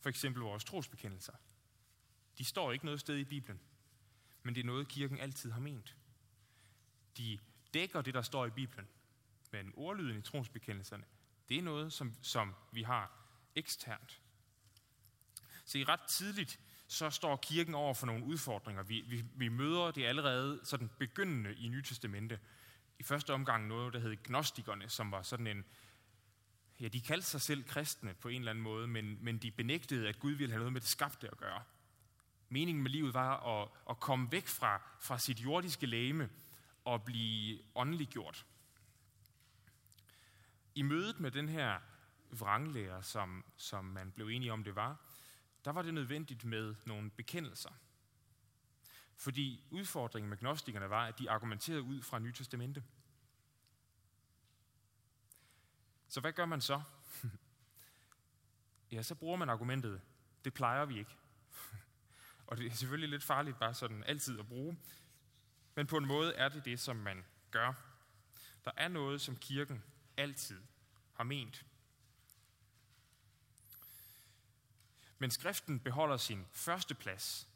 For 0.00 0.08
eksempel 0.08 0.42
vores 0.42 0.64
trosbekendelser. 0.64 1.32
De 2.38 2.44
står 2.44 2.72
ikke 2.72 2.84
noget 2.84 3.00
sted 3.00 3.16
i 3.16 3.24
Bibelen, 3.24 3.60
men 4.42 4.54
det 4.54 4.60
er 4.60 4.66
noget, 4.66 4.88
kirken 4.88 5.18
altid 5.18 5.50
har 5.50 5.60
ment. 5.60 5.96
De 7.16 7.38
dækker 7.74 8.02
det, 8.02 8.14
der 8.14 8.22
står 8.22 8.46
i 8.46 8.50
Bibelen, 8.50 8.88
men 9.50 9.72
ordlyden 9.76 10.18
i 10.18 10.22
trosbekendelserne, 10.22 11.04
det 11.50 11.58
er 11.58 11.62
noget, 11.62 11.92
som, 11.92 12.14
som 12.22 12.54
vi 12.72 12.82
har 12.82 13.12
eksternt. 13.54 14.20
Så 15.64 15.78
i 15.78 15.84
ret 15.84 16.00
tidligt, 16.00 16.60
så 16.86 17.10
står 17.10 17.36
kirken 17.36 17.74
over 17.74 17.94
for 17.94 18.06
nogle 18.06 18.24
udfordringer. 18.24 18.82
Vi, 18.82 19.00
vi, 19.00 19.24
vi 19.34 19.48
møder 19.48 19.90
det 19.90 20.04
allerede 20.04 20.60
sådan 20.64 20.90
begyndende 20.98 21.54
i 21.54 21.68
Nye 21.68 21.82
Testamente. 21.82 22.40
I 22.98 23.02
første 23.02 23.34
omgang 23.34 23.66
noget, 23.66 23.92
der 23.92 23.98
hed 23.98 24.16
gnostikerne, 24.24 24.88
som 24.88 25.10
var 25.10 25.22
sådan 25.22 25.46
en, 25.46 25.64
ja, 26.80 26.88
de 26.88 27.00
kaldte 27.00 27.26
sig 27.26 27.40
selv 27.40 27.64
kristne 27.64 28.14
på 28.14 28.28
en 28.28 28.40
eller 28.40 28.50
anden 28.50 28.64
måde, 28.64 28.86
men, 28.86 29.18
men 29.20 29.38
de 29.38 29.50
benægtede, 29.50 30.08
at 30.08 30.20
Gud 30.20 30.32
ville 30.32 30.52
have 30.52 30.58
noget 30.58 30.72
med 30.72 30.80
det 30.80 30.88
skabte 30.88 31.28
at 31.28 31.36
gøre. 31.36 31.62
Meningen 32.48 32.82
med 32.82 32.90
livet 32.90 33.14
var 33.14 33.62
at, 33.62 33.68
at 33.90 34.00
komme 34.00 34.32
væk 34.32 34.46
fra, 34.46 34.82
fra 35.00 35.18
sit 35.18 35.40
jordiske 35.40 35.86
læme 35.86 36.30
og 36.84 37.04
blive 37.04 37.58
åndeliggjort. 37.74 38.46
I 40.74 40.82
mødet 40.82 41.20
med 41.20 41.30
den 41.30 41.48
her 41.48 41.80
vranglærer, 42.30 43.00
som, 43.00 43.44
som 43.56 43.84
man 43.84 44.12
blev 44.12 44.28
enige 44.28 44.52
om 44.52 44.64
det 44.64 44.76
var, 44.76 44.96
der 45.64 45.70
var 45.70 45.82
det 45.82 45.94
nødvendigt 45.94 46.44
med 46.44 46.74
nogle 46.84 47.10
bekendelser. 47.10 47.70
Fordi 49.16 49.64
udfordringen 49.70 50.30
med 50.30 50.38
gnostikerne 50.38 50.90
var, 50.90 51.06
at 51.06 51.18
de 51.18 51.30
argumenterede 51.30 51.82
ud 51.82 52.02
fra 52.02 52.18
Nye 52.18 52.32
Testamente. 52.32 52.84
Så 56.08 56.20
hvad 56.20 56.32
gør 56.32 56.46
man 56.46 56.60
så? 56.60 56.82
ja, 58.92 59.02
så 59.02 59.14
bruger 59.14 59.36
man 59.36 59.50
argumentet, 59.50 60.00
det 60.44 60.54
plejer 60.54 60.84
vi 60.84 60.98
ikke. 60.98 61.16
Og 62.46 62.56
det 62.56 62.66
er 62.66 62.70
selvfølgelig 62.70 63.08
lidt 63.08 63.24
farligt 63.24 63.58
bare 63.58 63.74
sådan 63.74 64.04
altid 64.04 64.38
at 64.38 64.46
bruge. 64.46 64.78
Men 65.74 65.86
på 65.86 65.96
en 65.96 66.06
måde 66.06 66.34
er 66.34 66.48
det 66.48 66.64
det, 66.64 66.80
som 66.80 66.96
man 66.96 67.24
gør. 67.50 67.72
Der 68.64 68.70
er 68.76 68.88
noget, 68.88 69.20
som 69.20 69.36
kirken 69.36 69.84
altid 70.20 70.62
har 71.14 71.24
ment. 71.24 71.66
Men 75.18 75.30
skriften 75.30 75.80
beholder 75.80 76.16
sin 76.16 76.46
første 76.52 76.94
plads. 76.94 77.48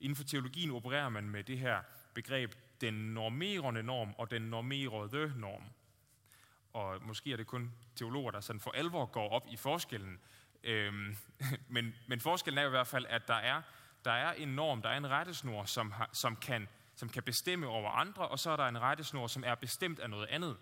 Inden 0.00 0.16
for 0.16 0.24
teologien 0.24 0.70
opererer 0.70 1.08
man 1.08 1.30
med 1.30 1.44
det 1.44 1.58
her 1.58 1.82
begreb, 2.14 2.54
den 2.80 2.94
normerende 2.94 3.82
norm 3.82 4.14
og 4.18 4.30
den 4.30 4.42
normerede 4.42 5.32
norm. 5.36 5.64
Og 6.72 7.02
måske 7.02 7.32
er 7.32 7.36
det 7.36 7.46
kun 7.46 7.72
teologer, 7.96 8.30
der 8.30 8.40
sådan 8.40 8.60
for 8.60 8.70
alvor 8.70 9.06
går 9.06 9.28
op 9.28 9.46
i 9.50 9.56
forskellen. 9.56 10.20
Øhm, 10.64 11.16
men, 11.74 11.94
men 12.08 12.20
forskellen 12.20 12.58
er 12.58 12.66
i 12.66 12.70
hvert 12.70 12.86
fald, 12.86 13.06
at 13.06 13.28
der 13.28 13.34
er, 13.34 13.62
der 14.04 14.12
er 14.12 14.32
en 14.32 14.48
norm, 14.48 14.82
der 14.82 14.88
er 14.88 14.96
en 14.96 15.10
rettesnor, 15.10 15.64
som, 15.64 15.90
har, 15.90 16.10
som, 16.12 16.36
kan, 16.36 16.68
som 16.94 17.08
kan 17.08 17.22
bestemme 17.22 17.66
over 17.66 17.90
andre, 17.90 18.28
og 18.28 18.38
så 18.38 18.50
er 18.50 18.56
der 18.56 18.68
en 18.68 18.80
rettesnor, 18.80 19.26
som 19.26 19.44
er 19.46 19.54
bestemt 19.54 19.98
af 19.98 20.10
noget 20.10 20.26
andet. 20.26 20.56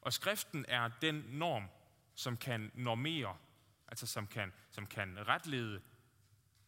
Og 0.00 0.12
skriften 0.12 0.64
er 0.68 0.88
den 0.88 1.14
norm, 1.14 1.68
som 2.14 2.36
kan 2.36 2.70
normere, 2.74 3.36
altså 3.88 4.06
som 4.06 4.26
kan, 4.26 4.52
som 4.70 4.86
kan 4.86 5.28
retlede 5.28 5.82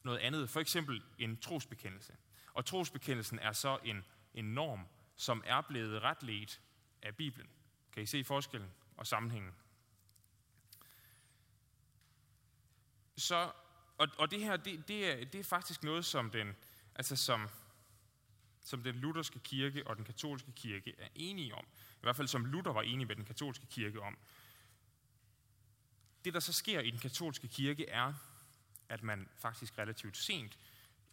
noget 0.03 0.19
andet, 0.19 0.51
for 0.51 0.61
eksempel 0.61 1.03
en 1.19 1.37
trosbekendelse. 1.37 2.17
Og 2.53 2.67
trosbekendelsen 2.67 3.39
er 3.39 3.53
så 3.53 3.79
en, 3.85 4.05
en 4.35 4.45
norm, 4.45 4.87
som 5.17 5.43
er 5.47 5.61
blevet 5.61 6.03
retledt 6.03 6.61
af 7.03 7.17
Bibelen. 7.17 7.49
Kan 7.93 8.03
I 8.03 8.07
se 8.07 8.25
forskellen 8.25 8.71
og 8.97 9.07
sammenhængen? 9.07 9.53
Så, 13.17 13.53
og, 13.99 14.09
og 14.19 14.31
det 14.31 14.41
her, 14.41 14.57
det, 14.57 14.89
det, 14.89 15.13
er, 15.13 15.25
det 15.25 15.41
er 15.41 15.45
faktisk 15.45 15.83
noget, 15.83 16.05
som 16.05 16.31
den, 16.31 16.57
altså 16.95 17.17
som, 17.17 17.49
som 18.61 18.83
den 18.83 18.95
lutherske 18.95 19.39
kirke 19.39 19.87
og 19.87 19.97
den 19.97 20.05
katolske 20.05 20.53
kirke 20.53 20.95
er 20.99 21.09
enige 21.15 21.55
om. 21.55 21.67
I 22.03 22.07
hvert 22.07 22.17
fald 22.17 22.29
som 22.29 22.45
Luther 22.45 22.73
var 22.73 22.83
enig 22.83 23.07
med 23.07 23.17
den 23.17 23.25
katolske 23.25 23.67
kirke 23.67 24.01
om. 24.01 24.19
Det, 26.25 26.35
der 26.35 26.41
så 26.41 26.53
sker 26.53 26.81
i 26.81 26.91
den 26.91 26.99
katolske 26.99 27.49
kirke, 27.49 27.89
er, 27.89 28.15
at 28.89 29.03
man 29.03 29.29
faktisk 29.37 29.79
relativt 29.79 30.17
sent, 30.17 30.59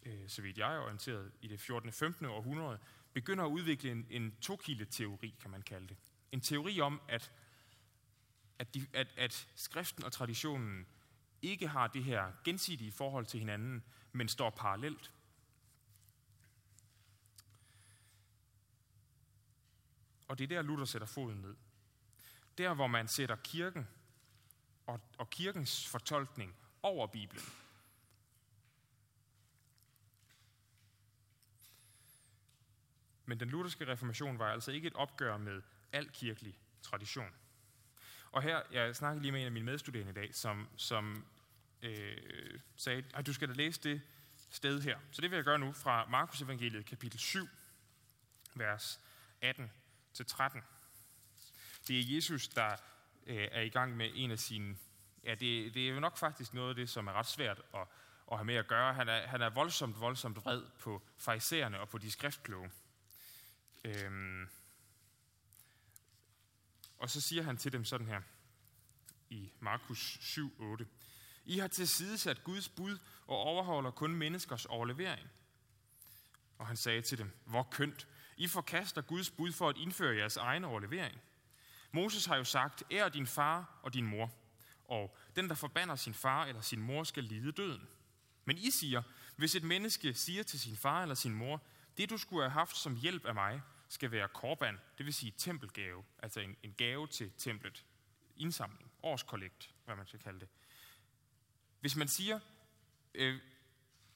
øh, 0.02 0.28
så 0.28 0.42
vidt 0.42 0.58
jeg 0.58 0.74
er 0.74 0.80
orienteret, 0.80 1.32
i 1.42 1.48
det 1.48 1.60
14. 1.60 1.88
og 1.88 1.94
15. 1.94 2.26
århundrede, 2.26 2.78
begynder 3.12 3.44
at 3.44 3.48
udvikle 3.48 3.90
en, 3.90 4.06
en 4.10 4.34
tokilde-teori, 4.40 5.34
kan 5.40 5.50
man 5.50 5.62
kalde 5.62 5.88
det. 5.88 5.96
En 6.32 6.40
teori 6.40 6.80
om, 6.80 7.00
at, 7.08 7.32
at, 8.58 8.74
de, 8.74 8.86
at, 8.92 9.08
at 9.16 9.48
skriften 9.54 10.04
og 10.04 10.12
traditionen 10.12 10.86
ikke 11.42 11.68
har 11.68 11.86
det 11.86 12.04
her 12.04 12.32
gensidige 12.44 12.92
forhold 12.92 13.26
til 13.26 13.40
hinanden, 13.40 13.82
men 14.12 14.28
står 14.28 14.50
parallelt. 14.50 15.12
Og 20.30 20.38
det 20.38 20.44
er 20.44 20.48
der, 20.48 20.62
Luther 20.62 20.84
sætter 20.84 21.06
foden 21.06 21.40
ned. 21.40 21.56
Der, 22.58 22.74
hvor 22.74 22.86
man 22.86 23.08
sætter 23.08 23.36
kirken 23.36 23.88
og, 24.86 25.00
og 25.18 25.30
kirkens 25.30 25.88
fortolkning 25.88 26.56
over 26.82 27.06
Bibelen. 27.06 27.44
Men 33.26 33.40
den 33.40 33.48
lutherske 33.48 33.86
reformation 33.86 34.38
var 34.38 34.52
altså 34.52 34.72
ikke 34.72 34.86
et 34.86 34.94
opgør 34.94 35.36
med 35.36 35.62
al 35.92 36.10
kirkelig 36.10 36.58
tradition. 36.82 37.34
Og 38.32 38.42
her, 38.42 38.62
jeg 38.72 38.96
snakkede 38.96 39.22
lige 39.22 39.32
med 39.32 39.40
en 39.40 39.46
af 39.46 39.52
mine 39.52 39.66
medstuderende 39.66 40.10
i 40.10 40.14
dag, 40.14 40.34
som, 40.34 40.68
som 40.76 41.26
øh, 41.82 42.60
sagde, 42.76 43.04
at 43.14 43.26
du 43.26 43.32
skal 43.32 43.48
da 43.48 43.52
læse 43.52 43.80
det 43.80 44.02
sted 44.50 44.80
her. 44.80 44.98
Så 45.10 45.22
det 45.22 45.30
vil 45.30 45.36
jeg 45.36 45.44
gøre 45.44 45.58
nu 45.58 45.72
fra 45.72 46.06
Markus 46.06 46.42
evangeliet 46.42 46.86
kapitel 46.86 47.20
7, 47.20 47.48
vers 48.54 49.00
18 49.40 49.70
til 50.12 50.26
13. 50.26 50.62
Det 51.88 51.98
er 51.98 52.14
Jesus, 52.14 52.48
der 52.48 52.76
øh, 53.26 53.48
er 53.52 53.60
i 53.60 53.68
gang 53.68 53.96
med 53.96 54.10
en 54.14 54.30
af 54.30 54.38
sine... 54.38 54.76
Ja, 55.24 55.30
det, 55.30 55.74
det 55.74 55.88
er 55.88 55.92
jo 55.92 56.00
nok 56.00 56.16
faktisk 56.16 56.54
noget 56.54 56.68
af 56.68 56.74
det, 56.74 56.90
som 56.90 57.06
er 57.06 57.12
ret 57.12 57.26
svært 57.26 57.62
at, 57.74 57.80
at 58.32 58.38
have 58.38 58.44
med 58.44 58.54
at 58.54 58.66
gøre. 58.66 58.94
Han 58.94 59.08
er, 59.08 59.26
han 59.26 59.42
er 59.42 59.50
voldsomt, 59.50 60.00
voldsomt 60.00 60.36
vred 60.36 60.62
på 60.78 61.02
farisæerne 61.18 61.80
og 61.80 61.88
på 61.88 61.98
de 61.98 62.10
skriftkloge. 62.10 62.70
Øhm, 63.84 64.48
og 66.98 67.10
så 67.10 67.20
siger 67.20 67.42
han 67.42 67.56
til 67.56 67.72
dem 67.72 67.84
sådan 67.84 68.06
her 68.06 68.20
i 69.30 69.52
Markus 69.60 70.18
7:8. 70.18 70.84
I 71.44 71.58
har 71.58 71.68
tilsidesat 71.68 72.44
Guds 72.44 72.68
bud 72.68 72.98
og 73.26 73.36
overholder 73.36 73.90
kun 73.90 74.14
menneskers 74.14 74.66
overlevering. 74.66 75.28
Og 76.58 76.66
han 76.66 76.76
sagde 76.76 77.02
til 77.02 77.18
dem, 77.18 77.30
hvor 77.44 77.68
kønt, 77.70 78.08
i 78.40 78.46
forkaster 78.46 79.02
Guds 79.02 79.30
bud 79.30 79.52
for 79.52 79.68
at 79.68 79.76
indføre 79.76 80.16
jeres 80.16 80.36
egen 80.36 80.64
overlevering. 80.64 81.20
Moses 81.92 82.26
har 82.26 82.36
jo 82.36 82.44
sagt, 82.44 82.82
ær 82.90 83.08
din 83.08 83.26
far 83.26 83.80
og 83.82 83.94
din 83.94 84.06
mor, 84.06 84.30
og 84.84 85.16
den, 85.36 85.48
der 85.48 85.54
forbander 85.54 85.96
sin 85.96 86.14
far 86.14 86.44
eller 86.44 86.60
sin 86.60 86.80
mor, 86.80 87.04
skal 87.04 87.24
lide 87.24 87.52
døden. 87.52 87.88
Men 88.44 88.58
I 88.58 88.70
siger, 88.70 89.02
hvis 89.36 89.54
et 89.54 89.62
menneske 89.62 90.14
siger 90.14 90.42
til 90.42 90.60
sin 90.60 90.76
far 90.76 91.02
eller 91.02 91.14
sin 91.14 91.34
mor, 91.34 91.62
det 91.96 92.10
du 92.10 92.18
skulle 92.18 92.42
have 92.42 92.50
haft 92.50 92.76
som 92.76 92.96
hjælp 92.96 93.24
af 93.24 93.34
mig, 93.34 93.62
skal 93.88 94.10
være 94.10 94.28
korban, 94.28 94.78
det 94.98 95.06
vil 95.06 95.14
sige 95.14 95.32
tempelgave, 95.36 96.04
altså 96.18 96.40
en, 96.40 96.56
en 96.62 96.72
gave 96.72 97.06
til 97.06 97.32
templet, 97.38 97.84
indsamling, 98.36 98.90
årskollekt, 99.02 99.70
hvad 99.84 99.96
man 99.96 100.06
skal 100.06 100.20
kalde 100.20 100.40
det. 100.40 100.48
Hvis 101.80 101.96
man 101.96 102.08
siger, 102.08 102.40
øh, 103.14 103.40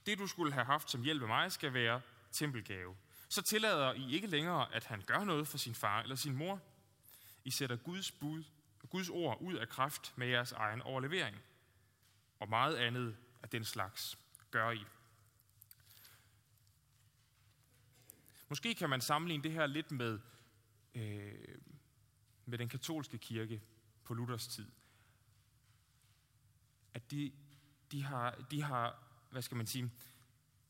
det 0.07 0.19
du 0.19 0.27
skulle 0.27 0.53
have 0.53 0.67
haft 0.67 0.91
som 0.91 1.03
hjælp 1.03 1.23
af 1.23 1.29
mig, 1.29 1.53
skal 1.53 1.75
være 1.75 2.01
tempelgave, 2.33 2.97
så 3.35 3.43
tillader 3.43 3.93
I 3.93 4.15
ikke 4.15 4.27
længere, 4.27 4.75
at 4.75 4.85
han 4.85 5.03
gør 5.07 5.25
noget 5.25 5.49
for 5.49 5.59
sin 5.59 5.75
far 5.75 6.03
eller 6.03 6.17
sin 6.17 6.37
mor. 6.37 6.61
I 7.45 7.51
sætter 7.51 7.77
Guds 7.77 8.11
bud 8.11 8.45
og 8.83 8.91
Guds 8.91 9.09
ord 9.09 9.41
ud 9.41 9.55
af 9.55 9.69
kraft 9.69 10.13
med 10.17 10.27
jeres 10.27 10.53
egen 10.53 10.83
overlevering. 10.83 11.37
Og 12.41 12.49
meget 12.49 12.77
andet 12.77 13.17
af 13.43 13.49
den 13.49 13.65
slags 13.65 14.19
gør 14.51 14.71
I. 14.71 14.85
Måske 18.49 18.75
kan 18.75 18.91
man 18.91 19.01
sammenligne 19.01 19.45
det 19.45 19.53
her 19.53 19.67
lidt 19.67 19.91
med, 19.91 20.19
øh, 20.95 21.59
med 22.47 22.59
den 22.59 22.69
katolske 22.69 23.19
kirke 23.19 23.63
på 24.05 24.15
Luthers 24.15 24.47
tid. 24.47 24.67
At 26.95 27.11
de, 27.11 27.33
de, 27.93 28.03
har, 28.03 28.31
de 28.51 28.63
har, 28.63 29.03
hvad 29.31 29.43
skal 29.43 29.57
man 29.57 29.67
sige, 29.67 29.91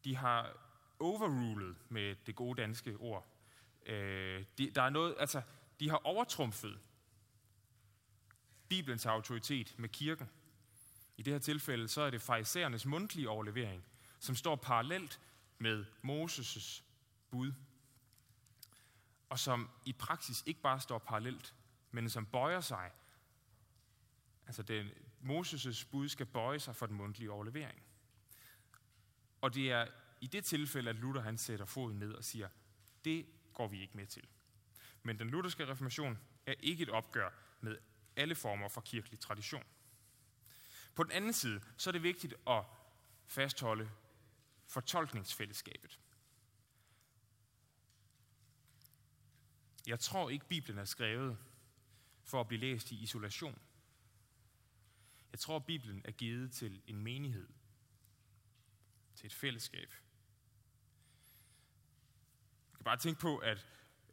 de 0.05 0.17
har 0.17 0.64
overrulet 1.05 1.77
med 1.89 2.17
det 2.27 2.35
gode 2.35 2.63
danske 2.63 2.97
ord. 2.97 3.27
Øh, 3.87 4.45
de, 4.59 4.71
der 4.71 4.83
er 4.83 4.91
noget, 4.91 5.17
altså, 5.19 5.43
de 5.81 5.91
har 5.91 6.01
overtrumfet 6.05 6.79
Bibelens 8.69 9.07
autoritet 9.07 9.75
med 9.79 9.89
kirken. 9.89 10.29
I 11.17 11.23
det 11.23 11.33
her 11.33 11.41
tilfælde, 11.41 11.89
så 11.89 12.01
er 12.01 12.11
det 12.11 12.23
farisæernes 12.23 12.87
mundtlige 12.87 13.29
overlevering, 13.29 13.85
som 14.19 14.35
står 14.35 14.57
parallelt 14.57 15.21
med 15.59 15.85
Moses' 16.05 16.83
bud, 17.31 17.53
og 19.29 19.39
som 19.39 19.71
i 19.85 19.93
praksis 19.93 20.43
ikke 20.47 20.61
bare 20.61 20.81
står 20.81 20.99
parallelt, 20.99 21.55
men 21.91 22.11
som 22.11 22.27
bøjer 22.27 22.61
sig. 22.61 22.91
Altså, 24.47 24.63
den, 24.63 24.91
Moses' 25.23 25.87
bud 25.91 26.09
skal 26.09 26.27
bøje 26.27 26.61
sig 26.61 26.77
for 26.77 26.87
den 26.87 26.97
mundtlige 26.97 27.31
overlevering. 27.31 27.83
Og 29.41 29.55
det 29.55 29.73
er 29.73 29.87
i 30.25 30.27
det 30.27 30.45
tilfælde, 30.45 30.91
at 30.91 30.97
Luther 30.97 31.23
han 31.23 31.39
sætter 31.39 31.67
foden 31.67 31.99
ned 31.99 32.13
og 32.13 32.25
siger, 32.25 32.49
det 33.05 33.27
går 33.55 33.69
vi 33.69 33.81
ikke 33.81 33.97
med 33.97 34.07
til. 34.07 34.27
Men 35.03 35.19
den 35.19 35.31
lutherske 35.31 35.67
reformation 35.67 36.19
er 36.47 36.55
ikke 36.61 36.83
et 36.83 36.91
opgør 36.91 37.31
med 37.61 37.79
alle 38.17 38.35
former 38.35 38.69
for 38.69 38.81
kirkelig 38.81 39.21
tradition. 39.21 39.65
På 40.95 41.03
den 41.03 41.13
anden 41.13 41.33
side, 41.33 41.61
så 41.77 41.91
er 41.91 41.93
det 41.93 42.03
vigtigt 42.03 42.35
at 42.47 42.65
fastholde 43.27 43.91
fortolkningsfællesskabet. 44.67 46.01
Jeg 49.87 50.01
tror 50.01 50.31
ikke, 50.31 50.49
Bibelen 50.49 50.79
er 50.79 50.85
skrevet 50.85 51.39
for 52.23 52.41
at 52.41 52.49
blive 52.49 52.61
læst 52.61 52.93
i 52.93 53.03
isolation. 53.03 53.59
Jeg 55.33 55.41
tror, 55.41 55.59
Bibelen 55.59 56.03
er 56.05 56.13
givet 56.13 56.53
til 56.53 56.83
en 56.87 57.03
menighed, 57.03 57.49
til 59.15 59.27
et 59.27 59.35
fællesskab. 59.35 59.95
Jeg 62.85 62.87
kan 62.87 62.99
bare 62.99 63.03
tænke 63.03 63.21
på, 63.21 63.39
at 63.39 63.67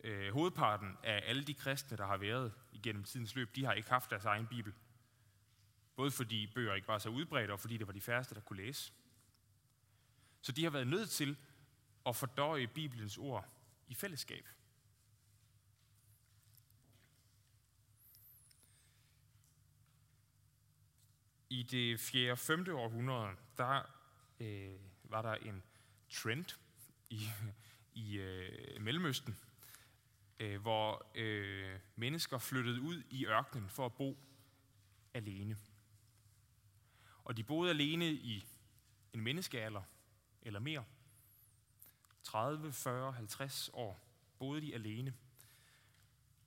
øh, 0.04 0.34
hovedparten 0.34 0.98
af 1.04 1.24
alle 1.26 1.44
de 1.44 1.54
kristne, 1.54 1.98
der 1.98 2.06
har 2.06 2.18
været 2.18 2.54
igennem 2.72 3.04
tidens 3.04 3.36
løb, 3.36 3.56
de 3.56 3.66
har 3.66 3.74
ikke 3.74 3.90
haft 3.90 4.10
deres 4.10 4.26
egen 4.26 4.48
bibel. 4.48 4.74
Både 5.96 6.12
fordi 6.12 6.48
bøger 6.56 6.74
ikke 6.74 6.88
var 6.88 6.98
så 6.98 7.10
udbredte, 7.10 7.52
og 7.52 7.60
fordi 7.60 7.78
det 7.78 7.88
var 7.88 7.94
de 7.94 8.02
færreste, 8.02 8.36
der 8.36 8.42
kunne 8.42 8.64
læse. 8.64 8.94
Så 10.42 10.52
de 10.52 10.64
har 10.64 10.70
været 10.70 10.88
nødt 10.88 11.10
til 11.10 11.38
at 12.06 12.16
fordøje 12.16 12.68
Bibelens 12.68 13.18
ord 13.18 13.50
i 13.88 13.96
fællesskab. 13.96 14.48
I 21.50 21.64
det 21.64 22.00
4. 22.00 22.32
og 22.32 22.40
5. 22.40 22.68
århundrede, 22.76 23.36
der 23.58 23.82
øh, 24.40 24.80
var 25.04 25.22
der 25.22 25.34
en 25.34 25.64
trend 26.10 26.46
i, 27.10 27.30
i 27.94 28.18
øh, 28.18 28.82
Mellemøsten, 28.82 29.38
øh, 30.40 30.62
hvor 30.62 31.12
øh, 31.16 31.80
mennesker 31.96 32.38
flyttede 32.38 32.82
ud 32.82 33.04
i 33.10 33.26
ørkenen 33.26 33.70
for 33.70 33.86
at 33.86 33.94
bo 33.94 34.18
alene. 35.14 35.58
Og 37.24 37.38
de 37.38 37.44
boede 37.44 37.70
alene 37.70 38.12
i 38.12 38.46
en 39.14 39.22
menneskealder 39.22 39.82
eller 40.42 40.60
mere. 40.60 40.86
30, 42.24 42.74
40, 42.74 43.12
50 43.12 43.70
år 43.74 44.00
boede 44.40 44.62
de 44.62 44.74
alene. 44.74 45.14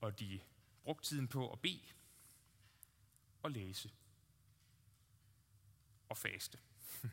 Og 0.00 0.20
de 0.20 0.40
brugte 0.82 1.08
tiden 1.08 1.28
på 1.28 1.52
at 1.52 1.60
bede 1.60 1.88
og 3.42 3.50
læse 3.50 3.90
og 6.08 6.16
faste. 6.16 6.58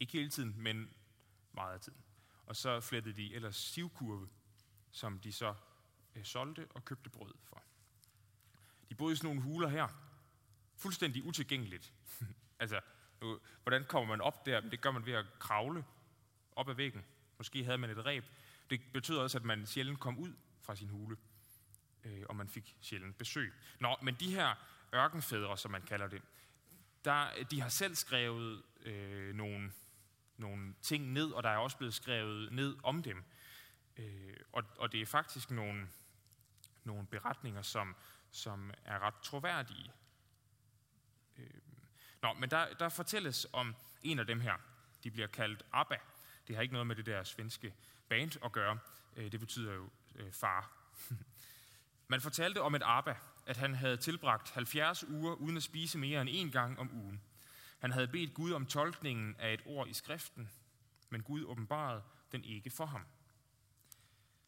Ikke 0.00 0.12
hele 0.12 0.30
tiden, 0.30 0.62
men 0.62 0.94
meget 1.52 1.74
af 1.74 1.80
tiden. 1.80 2.02
Og 2.46 2.56
så 2.56 2.80
flettede 2.80 3.16
de 3.16 3.34
ellers 3.34 3.56
sivkurve, 3.56 4.28
som 4.90 5.18
de 5.18 5.32
så 5.32 5.54
øh, 6.14 6.24
solgte 6.24 6.66
og 6.70 6.84
købte 6.84 7.10
brød 7.10 7.34
for. 7.42 7.62
De 8.88 8.94
boede 8.94 9.12
i 9.12 9.16
sådan 9.16 9.28
nogle 9.28 9.42
huler 9.42 9.68
her. 9.68 9.88
Fuldstændig 10.76 11.24
utilgængeligt. 11.24 11.92
altså, 12.60 12.80
nu, 13.20 13.40
hvordan 13.62 13.84
kommer 13.84 14.08
man 14.08 14.20
op 14.20 14.46
der? 14.46 14.60
Det 14.60 14.80
gør 14.80 14.90
man 14.90 15.06
ved 15.06 15.12
at 15.12 15.26
kravle 15.38 15.84
op 16.56 16.68
ad 16.68 16.74
væggen. 16.74 17.04
Måske 17.38 17.64
havde 17.64 17.78
man 17.78 17.90
et 17.90 18.06
reb. 18.06 18.24
Det 18.70 18.80
betød 18.92 19.16
også, 19.16 19.38
at 19.38 19.44
man 19.44 19.66
sjældent 19.66 20.00
kom 20.00 20.18
ud 20.18 20.32
fra 20.60 20.76
sin 20.76 20.88
hule, 20.88 21.16
øh, 22.04 22.22
og 22.28 22.36
man 22.36 22.48
fik 22.48 22.76
sjældent 22.80 23.18
besøg. 23.18 23.52
Nå, 23.80 23.96
men 24.02 24.14
de 24.14 24.34
her 24.34 24.54
ørkenfædre, 24.94 25.58
som 25.58 25.70
man 25.70 25.82
kalder 25.82 26.08
det, 26.08 26.22
der, 27.04 27.44
de 27.50 27.60
har 27.60 27.68
selv 27.68 27.94
skrevet 27.94 28.62
øh, 28.80 29.34
nogle, 29.34 29.72
nogle 30.36 30.74
ting 30.82 31.12
ned, 31.12 31.30
og 31.30 31.42
der 31.42 31.48
er 31.48 31.56
også 31.56 31.76
blevet 31.76 31.94
skrevet 31.94 32.52
ned 32.52 32.76
om 32.82 33.02
dem. 33.02 33.24
Øh, 33.96 34.36
og, 34.52 34.64
og 34.78 34.92
det 34.92 35.02
er 35.02 35.06
faktisk 35.06 35.50
nogle, 35.50 35.88
nogle 36.84 37.06
beretninger, 37.06 37.62
som, 37.62 37.96
som 38.30 38.70
er 38.84 38.98
ret 38.98 39.14
troværdige. 39.22 39.92
Øh, 41.38 41.50
nå, 42.22 42.32
men 42.32 42.50
der, 42.50 42.74
der 42.74 42.88
fortælles 42.88 43.46
om 43.52 43.74
en 44.02 44.18
af 44.18 44.26
dem 44.26 44.40
her. 44.40 44.54
De 45.04 45.10
bliver 45.10 45.26
kaldt 45.28 45.62
Abba. 45.72 45.96
Det 46.48 46.56
har 46.56 46.62
ikke 46.62 46.72
noget 46.72 46.86
med 46.86 46.96
det 46.96 47.06
der 47.06 47.24
svenske 47.24 47.74
band 48.08 48.44
at 48.44 48.52
gøre. 48.52 48.78
Øh, 49.16 49.32
det 49.32 49.40
betyder 49.40 49.72
jo 49.72 49.90
øh, 50.14 50.32
far. 50.32 50.72
Man 52.08 52.20
fortalte 52.20 52.60
om 52.60 52.74
et 52.74 52.82
Abba, 52.84 53.16
at 53.46 53.56
han 53.56 53.74
havde 53.74 53.96
tilbragt 53.96 54.50
70 54.50 55.04
uger 55.04 55.34
uden 55.34 55.56
at 55.56 55.62
spise 55.62 55.98
mere 55.98 56.20
end 56.20 56.30
en 56.32 56.50
gang 56.50 56.78
om 56.78 56.92
ugen. 56.92 57.22
Han 57.82 57.92
havde 57.92 58.08
bedt 58.08 58.34
Gud 58.34 58.52
om 58.52 58.66
tolkningen 58.66 59.36
af 59.38 59.54
et 59.54 59.62
ord 59.66 59.88
i 59.88 59.92
skriften, 59.92 60.50
men 61.10 61.22
Gud 61.22 61.44
åbenbarede 61.44 62.02
den 62.32 62.44
ikke 62.44 62.70
for 62.70 62.86
ham. 62.86 63.06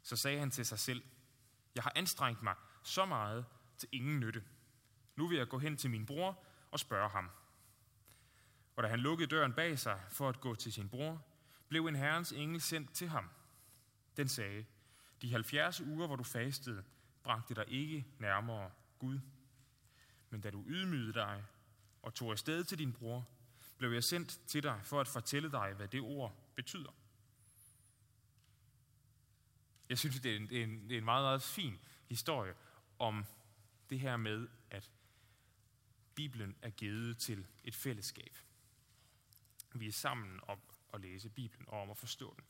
Så 0.02 0.16
sagde 0.16 0.38
han 0.38 0.50
til 0.50 0.66
sig 0.66 0.78
selv, 0.78 1.02
jeg 1.74 1.82
har 1.82 1.92
anstrengt 1.96 2.42
mig 2.42 2.54
så 2.82 3.04
meget 3.04 3.46
til 3.78 3.88
ingen 3.92 4.20
nytte. 4.20 4.44
Nu 5.16 5.28
vil 5.28 5.38
jeg 5.38 5.48
gå 5.48 5.58
hen 5.58 5.76
til 5.76 5.90
min 5.90 6.06
bror 6.06 6.44
og 6.70 6.80
spørge 6.80 7.08
ham. 7.08 7.30
Og 8.76 8.82
da 8.82 8.88
han 8.88 9.00
lukkede 9.00 9.30
døren 9.30 9.52
bag 9.52 9.78
sig 9.78 10.00
for 10.10 10.28
at 10.28 10.40
gå 10.40 10.54
til 10.54 10.72
sin 10.72 10.88
bror, 10.88 11.24
blev 11.68 11.86
en 11.86 11.96
herrens 11.96 12.32
engel 12.32 12.60
sendt 12.60 12.94
til 12.94 13.08
ham. 13.08 13.30
Den 14.16 14.28
sagde, 14.28 14.64
de 15.22 15.32
70 15.32 15.80
uger, 15.80 16.06
hvor 16.06 16.16
du 16.16 16.24
fastede, 16.24 16.84
bragte 17.22 17.54
dig 17.54 17.64
ikke 17.68 18.06
nærmere 18.18 18.70
Gud. 18.98 19.20
Men 20.30 20.40
da 20.40 20.50
du 20.50 20.64
ydmygede 20.66 21.12
dig 21.12 21.44
og 22.04 22.14
tog 22.14 22.30
afsted 22.30 22.64
til 22.64 22.78
din 22.78 22.92
bror, 22.92 23.28
blev 23.78 23.92
jeg 23.92 24.04
sendt 24.04 24.40
til 24.46 24.62
dig 24.62 24.80
for 24.84 25.00
at 25.00 25.08
fortælle 25.08 25.50
dig, 25.50 25.72
hvad 25.76 25.88
det 25.88 26.00
ord 26.00 26.36
betyder. 26.54 26.94
Jeg 29.88 29.98
synes, 29.98 30.20
det 30.20 30.32
er 30.32 30.36
en, 30.36 30.48
det 30.48 30.60
er 30.60 30.64
en, 30.64 30.88
det 30.88 30.92
er 30.92 30.98
en 30.98 31.04
meget, 31.04 31.24
meget 31.24 31.42
fin 31.42 31.78
historie 32.08 32.54
om 32.98 33.24
det 33.90 34.00
her 34.00 34.16
med, 34.16 34.48
at 34.70 34.90
Bibelen 36.14 36.56
er 36.62 36.70
givet 36.70 37.18
til 37.18 37.46
et 37.64 37.74
fællesskab. 37.74 38.38
Vi 39.74 39.88
er 39.88 39.92
sammen 39.92 40.40
om 40.48 40.58
at 40.94 41.00
læse 41.00 41.28
Bibelen 41.28 41.68
og 41.68 41.82
om 41.82 41.90
at 41.90 41.96
forstå 41.96 42.34
den. 42.36 42.44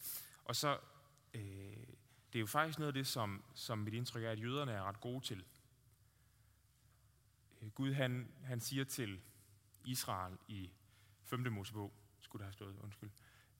Og 0.44 0.56
så 0.56 0.78
øh, 1.34 1.42
det 2.32 2.38
er 2.38 2.40
jo 2.40 2.46
faktisk 2.46 2.78
noget 2.78 2.88
af 2.88 2.94
det, 2.94 3.06
som, 3.06 3.44
som 3.54 3.78
mit 3.78 3.94
indtryk 3.94 4.24
er, 4.24 4.30
at 4.30 4.40
jøderne 4.40 4.72
er 4.72 4.82
ret 4.82 5.00
gode 5.00 5.24
til. 5.24 5.44
Øh, 7.60 7.70
Gud 7.70 7.92
han, 7.92 8.32
han 8.44 8.60
siger 8.60 8.84
til 8.84 9.20
Israel 9.84 10.38
i 10.48 10.70
5. 11.24 11.52
Mosebog, 11.52 11.92
skulle 12.20 12.40
der 12.40 12.46
have 12.46 12.52
stået, 12.52 12.76
undskyld. 12.82 13.10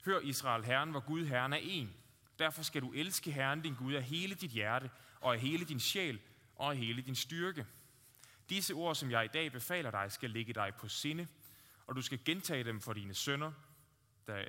Hør 0.05 0.21
Israel, 0.21 0.65
Herren, 0.65 0.91
hvor 0.91 1.01
Gud 1.01 1.27
Herren 1.27 1.53
er 1.53 1.61
en. 1.63 1.95
Derfor 2.39 2.63
skal 2.63 2.83
du 2.83 2.93
elske 2.93 3.31
Herren, 3.31 3.63
din 3.63 3.75
Gud, 3.75 3.93
af 3.93 4.03
hele 4.03 4.35
dit 4.35 4.51
hjerte, 4.51 4.91
og 5.21 5.35
af 5.35 5.41
hele 5.41 5.65
din 5.65 5.81
sjæl, 5.81 6.21
og 6.57 6.71
af 6.71 6.77
hele 6.77 7.03
din 7.03 7.15
styrke. 7.15 7.67
Disse 8.49 8.75
ord, 8.75 8.95
som 8.95 9.11
jeg 9.11 9.25
i 9.25 9.29
dag 9.29 9.53
befaler 9.53 9.91
dig, 9.91 10.13
skal 10.13 10.31
ligge 10.31 10.53
dig 10.53 10.73
på 10.79 10.89
sinde, 10.89 11.27
og 11.87 11.97
du 11.97 12.03
skal 12.03 12.25
gentage 12.25 12.65
dem 12.65 12.81
for 12.81 12.93
dine 12.93 13.15
sønner. 13.15 13.53
Der 14.27 14.45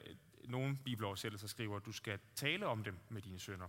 nogle 0.47 0.78
bibeloversættelser 0.84 1.47
skriver, 1.47 1.78
at 1.78 1.86
du 1.86 1.91
skal 1.91 2.19
tale 2.36 2.67
om 2.67 2.84
dem 2.84 2.97
med 3.09 3.21
dine 3.21 3.39
sønner. 3.39 3.67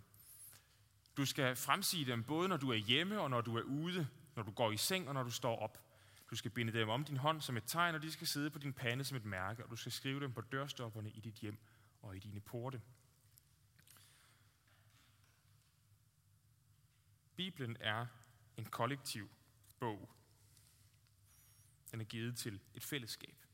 Du 1.16 1.24
skal 1.24 1.56
fremsige 1.56 2.06
dem 2.06 2.24
både 2.24 2.48
når 2.48 2.56
du 2.56 2.70
er 2.70 2.76
hjemme 2.76 3.20
og 3.20 3.30
når 3.30 3.40
du 3.40 3.56
er 3.56 3.62
ude, 3.62 4.08
når 4.36 4.42
du 4.42 4.50
går 4.50 4.72
i 4.72 4.76
seng 4.76 5.08
og 5.08 5.14
når 5.14 5.22
du 5.22 5.30
står 5.30 5.58
op. 5.58 5.85
Du 6.30 6.36
skal 6.36 6.50
binde 6.50 6.72
dem 6.72 6.88
om 6.88 7.04
din 7.04 7.16
hånd 7.16 7.40
som 7.40 7.56
et 7.56 7.64
tegn, 7.66 7.94
og 7.94 8.02
de 8.02 8.12
skal 8.12 8.26
sidde 8.26 8.50
på 8.50 8.58
din 8.58 8.72
pande 8.72 9.04
som 9.04 9.16
et 9.16 9.24
mærke, 9.24 9.64
og 9.64 9.70
du 9.70 9.76
skal 9.76 9.92
skrive 9.92 10.20
dem 10.20 10.32
på 10.32 10.40
dørstopperne 10.40 11.10
i 11.10 11.20
dit 11.20 11.34
hjem 11.34 11.58
og 12.02 12.16
i 12.16 12.18
dine 12.18 12.40
porte. 12.40 12.82
Bibelen 17.36 17.76
er 17.80 18.06
en 18.56 18.64
kollektiv 18.64 19.30
bog. 19.80 20.10
Den 21.90 22.00
er 22.00 22.04
givet 22.04 22.36
til 22.36 22.60
et 22.74 22.84
fællesskab. 22.84 23.46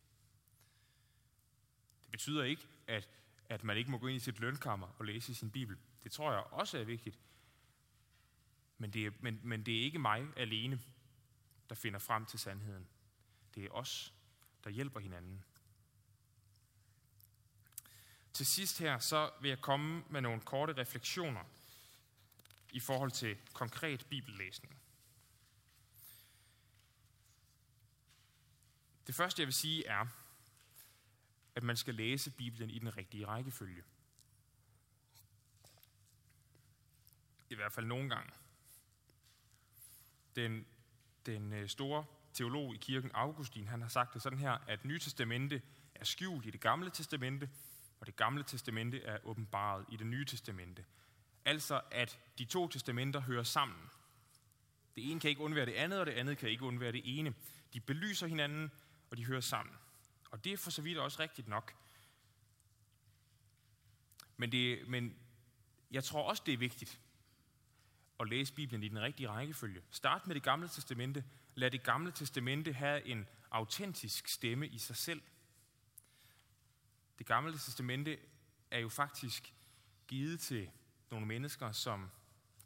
Det 2.02 2.10
betyder 2.10 2.44
ikke, 2.44 2.68
at, 2.86 3.08
at 3.48 3.64
man 3.64 3.76
ikke 3.76 3.90
må 3.90 3.98
gå 3.98 4.06
ind 4.06 4.16
i 4.16 4.20
sit 4.20 4.40
lønkammer 4.40 4.86
og 4.98 5.04
læse 5.04 5.34
sin 5.34 5.50
bibel. 5.50 5.78
Det 6.02 6.12
tror 6.12 6.32
jeg 6.32 6.40
også 6.40 6.78
er 6.78 6.84
vigtigt. 6.84 7.18
Men 8.78 8.90
det 8.90 9.06
er, 9.06 9.10
men, 9.20 9.40
men 9.42 9.66
det 9.66 9.78
er 9.78 9.82
ikke 9.82 9.98
mig 9.98 10.26
alene, 10.36 10.80
der 11.72 11.76
finder 11.76 11.98
frem 11.98 12.26
til 12.26 12.38
sandheden. 12.38 12.88
Det 13.54 13.64
er 13.64 13.70
os, 13.70 14.14
der 14.64 14.70
hjælper 14.70 15.00
hinanden. 15.00 15.44
Til 18.32 18.46
sidst 18.46 18.78
her, 18.78 18.98
så 18.98 19.30
vil 19.40 19.48
jeg 19.48 19.60
komme 19.60 20.04
med 20.10 20.20
nogle 20.20 20.40
korte 20.40 20.72
refleksioner 20.72 21.44
i 22.72 22.80
forhold 22.80 23.10
til 23.10 23.38
konkret 23.52 24.06
bibellæsning. 24.06 24.80
Det 29.06 29.14
første, 29.14 29.40
jeg 29.40 29.46
vil 29.46 29.54
sige, 29.54 29.86
er, 29.86 30.06
at 31.54 31.62
man 31.62 31.76
skal 31.76 31.94
læse 31.94 32.30
Bibelen 32.30 32.70
i 32.70 32.78
den 32.78 32.96
rigtige 32.96 33.26
rækkefølge. 33.26 33.84
I 37.48 37.54
hvert 37.54 37.72
fald 37.72 37.86
nogle 37.86 38.08
gange. 38.08 38.32
Den, 40.36 40.66
den 41.26 41.52
øh, 41.52 41.68
store 41.68 42.04
teolog 42.32 42.74
i 42.74 42.78
kirken, 42.78 43.10
Augustin, 43.14 43.68
han 43.68 43.82
har 43.82 43.88
sagt 43.88 44.14
det 44.14 44.22
sådan 44.22 44.38
her, 44.38 44.58
at 44.66 44.84
Nye 44.84 44.98
Testamente 44.98 45.62
er 45.94 46.04
skjult 46.04 46.46
i 46.46 46.50
det 46.50 46.60
gamle 46.60 46.90
testamente, 46.90 47.50
og 48.00 48.06
det 48.06 48.16
gamle 48.16 48.42
testamente 48.42 49.02
er 49.02 49.18
åbenbaret 49.24 49.84
i 49.88 49.96
det 49.96 50.06
nye 50.06 50.24
testamente. 50.24 50.84
Altså, 51.44 51.80
at 51.90 52.18
de 52.38 52.44
to 52.44 52.68
testamenter 52.68 53.20
hører 53.20 53.42
sammen. 53.42 53.90
Det 54.96 55.10
ene 55.10 55.20
kan 55.20 55.30
ikke 55.30 55.42
undvære 55.42 55.66
det 55.66 55.72
andet, 55.72 56.00
og 56.00 56.06
det 56.06 56.12
andet 56.12 56.38
kan 56.38 56.48
ikke 56.48 56.64
undvære 56.64 56.92
det 56.92 57.02
ene. 57.04 57.34
De 57.72 57.80
belyser 57.80 58.26
hinanden, 58.26 58.70
og 59.10 59.16
de 59.16 59.26
hører 59.26 59.40
sammen. 59.40 59.74
Og 60.30 60.44
det 60.44 60.52
er 60.52 60.56
for 60.56 60.70
så 60.70 60.82
vidt 60.82 60.98
også 60.98 61.22
rigtigt 61.22 61.48
nok. 61.48 61.74
Men, 64.36 64.52
det, 64.52 64.88
men 64.88 65.16
jeg 65.90 66.04
tror 66.04 66.22
også, 66.22 66.42
det 66.46 66.54
er 66.54 66.58
vigtigt 66.58 67.00
at 68.22 68.28
læse 68.28 68.54
Bibelen 68.54 68.82
i 68.82 68.88
den 68.88 69.00
rigtige 69.00 69.28
rækkefølge. 69.28 69.82
Start 69.90 70.26
med 70.26 70.34
det 70.34 70.42
gamle 70.42 70.68
testamente. 70.68 71.24
Lad 71.54 71.70
det 71.70 71.82
gamle 71.82 72.12
testamente 72.12 72.72
have 72.72 73.06
en 73.06 73.26
autentisk 73.50 74.28
stemme 74.28 74.68
i 74.68 74.78
sig 74.78 74.96
selv. 74.96 75.22
Det 77.18 77.26
gamle 77.26 77.52
testamente 77.52 78.18
er 78.70 78.78
jo 78.78 78.88
faktisk 78.88 79.54
givet 80.08 80.40
til 80.40 80.70
nogle 81.10 81.26
mennesker, 81.26 81.72
som 81.72 82.10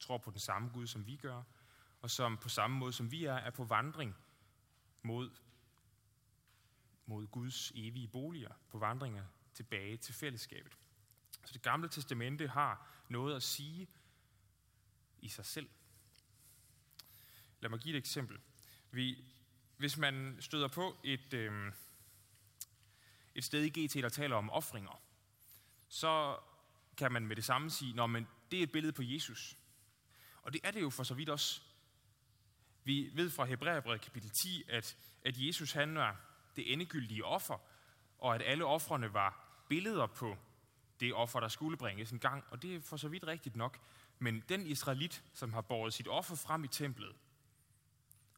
tror 0.00 0.18
på 0.18 0.30
den 0.30 0.40
samme 0.40 0.68
Gud, 0.68 0.86
som 0.86 1.06
vi 1.06 1.16
gør, 1.16 1.42
og 2.02 2.10
som 2.10 2.38
på 2.38 2.48
samme 2.48 2.76
måde 2.76 2.92
som 2.92 3.10
vi 3.10 3.24
er, 3.24 3.34
er 3.34 3.50
på 3.50 3.64
vandring 3.64 4.16
mod 5.02 5.30
mod 7.08 7.26
Guds 7.26 7.72
evige 7.74 8.08
boliger, 8.08 8.52
på 8.68 8.78
vandringer 8.78 9.24
tilbage 9.54 9.96
til 9.96 10.14
fællesskabet. 10.14 10.72
Så 11.44 11.52
det 11.52 11.62
gamle 11.62 11.88
testamente 11.88 12.48
har 12.48 12.88
noget 13.08 13.36
at 13.36 13.42
sige 13.42 13.88
i 15.26 15.28
sig 15.28 15.46
selv. 15.46 15.68
Lad 17.60 17.70
mig 17.70 17.80
give 17.80 17.94
et 17.94 17.98
eksempel. 17.98 18.38
Vi, 18.90 19.24
hvis 19.76 19.96
man 19.96 20.36
støder 20.40 20.68
på 20.68 20.96
et, 21.04 21.34
øh, 21.34 21.72
et 23.34 23.44
sted 23.44 23.62
i 23.62 23.86
GT, 23.86 23.94
der 23.94 24.08
taler 24.08 24.36
om 24.36 24.50
offringer, 24.50 25.02
så 25.88 26.38
kan 26.96 27.12
man 27.12 27.26
med 27.26 27.36
det 27.36 27.44
samme 27.44 27.70
sige, 27.70 28.02
at 28.02 28.24
det 28.50 28.58
er 28.58 28.62
et 28.62 28.72
billede 28.72 28.92
på 28.92 29.02
Jesus. 29.02 29.56
Og 30.42 30.52
det 30.52 30.60
er 30.64 30.70
det 30.70 30.80
jo 30.80 30.90
for 30.90 31.02
så 31.02 31.14
vidt 31.14 31.28
også. 31.28 31.62
Vi 32.84 33.10
ved 33.14 33.30
fra 33.30 33.44
Hebræerbrevet 33.44 34.00
kapitel 34.00 34.30
10, 34.30 34.64
at, 34.68 34.96
at 35.24 35.34
Jesus 35.38 35.72
han 35.72 35.94
var 35.94 36.20
det 36.56 36.72
endegyldige 36.72 37.24
offer, 37.24 37.58
og 38.18 38.34
at 38.34 38.42
alle 38.42 38.64
offrene 38.64 39.12
var 39.12 39.62
billeder 39.68 40.06
på 40.06 40.36
det 41.00 41.14
offer, 41.14 41.40
der 41.40 41.48
skulle 41.48 41.76
bringes 41.76 42.10
en 42.10 42.18
gang. 42.18 42.44
Og 42.50 42.62
det 42.62 42.74
er 42.74 42.80
for 42.80 42.96
så 42.96 43.08
vidt 43.08 43.26
rigtigt 43.26 43.56
nok. 43.56 43.78
Men 44.18 44.40
den 44.48 44.66
israelit, 44.66 45.24
som 45.32 45.52
har 45.52 45.60
båret 45.60 45.94
sit 45.94 46.08
offer 46.08 46.34
frem 46.34 46.64
i 46.64 46.68
templet, 46.68 47.16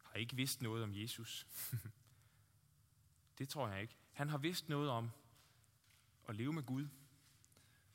har 0.05 0.14
ikke 0.14 0.37
vidst 0.37 0.62
noget 0.62 0.83
om 0.83 0.95
Jesus. 0.95 1.47
det 3.39 3.49
tror 3.49 3.68
jeg 3.68 3.83
ikke. 3.83 3.97
Han 4.12 4.29
har 4.29 4.39
vidst 4.39 4.68
noget 4.68 4.91
om 4.91 5.11
at 6.29 6.37
leve 6.37 6.53
med 6.53 6.62
Gud. 6.62 6.89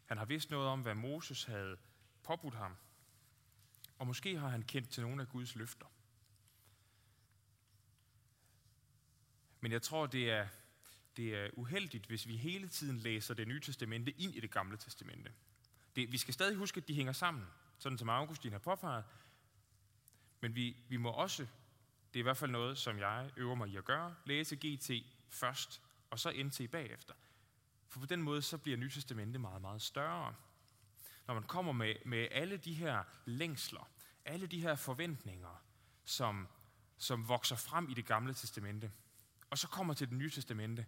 Han 0.05 0.17
har 0.17 0.25
vidst 0.25 0.51
noget 0.51 0.67
om, 0.67 0.81
hvad 0.81 0.95
Moses 0.95 1.43
havde 1.43 1.77
påbudt 2.23 2.55
ham. 2.55 2.75
Og 3.97 4.07
måske 4.07 4.39
har 4.39 4.49
han 4.49 4.63
kendt 4.63 4.89
til 4.89 5.03
nogle 5.03 5.21
af 5.21 5.29
Guds 5.29 5.55
løfter. 5.55 5.85
Men 9.59 9.71
jeg 9.71 9.81
tror, 9.81 10.05
det 10.05 10.31
er, 10.31 10.47
det 11.17 11.35
er 11.35 11.49
uheldigt, 11.53 12.05
hvis 12.05 12.27
vi 12.27 12.37
hele 12.37 12.67
tiden 12.69 12.97
læser 12.97 13.33
det 13.33 13.47
nye 13.47 13.59
testamente 13.59 14.11
ind 14.11 14.35
i 14.35 14.39
det 14.39 14.51
gamle 14.51 14.77
testamente. 14.77 15.33
Det, 15.95 16.11
vi 16.11 16.17
skal 16.17 16.33
stadig 16.33 16.55
huske, 16.55 16.77
at 16.77 16.87
de 16.87 16.95
hænger 16.95 17.13
sammen, 17.13 17.47
sådan 17.83 17.97
som 17.97 18.09
Augustin 18.09 18.51
har 18.51 18.59
påpeget. 18.59 19.03
Men 20.41 20.55
vi, 20.55 20.77
vi 20.87 20.97
må 20.97 21.09
også, 21.09 21.47
det 22.13 22.19
er 22.19 22.19
i 22.19 22.21
hvert 22.21 22.37
fald 22.37 22.51
noget, 22.51 22.77
som 22.77 22.99
jeg 22.99 23.31
øver 23.37 23.55
mig 23.55 23.69
i 23.69 23.77
at 23.77 23.85
gøre, 23.85 24.15
læse 24.25 24.55
GT 24.55 24.91
først, 25.29 25.81
og 26.09 26.19
så 26.19 26.43
NT 26.43 26.71
bagefter. 26.71 27.13
For 27.87 27.99
på 27.99 28.05
den 28.05 28.21
måde, 28.21 28.41
så 28.41 28.57
bliver 28.57 28.77
Nyt 28.77 28.91
Testamente 28.91 29.39
meget, 29.39 29.61
meget 29.61 29.81
større. 29.81 30.35
Når 31.27 31.33
man 31.33 31.43
kommer 31.43 31.71
med, 31.71 31.95
med 32.05 32.27
alle 32.31 32.57
de 32.57 32.73
her 32.73 33.03
længsler, 33.25 33.89
alle 34.25 34.47
de 34.47 34.61
her 34.61 34.75
forventninger, 34.75 35.63
som, 36.05 36.47
som 36.97 37.27
vokser 37.27 37.55
frem 37.55 37.89
i 37.89 37.93
det 37.93 38.05
gamle 38.05 38.33
testamente, 38.33 38.91
og 39.49 39.57
så 39.57 39.67
kommer 39.67 39.93
til 39.93 40.09
det 40.09 40.17
nye 40.17 40.29
testamente, 40.29 40.85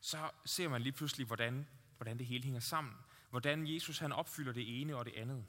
så 0.00 0.30
ser 0.44 0.68
man 0.68 0.82
lige 0.82 0.92
pludselig, 0.92 1.26
hvordan, 1.26 1.68
hvordan 1.96 2.18
det 2.18 2.26
hele 2.26 2.44
hænger 2.44 2.60
sammen. 2.60 2.94
Hvordan 3.34 3.66
Jesus 3.66 3.98
han 3.98 4.12
opfylder 4.12 4.52
det 4.52 4.80
ene 4.80 4.96
og 4.96 5.04
det 5.04 5.14
andet. 5.14 5.46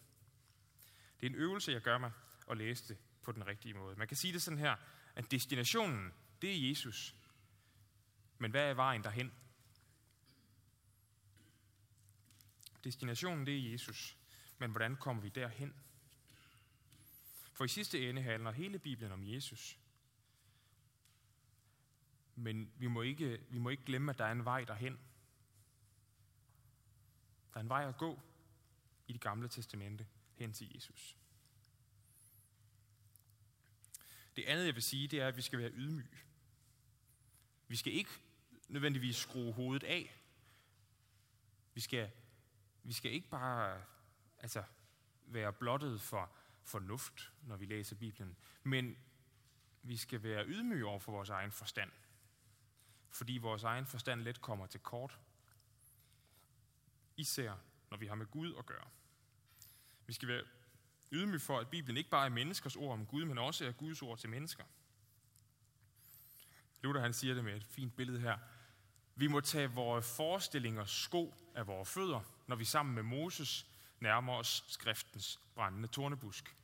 Det 1.20 1.26
er 1.26 1.30
en 1.30 1.36
øvelse, 1.36 1.72
jeg 1.72 1.82
gør 1.82 1.98
mig 1.98 2.12
at 2.52 2.58
læse 2.58 2.88
det 2.88 2.98
på 3.22 3.32
den 3.32 3.48
rigtige 3.48 3.74
måde. 3.74 3.96
Man 3.96 4.08
kan 4.08 4.18
sige 4.18 4.34
det 4.34 4.42
sådan 4.42 4.60
her, 4.60 4.76
at 5.16 5.32
destinationen, 5.32 6.14
det 6.42 6.52
er 6.52 6.70
Jesus. 6.70 7.16
Men 8.38 8.52
hvad 8.52 8.70
er 8.70 8.74
vejen 8.74 9.04
derhen? 9.04 9.32
Destinationen, 12.84 13.46
det 13.46 13.58
er 13.58 13.72
Jesus. 13.72 14.18
Men 14.58 14.72
hvordan 14.72 14.96
kommer 14.96 15.22
vi 15.22 15.30
derhen? 15.30 15.74
For 17.54 17.66
i 17.66 17.68
sidste 17.68 18.10
ende 18.10 18.22
handler 18.22 18.52
hele 18.52 18.80
Bibelen 18.80 19.12
om 19.12 19.24
Jesus. 19.24 19.80
Men 22.36 22.72
vi 22.78 22.88
må, 22.88 23.02
ikke, 23.02 23.40
vi 23.50 23.58
må 23.58 23.70
ikke 23.70 23.86
glemme, 23.86 24.12
at 24.12 24.18
der 24.18 24.26
er 24.26 24.32
en 24.32 24.46
vej 24.46 24.64
derhen. 24.64 25.00
Der 27.56 27.60
er 27.60 27.64
en 27.64 27.70
vej 27.70 27.88
at 27.88 27.98
gå 27.98 28.20
i 29.08 29.14
det 29.14 29.22
gamle 29.22 29.48
testamente 29.48 30.08
hen 30.36 30.54
til 30.54 30.72
Jesus. 30.76 31.18
Det 34.36 34.46
andet, 34.46 34.66
jeg 34.66 34.76
vil 34.76 34.84
sige, 34.84 35.08
det 35.08 35.22
er, 35.22 35.28
at 35.28 35.38
vi 35.38 35.42
skal 35.42 35.60
være 35.60 35.72
ydmyge. 35.72 36.18
Vi 37.68 37.76
skal 37.76 37.94
ikke 37.94 38.12
nødvendigvis 38.68 39.16
skrue 39.16 39.54
hovedet 39.54 39.84
af. 39.84 40.22
Vi 41.74 41.82
skal, 41.82 42.12
vi 42.84 42.94
skal 42.94 43.12
ikke 43.12 43.30
bare 43.30 43.84
altså, 44.40 44.64
være 45.26 45.54
blottet 45.54 46.02
for 46.02 46.32
fornuft, 46.64 47.32
når 47.42 47.58
vi 47.58 47.66
læser 47.66 47.96
Bibelen, 47.96 48.38
men 48.64 48.98
vi 49.82 49.98
skal 49.98 50.24
være 50.24 50.46
ydmyge 50.46 50.86
over 50.86 51.00
for 51.00 51.12
vores 51.12 51.30
egen 51.30 51.52
forstand 51.52 51.92
fordi 53.16 53.38
vores 53.38 53.64
egen 53.64 53.86
forstand 53.86 54.22
let 54.22 54.42
kommer 54.42 54.68
til 54.68 54.80
kort. 54.80 55.20
Især 57.18 57.54
når 57.90 57.98
vi 57.98 58.08
har 58.08 58.16
med 58.16 58.26
Gud 58.26 58.56
at 58.60 58.66
gøre. 58.66 58.88
Vi 60.08 60.14
skal 60.14 60.28
være 60.28 60.44
ydmyge 61.12 61.40
for, 61.40 61.60
at 61.60 61.70
Bibelen 61.70 61.98
ikke 61.98 62.10
bare 62.10 62.26
er 62.26 62.30
menneskers 62.30 62.76
ord 62.76 62.94
om 62.94 63.06
Gud, 63.06 63.26
men 63.26 63.38
også 63.38 63.66
er 63.66 63.72
Guds 63.72 64.02
ord 64.02 64.18
til 64.18 64.30
mennesker. 64.30 64.64
Luther 66.82 67.02
han 67.02 67.14
siger 67.14 67.34
det 67.34 67.44
med 67.44 67.56
et 67.56 67.64
fint 67.64 67.96
billede 67.96 68.20
her. 68.20 68.38
Vi 69.16 69.28
må 69.28 69.42
tage 69.42 69.72
vores 69.72 70.16
forestillinger 70.16 70.86
sko 70.86 71.36
af 71.56 71.68
vores 71.68 71.90
fødder, 71.90 72.22
når 72.48 72.56
vi 72.56 72.66
sammen 72.66 72.96
med 72.96 73.04
Moses 73.04 73.68
nærmer 74.00 74.34
os 74.34 74.66
skriftens 74.68 75.40
brændende 75.56 75.88
tornebusk. 75.88 76.56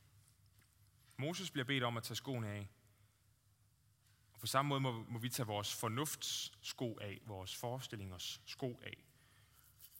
Moses 1.16 1.50
bliver 1.50 1.64
bedt 1.64 1.84
om 1.84 1.96
at 1.96 2.02
tage 2.02 2.16
skoene 2.16 2.48
af. 2.48 2.68
Og 4.32 4.40
på 4.40 4.46
samme 4.46 4.68
måde 4.68 4.80
må, 4.80 5.04
må 5.08 5.18
vi 5.18 5.28
tage 5.28 5.46
vores 5.46 5.74
fornufts 5.74 6.52
sko 6.62 6.98
af, 7.00 7.20
vores 7.26 7.56
forestillingers 7.56 8.40
sko 8.46 8.80
af, 8.82 9.04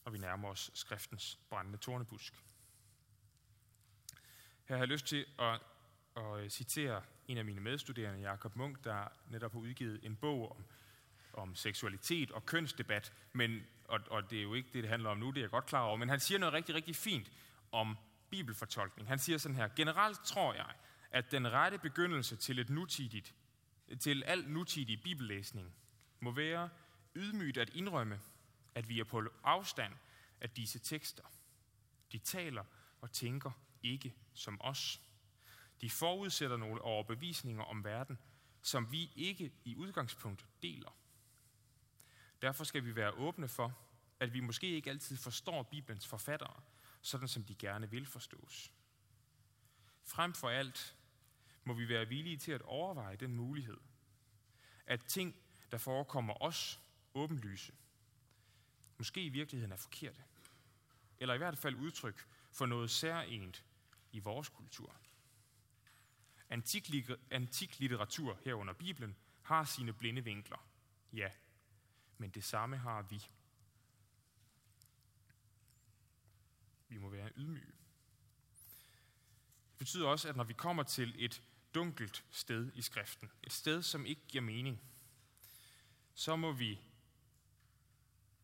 når 0.05 0.13
vi 0.13 0.19
nærmer 0.19 0.49
os 0.49 0.71
skriftens 0.75 1.39
brændende 1.51 1.79
tornebusk. 1.79 2.35
Her 4.65 4.77
har 4.77 4.83
jeg 4.83 4.89
lyst 4.89 5.07
til 5.07 5.27
at, 5.39 5.61
at 6.17 6.41
øh, 6.41 6.51
citere 6.51 7.03
en 7.29 7.39
af 7.39 7.45
mine 7.45 7.61
medstuderende, 7.61 8.21
Jakob 8.21 8.57
Munk, 8.57 8.85
der 8.85 9.09
netop 9.31 9.53
har 9.53 9.59
udgivet 9.59 10.01
en 10.03 10.17
bog 10.17 10.57
om, 10.57 10.65
om 11.33 11.55
seksualitet 11.55 12.31
og 12.31 12.47
kønsdebat, 12.47 13.13
men, 13.33 13.61
og, 13.85 14.01
og 14.11 14.31
det 14.31 14.39
er 14.39 14.43
jo 14.43 14.55
ikke 14.55 14.69
det, 14.73 14.83
det 14.83 14.91
handler 14.91 15.11
om 15.11 15.19
nu, 15.19 15.31
det 15.31 15.37
er 15.37 15.41
jeg 15.43 15.51
godt 15.51 15.67
klar 15.67 15.81
over, 15.83 15.97
men 15.97 16.09
han 16.09 16.21
siger 16.21 16.39
noget 16.39 16.55
rigtig, 16.55 16.75
rigtig 16.75 16.97
fint 16.97 17.33
om 17.73 17.97
bibelfortolkning. 18.31 19.09
Han 19.09 19.19
siger 19.19 19.39
sådan 19.39 19.57
her, 19.57 19.69
generelt 19.77 20.25
tror 20.25 20.55
jeg, 20.55 20.71
at 21.11 21.31
den 21.31 21.53
rette 21.53 21.79
begyndelse 21.79 22.37
til 22.37 22.59
et 22.59 22.71
nutidigt, 22.71 23.35
til 24.01 24.23
al 24.23 24.49
nutidig 24.49 25.03
bibellæsning 25.03 25.75
må 26.21 26.31
være 26.31 26.69
ydmygt 27.17 27.59
at 27.59 27.71
indrømme, 27.75 28.21
at 28.75 28.89
vi 28.89 29.01
er 29.01 29.05
på 29.05 29.23
afstand 29.45 29.93
af 30.41 30.51
disse 30.51 30.79
tekster. 30.79 31.23
De 32.13 32.19
taler 32.19 32.65
og 33.01 33.13
tænker 33.13 33.51
ikke 33.83 34.15
som 34.35 34.61
os. 34.61 35.01
De 35.81 35.91
forudsætter 35.91 36.57
nogle 36.57 36.83
overbevisninger 36.83 37.63
om 37.63 37.85
verden, 37.85 38.19
som 38.63 38.93
vi 38.93 39.11
ikke 39.17 39.53
i 39.65 39.77
udgangspunktet 39.77 40.49
deler. 40.63 40.97
Derfor 42.43 42.65
skal 42.65 42.85
vi 42.85 42.97
være 42.97 43.11
åbne 43.11 43.49
for, 43.49 43.79
at 44.21 44.33
vi 44.35 44.41
måske 44.41 44.67
ikke 44.67 44.91
altid 44.91 45.17
forstår 45.17 45.63
Bibelens 45.63 46.07
forfattere, 46.07 46.61
sådan 47.01 47.29
som 47.29 47.45
de 47.45 47.55
gerne 47.55 47.91
vil 47.91 48.07
forstås. 48.07 48.73
Frem 50.03 50.33
for 50.35 50.49
alt 50.49 50.97
må 51.65 51.75
vi 51.75 51.89
være 51.89 52.09
villige 52.09 52.37
til 52.37 52.53
at 52.53 52.63
overveje 52.63 53.17
den 53.17 53.35
mulighed, 53.35 53.77
at 54.87 55.05
ting, 55.05 55.37
der 55.71 55.79
forekommer 55.79 56.43
os 56.43 56.81
åbenlyse, 57.15 57.73
måske 59.03 59.25
i 59.25 59.29
virkeligheden 59.29 59.73
er 59.73 59.77
forkerte, 59.77 60.25
eller 61.21 61.35
i 61.35 61.39
hvert 61.39 61.59
fald 61.59 61.75
udtryk 61.77 62.27
for 62.51 62.67
noget 62.67 62.91
særligt 62.91 63.65
i 64.13 64.19
vores 64.19 64.49
kultur. 64.49 64.97
Antik, 66.51 66.91
antik 67.31 67.81
litteratur 67.81 68.39
herunder 68.45 68.75
Bibelen 68.75 69.17
har 69.43 69.65
sine 69.65 69.93
blinde 69.93 70.25
vinkler, 70.25 70.69
ja, 71.13 71.31
men 72.19 72.31
det 72.31 72.45
samme 72.45 72.77
har 72.77 73.03
vi. 73.03 73.23
Vi 76.89 76.99
må 76.99 77.09
være 77.09 77.31
ydmyge. 77.37 77.73
Det 79.71 79.79
betyder 79.79 80.09
også, 80.09 80.29
at 80.29 80.37
når 80.37 80.45
vi 80.45 80.53
kommer 80.53 80.83
til 80.83 81.15
et 81.25 81.43
dunkelt 81.75 82.25
sted 82.31 82.73
i 82.75 82.83
skriften, 82.83 83.31
et 83.43 83.53
sted, 83.53 83.83
som 83.83 84.07
ikke 84.07 84.23
giver 84.29 84.43
mening, 84.43 84.83
så 86.15 86.37
må 86.37 86.53
vi, 86.53 86.81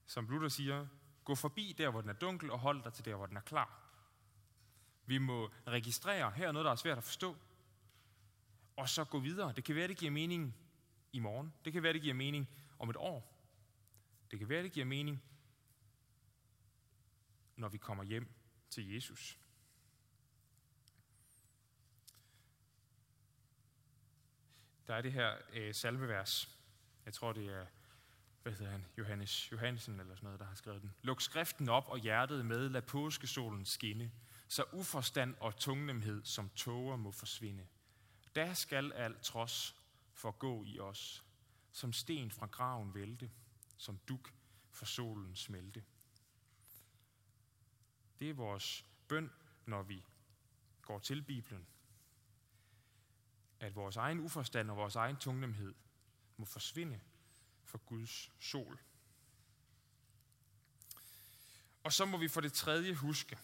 som 0.08 0.26
Luther 0.28 0.48
siger, 0.48 0.86
gå 1.24 1.34
forbi 1.34 1.74
der, 1.78 1.90
hvor 1.90 2.00
den 2.00 2.10
er 2.10 2.14
dunkel, 2.14 2.50
og 2.50 2.58
hold 2.58 2.82
dig 2.82 2.92
til 2.92 3.04
der, 3.04 3.14
hvor 3.14 3.26
den 3.26 3.36
er 3.36 3.40
klar. 3.40 3.84
Vi 5.06 5.18
må 5.18 5.50
registrere, 5.66 6.30
her 6.30 6.48
er 6.48 6.52
noget, 6.52 6.64
der 6.64 6.70
er 6.72 6.76
svært 6.76 6.98
at 6.98 7.04
forstå, 7.04 7.36
og 8.76 8.88
så 8.88 9.04
gå 9.04 9.18
videre. 9.18 9.52
Det 9.52 9.64
kan 9.64 9.74
være, 9.74 9.88
det 9.88 9.96
giver 9.96 10.10
mening 10.10 10.54
i 11.12 11.18
morgen. 11.18 11.54
Det 11.64 11.72
kan 11.72 11.82
være, 11.82 11.92
det 11.92 12.02
giver 12.02 12.14
mening 12.14 12.48
om 12.78 12.90
et 12.90 12.96
år. 12.96 13.34
Det 14.30 14.38
kan 14.38 14.48
være, 14.48 14.62
det 14.62 14.72
giver 14.72 14.86
mening, 14.86 15.22
når 17.56 17.68
vi 17.68 17.78
kommer 17.78 18.04
hjem 18.04 18.28
til 18.70 18.94
Jesus. 18.94 19.38
Der 24.86 24.94
er 24.94 25.02
det 25.02 25.12
her 25.12 25.36
øh, 25.52 25.74
salmevers. 25.74 26.58
Jeg 27.04 27.14
tror, 27.14 27.32
det 27.32 27.46
er 27.46 27.66
hvad 28.48 28.58
hedder 28.58 28.72
han, 28.72 28.84
Johannes 28.98 29.52
Johansen 29.52 30.00
eller 30.00 30.14
sådan 30.14 30.26
noget, 30.26 30.40
der 30.40 30.46
har 30.46 30.54
skrevet 30.54 30.82
den. 30.82 30.94
Luk 31.02 31.20
skriften 31.20 31.68
op 31.68 31.88
og 31.88 31.98
hjertet 31.98 32.46
med, 32.46 32.68
lad 32.68 32.82
påskesolen 32.82 33.64
skinne, 33.64 34.10
så 34.48 34.64
uforstand 34.72 35.34
og 35.40 35.56
tungnemhed 35.56 36.24
som 36.24 36.50
tåger 36.56 36.96
må 36.96 37.10
forsvinde. 37.10 37.66
Da 38.36 38.54
skal 38.54 38.92
alt 38.92 39.22
trods 39.22 39.76
forgå 40.12 40.64
i 40.64 40.78
os, 40.78 41.24
som 41.72 41.92
sten 41.92 42.30
fra 42.30 42.46
graven 42.46 42.94
vælte, 42.94 43.30
som 43.76 43.98
duk 44.08 44.32
for 44.70 44.84
solen 44.84 45.36
smelte. 45.36 45.84
Det 48.20 48.30
er 48.30 48.34
vores 48.34 48.84
bøn, 49.08 49.30
når 49.66 49.82
vi 49.82 50.04
går 50.82 50.98
til 50.98 51.22
Bibelen. 51.22 51.66
At 53.60 53.74
vores 53.74 53.96
egen 53.96 54.20
uforstand 54.20 54.70
og 54.70 54.76
vores 54.76 54.96
egen 54.96 55.16
tungnemhed 55.16 55.74
må 56.36 56.44
forsvinde 56.44 57.00
for 57.68 57.78
Guds 57.78 58.30
sol. 58.40 58.78
Og 61.84 61.92
så 61.92 62.04
må 62.04 62.16
vi 62.16 62.28
for 62.28 62.40
det 62.40 62.52
tredje 62.52 62.94
huske, 62.94 63.38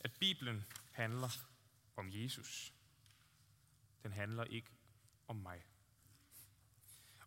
at 0.00 0.12
Bibelen 0.12 0.64
handler 0.92 1.28
om 1.96 2.08
Jesus. 2.12 2.72
Den 4.02 4.12
handler 4.12 4.44
ikke 4.44 4.68
om 5.28 5.36
mig. 5.36 5.64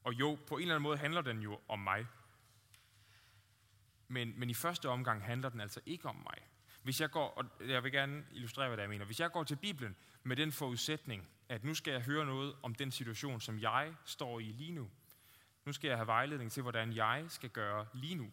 Og 0.04 0.14
jo, 0.14 0.40
på 0.48 0.56
en 0.56 0.62
eller 0.62 0.76
anden 0.76 0.84
måde 0.84 0.98
handler 0.98 1.22
den 1.22 1.40
jo 1.42 1.62
om 1.68 1.80
mig. 1.80 2.08
Men, 4.08 4.40
men 4.40 4.50
i 4.50 4.54
første 4.54 4.90
omgang 4.90 5.24
handler 5.24 5.50
den 5.50 5.62
altså 5.62 5.80
ikke 5.86 6.10
om 6.10 6.16
mig. 6.16 6.48
Hvis 6.84 7.02
jeg 7.02 7.12
går, 7.12 7.30
og 7.30 7.70
jeg 7.70 7.84
vil 7.84 7.92
gerne 7.92 8.26
illustrere, 8.32 8.68
hvad 8.68 8.78
det 8.78 8.82
jeg 8.82 8.90
mener. 8.90 9.06
Hvis 9.06 9.20
jeg 9.20 9.32
går 9.32 9.44
til 9.44 9.56
Bibelen 9.56 9.96
med 10.24 10.36
den 10.36 10.52
forudsætning, 10.52 11.30
at 11.50 11.64
nu 11.64 11.74
skal 11.74 11.92
jeg 11.92 12.02
høre 12.02 12.26
noget 12.26 12.56
om 12.62 12.76
den 12.76 12.92
situation, 12.92 13.42
som 13.42 13.60
jeg 13.60 13.96
står 14.06 14.40
i 14.40 14.44
lige 14.44 14.72
nu. 14.72 14.92
Nu 15.66 15.74
skal 15.74 15.88
jeg 15.88 15.98
have 15.98 16.08
vejledning 16.08 16.52
til, 16.52 16.62
hvordan 16.62 16.94
jeg 16.94 17.26
skal 17.28 17.50
gøre 17.50 17.88
lige 17.94 18.16
nu. 18.16 18.32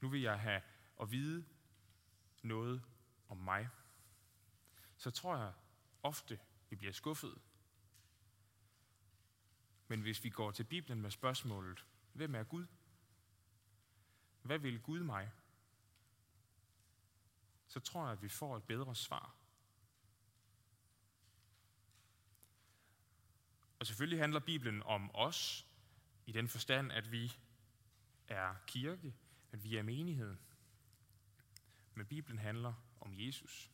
Nu 0.00 0.08
vil 0.08 0.20
jeg 0.20 0.40
have 0.40 0.62
at 1.00 1.10
vide 1.10 1.44
noget 2.42 2.82
om 3.28 3.36
mig. 3.36 3.68
Så 4.96 5.10
tror 5.10 5.36
jeg 5.36 5.52
ofte, 6.02 6.40
vi 6.70 6.76
bliver 6.76 6.92
skuffet. 6.92 7.38
Men 9.88 10.00
hvis 10.00 10.24
vi 10.24 10.30
går 10.30 10.50
til 10.50 10.64
Bibelen 10.64 11.02
med 11.02 11.10
spørgsmålet, 11.10 11.86
hvem 12.12 12.34
er 12.34 12.44
Gud? 12.44 12.66
Hvad 14.42 14.58
vil 14.58 14.82
Gud 14.82 15.00
mig? 15.00 15.32
Så 17.66 17.80
tror 17.80 18.02
jeg, 18.02 18.12
at 18.12 18.22
vi 18.22 18.28
får 18.28 18.56
et 18.56 18.64
bedre 18.64 18.94
svar. 18.94 19.34
Og 23.78 23.86
selvfølgelig 23.86 24.18
handler 24.18 24.40
Bibelen 24.40 24.82
om 24.82 25.10
os, 25.14 25.65
i 26.26 26.32
den 26.32 26.48
forstand, 26.48 26.92
at 26.92 27.12
vi 27.12 27.32
er 28.28 28.54
kirke, 28.66 29.14
at 29.52 29.64
vi 29.64 29.76
er 29.76 29.82
menigheden. 29.82 30.38
Men 31.94 32.06
Bibelen 32.06 32.38
handler 32.38 32.74
om 33.00 33.12
Jesus. 33.14 33.70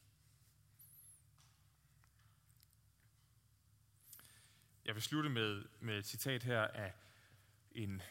Jeg 4.85 4.95
vil 4.95 5.03
slutte 5.03 5.31
med, 5.31 5.65
med 5.81 5.99
et 5.99 6.07
citat 6.07 6.43
her 6.43 6.63
af 6.63 6.93
en 7.73 8.03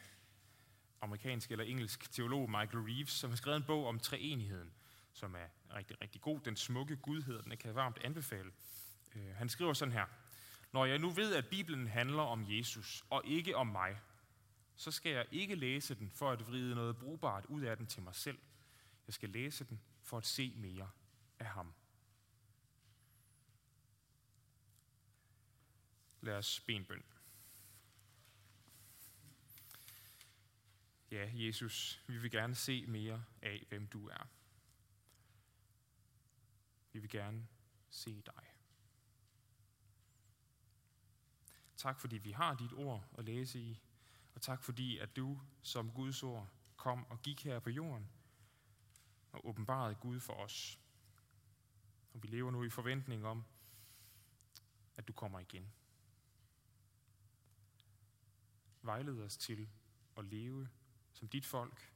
amerikansk 1.02 1.52
eller 1.52 1.66
engelsk 1.66 2.12
teolog, 2.12 2.50
Michael 2.50 2.86
Reeves, 2.86 3.10
som 3.10 3.30
har 3.30 3.38
skrevet 3.38 3.58
en 3.58 3.64
bog 3.64 3.88
om 3.88 4.00
treenigheden, 4.00 4.74
som 5.14 5.36
er 5.36 5.76
rigtig, 5.76 6.02
rigtig 6.02 6.22
god. 6.22 6.40
Den 6.40 6.56
smukke 6.56 6.96
Gud 6.96 7.22
hedder 7.22 7.42
den, 7.42 7.52
jeg 7.52 7.60
kan 7.60 7.76
varmt 7.76 7.98
anbefale. 7.98 8.52
Øh, 9.16 9.36
han 9.36 9.50
skriver 9.50 9.74
sådan 9.74 9.92
her. 9.92 10.06
Når 10.72 10.86
jeg 10.86 11.00
nu 11.00 11.10
ved, 11.10 11.36
at 11.36 11.48
Bibelen 11.48 11.88
handler 11.88 12.22
om 12.22 12.46
Jesus 12.48 13.04
og 13.10 13.22
ikke 13.26 13.56
om 13.56 13.68
mig, 13.68 14.00
så 14.82 14.92
skal 14.92 15.12
jeg 15.12 15.26
ikke 15.32 15.56
læse 15.56 15.96
den 15.96 16.12
for 16.12 16.32
at 16.32 16.48
vride 16.48 16.76
noget 16.76 16.98
brugbart 16.98 17.46
ud 17.46 17.62
af 17.62 17.78
den 17.78 17.88
til 17.88 18.04
mig 18.04 18.16
selv. 18.16 18.40
Jeg 19.08 19.14
skal 19.14 19.30
læse 19.30 19.66
den 19.66 19.82
for 20.02 20.18
at 20.18 20.26
se 20.26 20.54
mere 20.56 20.92
af 21.40 21.46
ham. 21.46 21.74
Lad 26.22 26.38
os 26.38 26.60
benbøn. 26.60 27.04
Ja, 31.12 31.32
Jesus, 31.34 32.04
vi 32.08 32.18
vil 32.18 32.32
gerne 32.32 32.56
se 32.56 32.86
mere 32.86 33.24
af, 33.42 33.66
hvem 33.70 33.88
du 33.88 34.08
er. 34.08 34.28
Vi 36.92 37.00
vil 37.00 37.10
gerne 37.10 37.48
se 37.90 38.22
dig. 38.22 38.54
Tak 41.78 42.00
fordi 42.00 42.18
vi 42.18 42.32
har 42.32 42.56
dit 42.56 42.74
ord 42.74 43.10
at 43.18 43.26
læse 43.26 43.60
i, 43.60 43.80
og 44.36 44.42
tak 44.42 44.64
fordi 44.64 44.98
at 44.98 45.16
du 45.16 45.42
som 45.62 45.92
Guds 45.92 46.24
ord 46.24 46.50
kom 46.76 47.06
og 47.06 47.22
gik 47.22 47.44
her 47.44 47.60
på 47.60 47.70
jorden 47.70 48.10
og 49.32 49.48
åbenbarede 49.48 49.96
Gud 49.96 50.20
for 50.20 50.34
os. 50.34 50.80
Og 52.14 52.24
vi 52.24 52.28
lever 52.28 52.52
nu 52.52 52.64
i 52.64 52.70
forventning 52.70 53.26
om, 53.26 53.44
at 54.98 55.08
du 55.08 55.14
kommer 55.14 55.40
igen. 55.40 55.74
Vejled 58.82 59.22
os 59.22 59.38
til 59.38 59.70
at 60.18 60.26
leve 60.26 60.70
som 61.14 61.28
dit 61.28 61.46
folk 61.46 61.94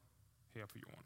her 0.52 0.66
på 0.66 0.78
jorden. 0.78 1.06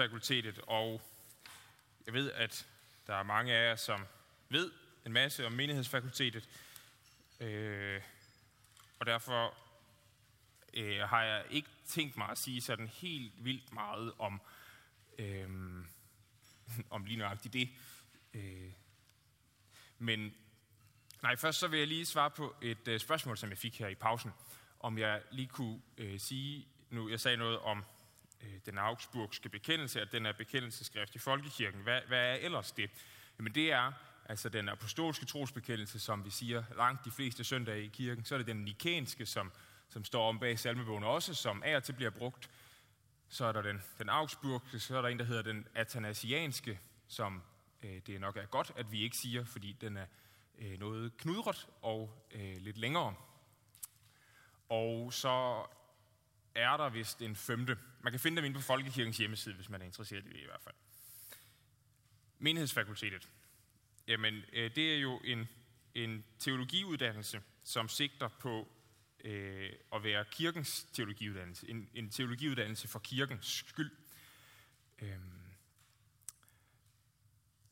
Fakultetet, 0.00 0.60
og 0.66 1.02
jeg 2.06 2.14
ved, 2.14 2.32
at 2.32 2.66
der 3.06 3.14
er 3.14 3.22
mange 3.22 3.52
af 3.52 3.68
jer, 3.68 3.76
som 3.76 4.06
ved 4.48 4.72
en 5.06 5.12
masse 5.12 5.46
om 5.46 5.52
menighedsfakultetet, 5.52 6.48
øh, 7.40 8.00
og 8.98 9.06
derfor 9.06 9.54
øh, 10.74 11.00
har 11.00 11.22
jeg 11.22 11.44
ikke 11.50 11.68
tænkt 11.86 12.16
mig 12.16 12.28
at 12.28 12.38
sige 12.38 12.60
sådan 12.60 12.88
helt 12.88 13.32
vildt 13.44 13.72
meget 13.72 14.12
om, 14.18 14.40
øh, 15.18 15.48
om 16.96 17.04
lige 17.04 17.18
nøjagtigt 17.18 17.52
det. 17.52 17.68
Øh, 18.34 18.72
men 19.98 20.34
nej, 21.22 21.36
først 21.36 21.58
så 21.58 21.68
vil 21.68 21.78
jeg 21.78 21.88
lige 21.88 22.06
svare 22.06 22.30
på 22.30 22.56
et 22.62 22.88
øh, 22.88 23.00
spørgsmål, 23.00 23.38
som 23.38 23.50
jeg 23.50 23.58
fik 23.58 23.78
her 23.78 23.88
i 23.88 23.94
pausen, 23.94 24.30
om 24.78 24.98
jeg 24.98 25.22
lige 25.30 25.48
kunne 25.48 25.82
øh, 25.98 26.20
sige, 26.20 26.68
nu 26.90 27.08
jeg 27.08 27.20
sagde 27.20 27.36
noget 27.36 27.58
om 27.58 27.84
øh, 28.42 28.60
den 28.66 28.78
augsburgske 28.78 29.48
bekendelse, 29.48 30.00
at 30.00 30.12
den 30.12 30.26
er 30.26 30.32
bekendelseskrift 30.32 31.14
i 31.14 31.18
folkekirken. 31.18 31.80
Hvad, 31.80 32.00
hvad 32.08 32.18
er 32.18 32.34
ellers 32.34 32.72
det? 32.72 32.90
Jamen 33.38 33.54
det 33.54 33.72
er 33.72 33.92
altså 34.28 34.48
den 34.48 34.68
apostolske 34.68 35.26
trosbekendelse, 35.26 36.00
som 36.00 36.24
vi 36.24 36.30
siger 36.30 36.64
langt 36.76 37.04
de 37.04 37.10
fleste 37.10 37.44
søndage 37.44 37.84
i 37.84 37.88
kirken. 37.88 38.24
Så 38.24 38.34
er 38.34 38.38
det 38.38 38.46
den 38.46 38.64
nikenske, 38.64 39.26
som, 39.26 39.52
som 39.88 40.04
står 40.04 40.28
om 40.28 40.38
bag 40.38 40.58
salmebogen 40.58 41.04
også, 41.04 41.34
som 41.34 41.62
af 41.62 41.76
og 41.76 41.84
til 41.84 41.92
bliver 41.92 42.10
brugt. 42.10 42.50
Så 43.28 43.44
er 43.44 43.52
der 43.52 43.62
den, 43.62 43.82
den 43.98 44.08
augsburgske, 44.08 44.80
så 44.80 44.96
er 44.96 45.02
der 45.02 45.08
en, 45.08 45.18
der 45.18 45.24
hedder 45.24 45.42
den 45.42 45.66
atanasianske, 45.74 46.80
som 47.08 47.42
øh, 47.82 48.00
det 48.06 48.20
nok 48.20 48.36
er 48.36 48.46
godt, 48.46 48.72
at 48.76 48.92
vi 48.92 49.02
ikke 49.02 49.16
siger, 49.16 49.44
fordi 49.44 49.72
den 49.72 49.96
er 49.96 50.06
øh, 50.58 50.78
noget 50.78 51.16
knudret 51.16 51.68
og 51.82 52.26
øh, 52.30 52.56
lidt 52.56 52.78
længere. 52.78 53.14
Og 54.68 55.12
så 55.12 55.66
er 56.54 56.76
der 56.76 56.88
vist 56.88 57.22
en 57.22 57.36
femte. 57.36 57.78
Man 58.00 58.12
kan 58.12 58.20
finde 58.20 58.36
dem 58.36 58.44
inde 58.44 58.56
på 58.56 58.62
Folkekirkens 58.62 59.16
hjemmeside, 59.16 59.54
hvis 59.54 59.68
man 59.68 59.82
er 59.82 59.86
interesseret 59.86 60.24
i 60.24 60.28
det 60.28 60.40
i 60.40 60.44
hvert 60.44 60.62
fald. 60.62 60.74
Menighedsfakultetet. 62.38 63.28
Jamen, 64.06 64.42
øh, 64.52 64.74
det 64.74 64.94
er 64.94 64.98
jo 64.98 65.20
en, 65.24 65.48
en 65.94 66.24
teologiuddannelse, 66.38 67.42
som 67.64 67.88
sigter 67.88 68.28
på 68.28 68.68
øh, 69.24 69.72
at 69.92 70.04
være 70.04 70.24
kirkens 70.30 70.86
teologiuddannelse. 70.92 71.68
En, 71.68 71.90
en 71.94 72.10
teologiuddannelse 72.10 72.88
for 72.88 72.98
kirkens 72.98 73.46
skyld. 73.46 73.90
Øhm, 74.98 75.40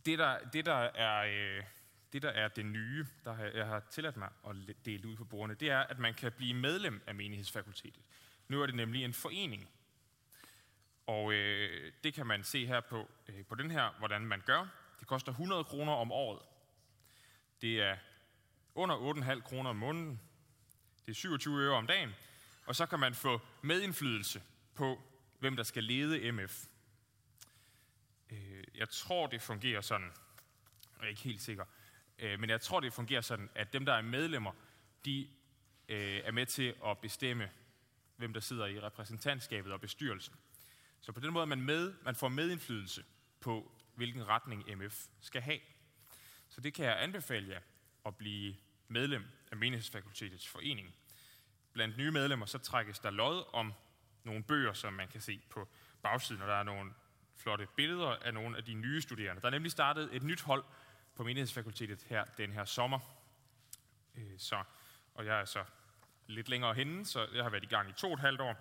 det, 0.06 0.18
der, 0.18 0.38
det, 0.38 0.66
der 0.66 0.74
er, 0.74 1.24
øh, 1.58 1.64
det, 2.12 2.22
der 2.22 2.30
er 2.30 2.48
det 2.48 2.66
nye, 2.66 3.06
der 3.24 3.36
jeg 3.44 3.66
har 3.66 3.80
tilladt 3.90 4.16
mig 4.16 4.28
at 4.48 4.56
dele 4.84 5.08
ud 5.08 5.16
på 5.16 5.24
bordene, 5.24 5.54
det 5.54 5.70
er, 5.70 5.78
at 5.78 5.98
man 5.98 6.14
kan 6.14 6.32
blive 6.32 6.54
medlem 6.54 7.02
af 7.06 7.14
menighedsfakultetet. 7.14 8.02
Nu 8.48 8.62
er 8.62 8.66
det 8.66 8.74
nemlig 8.74 9.04
en 9.04 9.14
forening. 9.14 9.68
Og 11.06 11.32
øh, 11.32 11.92
det 12.04 12.14
kan 12.14 12.26
man 12.26 12.44
se 12.44 12.66
her 12.66 12.80
på, 12.80 13.10
øh, 13.28 13.44
på 13.44 13.54
den 13.54 13.70
her, 13.70 13.90
hvordan 13.98 14.22
man 14.22 14.40
gør. 14.46 14.66
Det 15.00 15.08
koster 15.08 15.32
100 15.32 15.64
kroner 15.64 15.92
om 15.92 16.12
året. 16.12 16.42
Det 17.62 17.82
er 17.82 17.96
under 18.74 19.14
8,5 19.36 19.40
kroner 19.40 19.70
om 19.70 19.76
måneden. 19.76 20.20
Det 21.06 21.12
er 21.12 21.14
27 21.14 21.58
øre 21.58 21.74
om 21.74 21.86
dagen. 21.86 22.14
Og 22.66 22.76
så 22.76 22.86
kan 22.86 22.98
man 23.00 23.14
få 23.14 23.40
medindflydelse 23.62 24.42
på, 24.74 25.02
hvem 25.38 25.56
der 25.56 25.62
skal 25.62 25.84
lede 25.84 26.32
MF. 26.32 26.64
Øh, 28.30 28.64
jeg 28.74 28.88
tror, 28.88 29.26
det 29.26 29.42
fungerer 29.42 29.80
sådan. 29.80 30.12
Jeg 30.98 31.04
er 31.04 31.08
ikke 31.08 31.22
helt 31.22 31.42
sikker. 31.42 31.64
Øh, 32.18 32.40
men 32.40 32.50
jeg 32.50 32.60
tror, 32.60 32.80
det 32.80 32.92
fungerer 32.92 33.20
sådan, 33.20 33.50
at 33.54 33.72
dem, 33.72 33.84
der 33.84 33.92
er 33.92 34.02
medlemmer, 34.02 34.52
de 35.04 35.28
øh, 35.88 36.20
er 36.24 36.32
med 36.32 36.46
til 36.46 36.74
at 36.86 36.98
bestemme, 36.98 37.50
hvem 38.18 38.32
der 38.32 38.40
sidder 38.40 38.66
i 38.66 38.80
repræsentantskabet 38.80 39.72
og 39.72 39.80
bestyrelsen. 39.80 40.34
Så 41.00 41.12
på 41.12 41.20
den 41.20 41.32
måde 41.32 41.42
er 41.42 41.46
man 41.46 41.62
med, 41.62 41.94
man 42.02 42.14
får 42.14 42.28
medindflydelse 42.28 43.04
på, 43.40 43.72
hvilken 43.94 44.28
retning 44.28 44.76
MF 44.76 45.06
skal 45.20 45.42
have. 45.42 45.58
Så 46.48 46.60
det 46.60 46.74
kan 46.74 46.84
jeg 46.84 47.02
anbefale 47.02 47.48
jer 47.48 47.60
at 48.06 48.16
blive 48.16 48.56
medlem 48.88 49.24
af 49.50 49.56
menighedsfakultetets 49.56 50.48
forening. 50.48 50.94
Blandt 51.72 51.96
nye 51.96 52.10
medlemmer 52.10 52.46
så 52.46 52.58
trækkes 52.58 52.98
der 52.98 53.10
lod 53.10 53.44
om 53.52 53.72
nogle 54.24 54.44
bøger, 54.44 54.72
som 54.72 54.92
man 54.92 55.08
kan 55.08 55.20
se 55.20 55.40
på 55.50 55.68
bagsiden, 56.02 56.42
og 56.42 56.48
der 56.48 56.54
er 56.54 56.62
nogle 56.62 56.92
flotte 57.36 57.68
billeder 57.76 58.08
af 58.08 58.34
nogle 58.34 58.56
af 58.56 58.64
de 58.64 58.74
nye 58.74 59.00
studerende. 59.00 59.42
Der 59.42 59.46
er 59.46 59.50
nemlig 59.52 59.72
startet 59.72 60.08
et 60.12 60.22
nyt 60.22 60.42
hold 60.42 60.64
på 61.14 61.24
menighedsfakultetet 61.24 62.02
her 62.02 62.24
den 62.24 62.52
her 62.52 62.64
sommer. 62.64 62.98
Øh, 64.14 64.38
så, 64.38 64.62
og 65.14 65.26
jeg 65.26 65.40
er 65.40 65.44
så 65.44 65.64
lidt 66.28 66.48
længere 66.48 66.74
henne, 66.74 67.06
så 67.06 67.26
jeg 67.34 67.42
har 67.42 67.50
været 67.50 67.62
i 67.62 67.66
gang 67.66 67.90
i 67.90 67.92
to 67.92 68.06
og 68.08 68.14
et 68.14 68.20
halvt 68.20 68.40
år. 68.40 68.56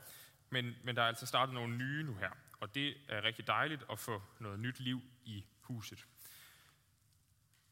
Men, 0.50 0.76
men 0.84 0.96
der 0.96 1.02
er 1.02 1.08
altså 1.08 1.26
startet 1.26 1.54
nogle 1.54 1.78
nye 1.78 2.04
nu 2.04 2.14
her, 2.14 2.32
og 2.60 2.76
det 2.76 2.98
er 3.10 3.24
rigtig 3.24 3.48
dejligt 3.48 3.84
at 3.92 4.00
få 4.00 4.24
noget 4.40 4.60
nyt 4.60 4.80
liv 4.80 5.02
i 5.26 5.46
huset. 5.62 6.06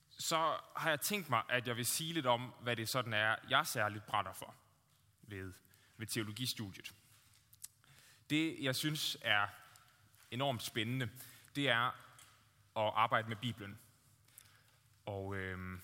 Så 0.10 0.58
har 0.76 0.90
jeg 0.90 1.02
tænkt 1.02 1.30
mig, 1.30 1.44
at 1.50 1.68
jeg 1.68 1.78
vil 1.78 1.86
sige 1.86 2.14
lidt 2.14 2.26
om, 2.26 2.54
hvad 2.62 2.76
det 2.76 2.90
sådan 2.90 3.14
er, 3.14 3.36
jeg 3.50 3.68
særligt 3.68 4.06
brænder 4.06 4.34
for 4.34 4.56
ved, 5.22 5.54
ved 5.98 6.08
teologistudiet. 6.08 6.94
Det, 8.30 8.58
jeg 8.60 8.76
synes 8.76 9.18
er 9.22 9.48
enormt 10.32 10.64
spændende, 10.64 11.10
det 11.56 11.70
er 11.70 11.86
at 12.78 12.94
arbejde 12.96 13.28
med 13.28 13.36
Bibelen. 13.36 13.80
Og, 15.06 15.36
øh, 15.36 15.80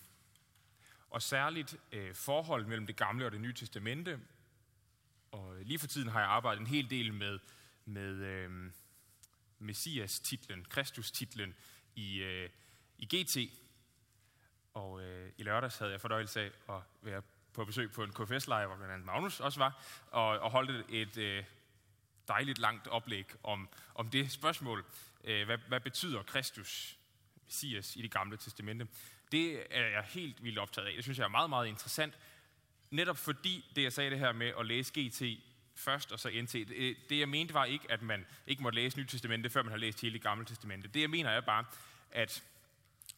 og 1.12 1.22
særligt 1.22 1.76
øh, 1.92 2.14
forhold 2.14 2.66
mellem 2.66 2.86
det 2.86 2.96
gamle 2.96 3.26
og 3.26 3.32
det 3.32 3.40
nye 3.40 3.52
testamente, 3.52 4.20
og 5.32 5.56
øh, 5.56 5.66
lige 5.66 5.78
for 5.78 5.86
tiden 5.86 6.08
har 6.08 6.20
jeg 6.20 6.28
arbejdet 6.28 6.60
en 6.60 6.66
hel 6.66 6.90
del 6.90 7.14
med, 7.14 7.38
med 7.84 8.14
øh, 8.14 8.70
Messias-titlen, 9.58 10.64
Kristus-titlen 10.64 11.54
i, 11.94 12.22
øh, 12.22 12.50
i 12.98 13.16
GT. 13.16 13.52
Og 14.74 15.02
øh, 15.02 15.32
i 15.38 15.42
lørdags 15.42 15.78
havde 15.78 15.92
jeg 15.92 16.00
fornøjelse 16.00 16.40
af 16.40 16.50
at 16.68 16.82
være 17.02 17.22
på 17.52 17.64
besøg 17.64 17.92
på 17.92 18.04
en 18.04 18.12
KFS-lejr, 18.12 18.66
hvor 18.66 18.76
blandt 18.76 18.92
andet 18.92 19.06
Magnus 19.06 19.40
også 19.40 19.58
var, 19.58 19.84
og, 20.10 20.26
og 20.26 20.50
holdt 20.50 20.90
et 20.90 21.16
øh, 21.16 21.44
dejligt 22.28 22.58
langt 22.58 22.86
oplæg 22.88 23.26
om, 23.42 23.68
om 23.94 24.10
det 24.10 24.32
spørgsmål. 24.32 24.84
Øh, 25.24 25.46
hvad, 25.46 25.58
hvad 25.68 25.80
betyder 25.80 26.22
Kristus, 26.22 26.98
Messias, 27.44 27.96
i 27.96 28.02
det 28.02 28.10
gamle 28.10 28.36
testamente? 28.36 28.86
Det 29.32 29.66
er 29.70 29.86
jeg 29.86 30.04
helt 30.08 30.44
vildt 30.44 30.58
optaget 30.58 30.88
af. 30.88 30.92
Det 30.94 31.04
synes 31.04 31.18
jeg 31.18 31.24
er 31.24 31.28
meget, 31.28 31.50
meget 31.50 31.66
interessant, 31.66 32.14
netop 32.90 33.18
fordi 33.18 33.72
det, 33.76 33.82
jeg 33.82 33.92
sagde 33.92 34.10
det 34.10 34.18
her 34.18 34.32
med 34.32 34.52
at 34.58 34.66
læse 34.66 34.92
GT 35.00 35.22
først 35.74 36.12
og 36.12 36.20
så 36.20 36.30
NT, 36.42 36.52
det, 36.52 36.96
det 37.08 37.18
jeg 37.18 37.28
mente 37.28 37.54
var 37.54 37.64
ikke, 37.64 37.92
at 37.92 38.02
man 38.02 38.26
ikke 38.46 38.62
måtte 38.62 38.76
læse 38.76 38.98
Nyt 38.98 39.08
Testamente, 39.08 39.50
før 39.50 39.62
man 39.62 39.70
har 39.70 39.78
læst 39.78 40.00
hele 40.00 40.12
det 40.12 40.22
gamle 40.22 40.44
testamente. 40.44 40.88
Det 40.88 41.00
jeg 41.00 41.10
mener 41.10 41.30
er 41.30 41.40
bare, 41.40 41.64
at 42.10 42.44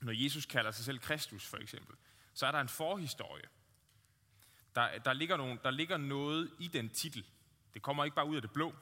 når 0.01 0.13
Jesus 0.13 0.47
kalder 0.47 0.71
sig 0.71 0.85
selv 0.85 0.99
Kristus 0.99 1.47
for 1.47 1.57
eksempel, 1.57 1.97
så 2.35 2.47
er 2.47 2.53
der 2.53 2.61
en 2.61 2.69
forhistorie. 2.69 3.45
Der, 4.75 4.99
der, 4.99 5.13
ligger 5.13 5.37
nogle, 5.37 5.59
der 5.63 5.71
ligger 5.71 5.97
noget 5.97 6.51
i 6.59 6.69
den 6.69 6.91
titel. 6.91 7.25
Det 7.75 7.83
kommer 7.83 8.05
ikke 8.05 8.15
bare 8.15 8.27
ud 8.27 8.37
af 8.37 8.43
det 8.43 8.51
blå. 8.51 8.75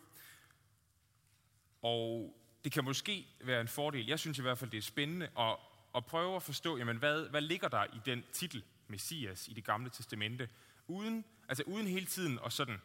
Og 1.83 2.37
det 2.65 2.73
kan 2.73 2.85
måske 2.85 3.27
være 3.41 3.61
en 3.61 3.69
fordel. 3.69 4.07
Jeg 4.07 4.19
synes 4.19 4.39
i 4.39 4.43
hvert 4.43 4.59
fald, 4.59 4.71
det 4.71 4.79
er 4.79 4.83
spændende 4.83 5.29
at, 5.39 5.57
at 5.95 6.07
prøve 6.07 6.37
at 6.37 6.43
forstå, 6.43 6.77
jamen 6.77 6.97
hvad, 6.97 7.29
hvad 7.29 7.41
ligger 7.41 7.69
der 7.69 7.85
i 7.85 8.01
den 8.05 8.25
titel, 8.33 8.65
Messias, 8.89 9.49
i 9.49 9.53
det 9.53 9.65
gamle 9.65 9.91
testamente, 9.91 10.49
uden, 10.87 11.25
altså 11.49 11.63
uden 11.67 11.87
hele 11.87 12.07
tiden 12.07 12.39
at 12.45 12.53
sådan, 12.53 12.81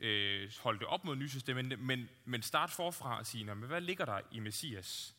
øh, 0.00 0.50
holde 0.60 0.78
det 0.78 0.86
op 0.86 1.04
mod 1.04 1.16
Nye 1.16 1.28
Testamente, 1.28 1.76
men, 1.76 2.08
men 2.24 2.42
start 2.42 2.70
forfra 2.70 3.18
og 3.18 3.26
sige, 3.26 3.44
jamen, 3.44 3.68
hvad 3.68 3.80
ligger 3.80 4.04
der 4.04 4.20
i 4.30 4.40
Messias 4.40 5.16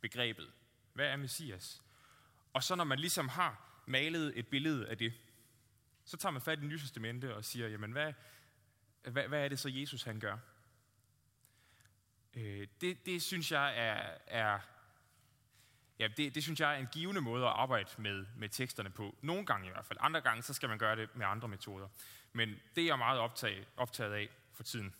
begrebet? 0.00 0.52
Hvad 0.92 1.06
er 1.06 1.16
Messias? 1.16 1.82
Og 2.52 2.62
så 2.62 2.74
når 2.74 2.84
man 2.84 2.98
ligesom 2.98 3.28
har 3.28 3.82
malet 3.86 4.38
et 4.38 4.46
billede 4.46 4.88
af 4.88 4.98
det, 4.98 5.12
så 6.04 6.16
tager 6.16 6.30
man 6.30 6.42
fat 6.42 6.58
i 6.62 6.66
Nye 6.66 6.78
Testamente 6.78 7.36
og 7.36 7.44
siger, 7.44 7.68
jamen 7.68 7.92
hvad, 7.92 8.12
hvad, 9.02 9.28
hvad 9.28 9.44
er 9.44 9.48
det 9.48 9.58
så 9.58 9.68
Jesus 9.68 10.02
han 10.02 10.20
gør? 10.20 10.38
Øh, 12.34 12.66
det, 12.80 13.06
det 13.06 13.22
synes 13.22 13.52
jeg 13.52 13.78
er, 13.78 14.18
er 14.26 14.58
ja, 16.02 16.08
det, 16.08 16.34
det 16.34 16.42
synes 16.42 16.60
jeg 16.60 16.74
er 16.74 16.78
en 16.78 16.88
givende 16.92 17.20
måde 17.20 17.46
at 17.46 17.52
arbejde 17.52 17.90
med, 17.98 18.26
med 18.36 18.48
teksterne 18.48 18.90
på. 18.90 19.14
Nogle 19.22 19.46
gange 19.46 19.68
i 19.68 19.70
hvert 19.70 19.86
fald. 19.86 19.98
Andre 20.02 20.20
gange, 20.20 20.42
så 20.42 20.54
skal 20.54 20.68
man 20.68 20.78
gøre 20.78 20.96
det 20.96 21.16
med 21.16 21.26
andre 21.26 21.48
metoder. 21.48 21.88
Men 22.32 22.48
det 22.76 22.82
er 22.82 22.86
jeg 22.86 22.98
meget 22.98 23.20
optaget, 23.20 23.68
optaget 23.76 24.12
af 24.12 24.28
for 24.52 24.62
tiden. 24.62 24.94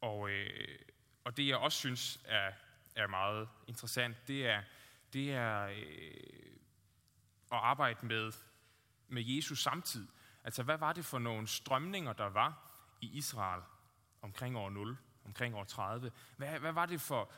Og, 0.00 0.30
øh, 0.30 0.78
og 1.24 1.36
det 1.36 1.48
jeg 1.48 1.56
også 1.56 1.78
synes 1.78 2.20
er, 2.24 2.52
er 2.94 3.06
meget 3.06 3.48
interessant, 3.66 4.28
det 4.28 4.46
er, 4.46 4.62
det 5.12 5.32
er 5.32 5.66
øh, 5.66 5.76
at 7.52 7.58
arbejde 7.58 8.06
med 8.06 8.32
med 9.08 9.22
Jesus 9.22 9.62
samtid. 9.62 10.06
Altså, 10.44 10.62
hvad 10.62 10.78
var 10.78 10.92
det 10.92 11.04
for 11.04 11.18
nogle 11.18 11.46
strømninger, 11.46 12.12
der 12.12 12.28
var 12.28 12.72
i 13.00 13.10
Israel 13.16 13.62
omkring 14.22 14.56
år 14.56 14.70
0, 14.70 14.96
omkring 15.24 15.54
år 15.56 15.64
30? 15.64 16.12
Hvad, 16.36 16.58
hvad, 16.58 16.72
var 16.72 16.86
det 16.86 17.00
for, 17.00 17.32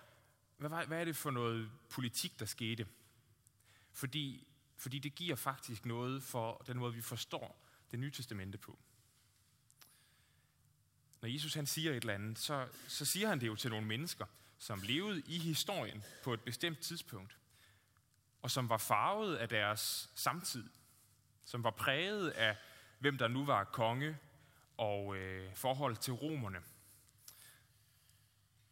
hvad, 0.60 0.70
var, 0.70 0.84
hvad 0.84 1.00
er 1.00 1.04
det 1.04 1.16
for 1.16 1.30
noget 1.30 1.70
politik, 1.90 2.38
der 2.38 2.46
skete? 2.46 2.86
Fordi, 3.92 4.46
fordi 4.76 4.98
det 4.98 5.14
giver 5.14 5.36
faktisk 5.36 5.86
noget 5.86 6.22
for 6.22 6.64
den 6.66 6.78
måde, 6.78 6.94
vi 6.94 7.00
forstår 7.00 7.66
det 7.90 7.98
nye 7.98 8.10
testamente 8.10 8.58
på. 8.58 8.78
Når 11.20 11.28
Jesus 11.28 11.54
han 11.54 11.66
siger 11.66 11.90
et 11.90 11.96
eller 11.96 12.14
andet, 12.14 12.38
så, 12.38 12.68
så 12.88 13.04
siger 13.04 13.28
han 13.28 13.40
det 13.40 13.46
jo 13.46 13.56
til 13.56 13.70
nogle 13.70 13.86
mennesker, 13.86 14.26
som 14.58 14.80
levede 14.82 15.22
i 15.26 15.38
historien 15.38 16.04
på 16.24 16.34
et 16.34 16.40
bestemt 16.40 16.78
tidspunkt, 16.78 17.36
og 18.42 18.50
som 18.50 18.68
var 18.68 18.78
farvet 18.78 19.36
af 19.36 19.48
deres 19.48 20.10
samtid, 20.14 20.70
som 21.44 21.64
var 21.64 21.70
præget 21.70 22.30
af, 22.30 22.56
hvem 22.98 23.18
der 23.18 23.28
nu 23.28 23.44
var 23.44 23.64
konge 23.64 24.18
og 24.76 25.16
øh, 25.16 25.56
forhold 25.56 25.96
til 25.96 26.12
romerne. 26.12 26.62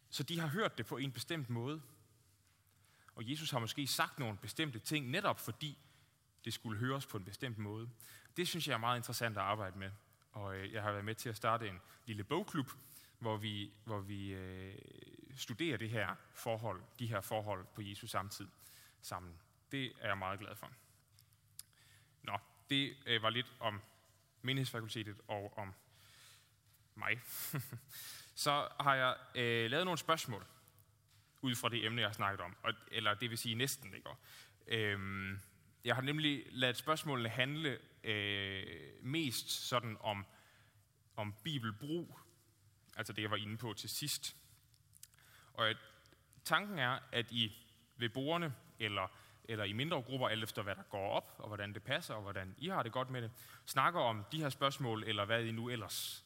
Så 0.09 0.23
de 0.23 0.39
har 0.39 0.47
hørt 0.47 0.77
det 0.77 0.85
på 0.85 0.97
en 0.97 1.11
bestemt 1.11 1.49
måde. 1.49 1.81
Og 3.15 3.31
Jesus 3.31 3.51
har 3.51 3.59
måske 3.59 3.87
sagt 3.87 4.19
nogle 4.19 4.37
bestemte 4.37 4.79
ting, 4.79 5.09
netop 5.09 5.39
fordi 5.39 5.77
det 6.45 6.53
skulle 6.53 6.79
høres 6.79 7.05
på 7.05 7.17
en 7.17 7.23
bestemt 7.23 7.57
måde. 7.57 7.89
Det 8.37 8.47
synes 8.47 8.67
jeg 8.67 8.73
er 8.73 8.77
meget 8.77 8.97
interessant 8.97 9.37
at 9.37 9.43
arbejde 9.43 9.79
med. 9.79 9.91
Og 10.31 10.55
øh, 10.55 10.73
jeg 10.73 10.83
har 10.83 10.91
været 10.91 11.05
med 11.05 11.15
til 11.15 11.29
at 11.29 11.35
starte 11.35 11.67
en 11.67 11.81
lille 12.05 12.23
bogklub, 12.23 12.71
hvor 13.19 13.37
vi, 13.37 13.71
hvor 13.83 13.99
vi 13.99 14.33
øh, 14.33 14.75
studerer 15.35 15.77
det 15.77 15.89
her 15.89 16.15
forhold, 16.33 16.81
de 16.99 17.07
her 17.07 17.21
forhold 17.21 17.65
på 17.75 17.81
Jesus 17.81 18.09
samtid 18.09 18.47
sammen. 19.01 19.33
Det 19.71 19.93
er 19.99 20.07
jeg 20.07 20.17
meget 20.17 20.39
glad 20.39 20.55
for. 20.55 20.71
Nå, 22.23 22.37
det 22.69 22.97
øh, 23.05 23.21
var 23.21 23.29
lidt 23.29 23.53
om 23.59 23.81
menighedsfakultetet 24.41 25.21
og 25.27 25.57
om 25.57 25.73
mig. 26.95 27.21
Så 28.39 28.67
har 28.79 28.95
jeg 28.95 29.15
øh, 29.35 29.71
lavet 29.71 29.85
nogle 29.85 29.97
spørgsmål 29.97 30.45
ud 31.41 31.55
fra 31.55 31.69
det 31.69 31.85
emne, 31.85 32.01
jeg 32.01 32.09
har 32.09 32.13
snakket 32.13 32.41
om. 32.41 32.55
Og, 32.63 32.73
eller 32.91 33.13
det 33.13 33.29
vil 33.29 33.37
sige 33.37 33.55
næsten, 33.55 33.93
ikke? 33.93 34.09
Øhm, 34.67 35.39
jeg 35.83 35.95
har 35.95 36.01
nemlig 36.01 36.45
ladet 36.51 36.77
spørgsmålene 36.77 37.29
handle 37.29 37.79
øh, 38.03 38.63
mest 39.01 39.49
sådan 39.49 39.97
om, 39.99 40.25
om 41.15 41.35
bibelbrug, 41.43 42.19
altså 42.97 43.13
det, 43.13 43.21
jeg 43.21 43.31
var 43.31 43.37
inde 43.37 43.57
på 43.57 43.73
til 43.73 43.89
sidst. 43.89 44.35
Og 45.53 45.69
at 45.69 45.77
tanken 46.43 46.79
er, 46.79 46.99
at 47.11 47.31
I 47.31 47.65
ved 47.97 48.09
bordene, 48.09 48.53
eller, 48.79 49.07
eller 49.43 49.63
i 49.63 49.73
mindre 49.73 50.01
grupper, 50.01 50.27
alt 50.27 50.43
efter 50.43 50.61
hvad 50.61 50.75
der 50.75 50.83
går 50.83 51.09
op, 51.09 51.35
og 51.37 51.47
hvordan 51.47 51.73
det 51.73 51.83
passer, 51.83 52.13
og 52.13 52.21
hvordan 52.21 52.55
I 52.57 52.67
har 52.67 52.83
det 52.83 52.91
godt 52.91 53.09
med 53.09 53.21
det, 53.21 53.31
snakker 53.65 53.99
om 53.99 54.25
de 54.31 54.41
her 54.41 54.49
spørgsmål, 54.49 55.03
eller 55.03 55.25
hvad 55.25 55.43
I 55.43 55.51
nu 55.51 55.69
ellers 55.69 56.25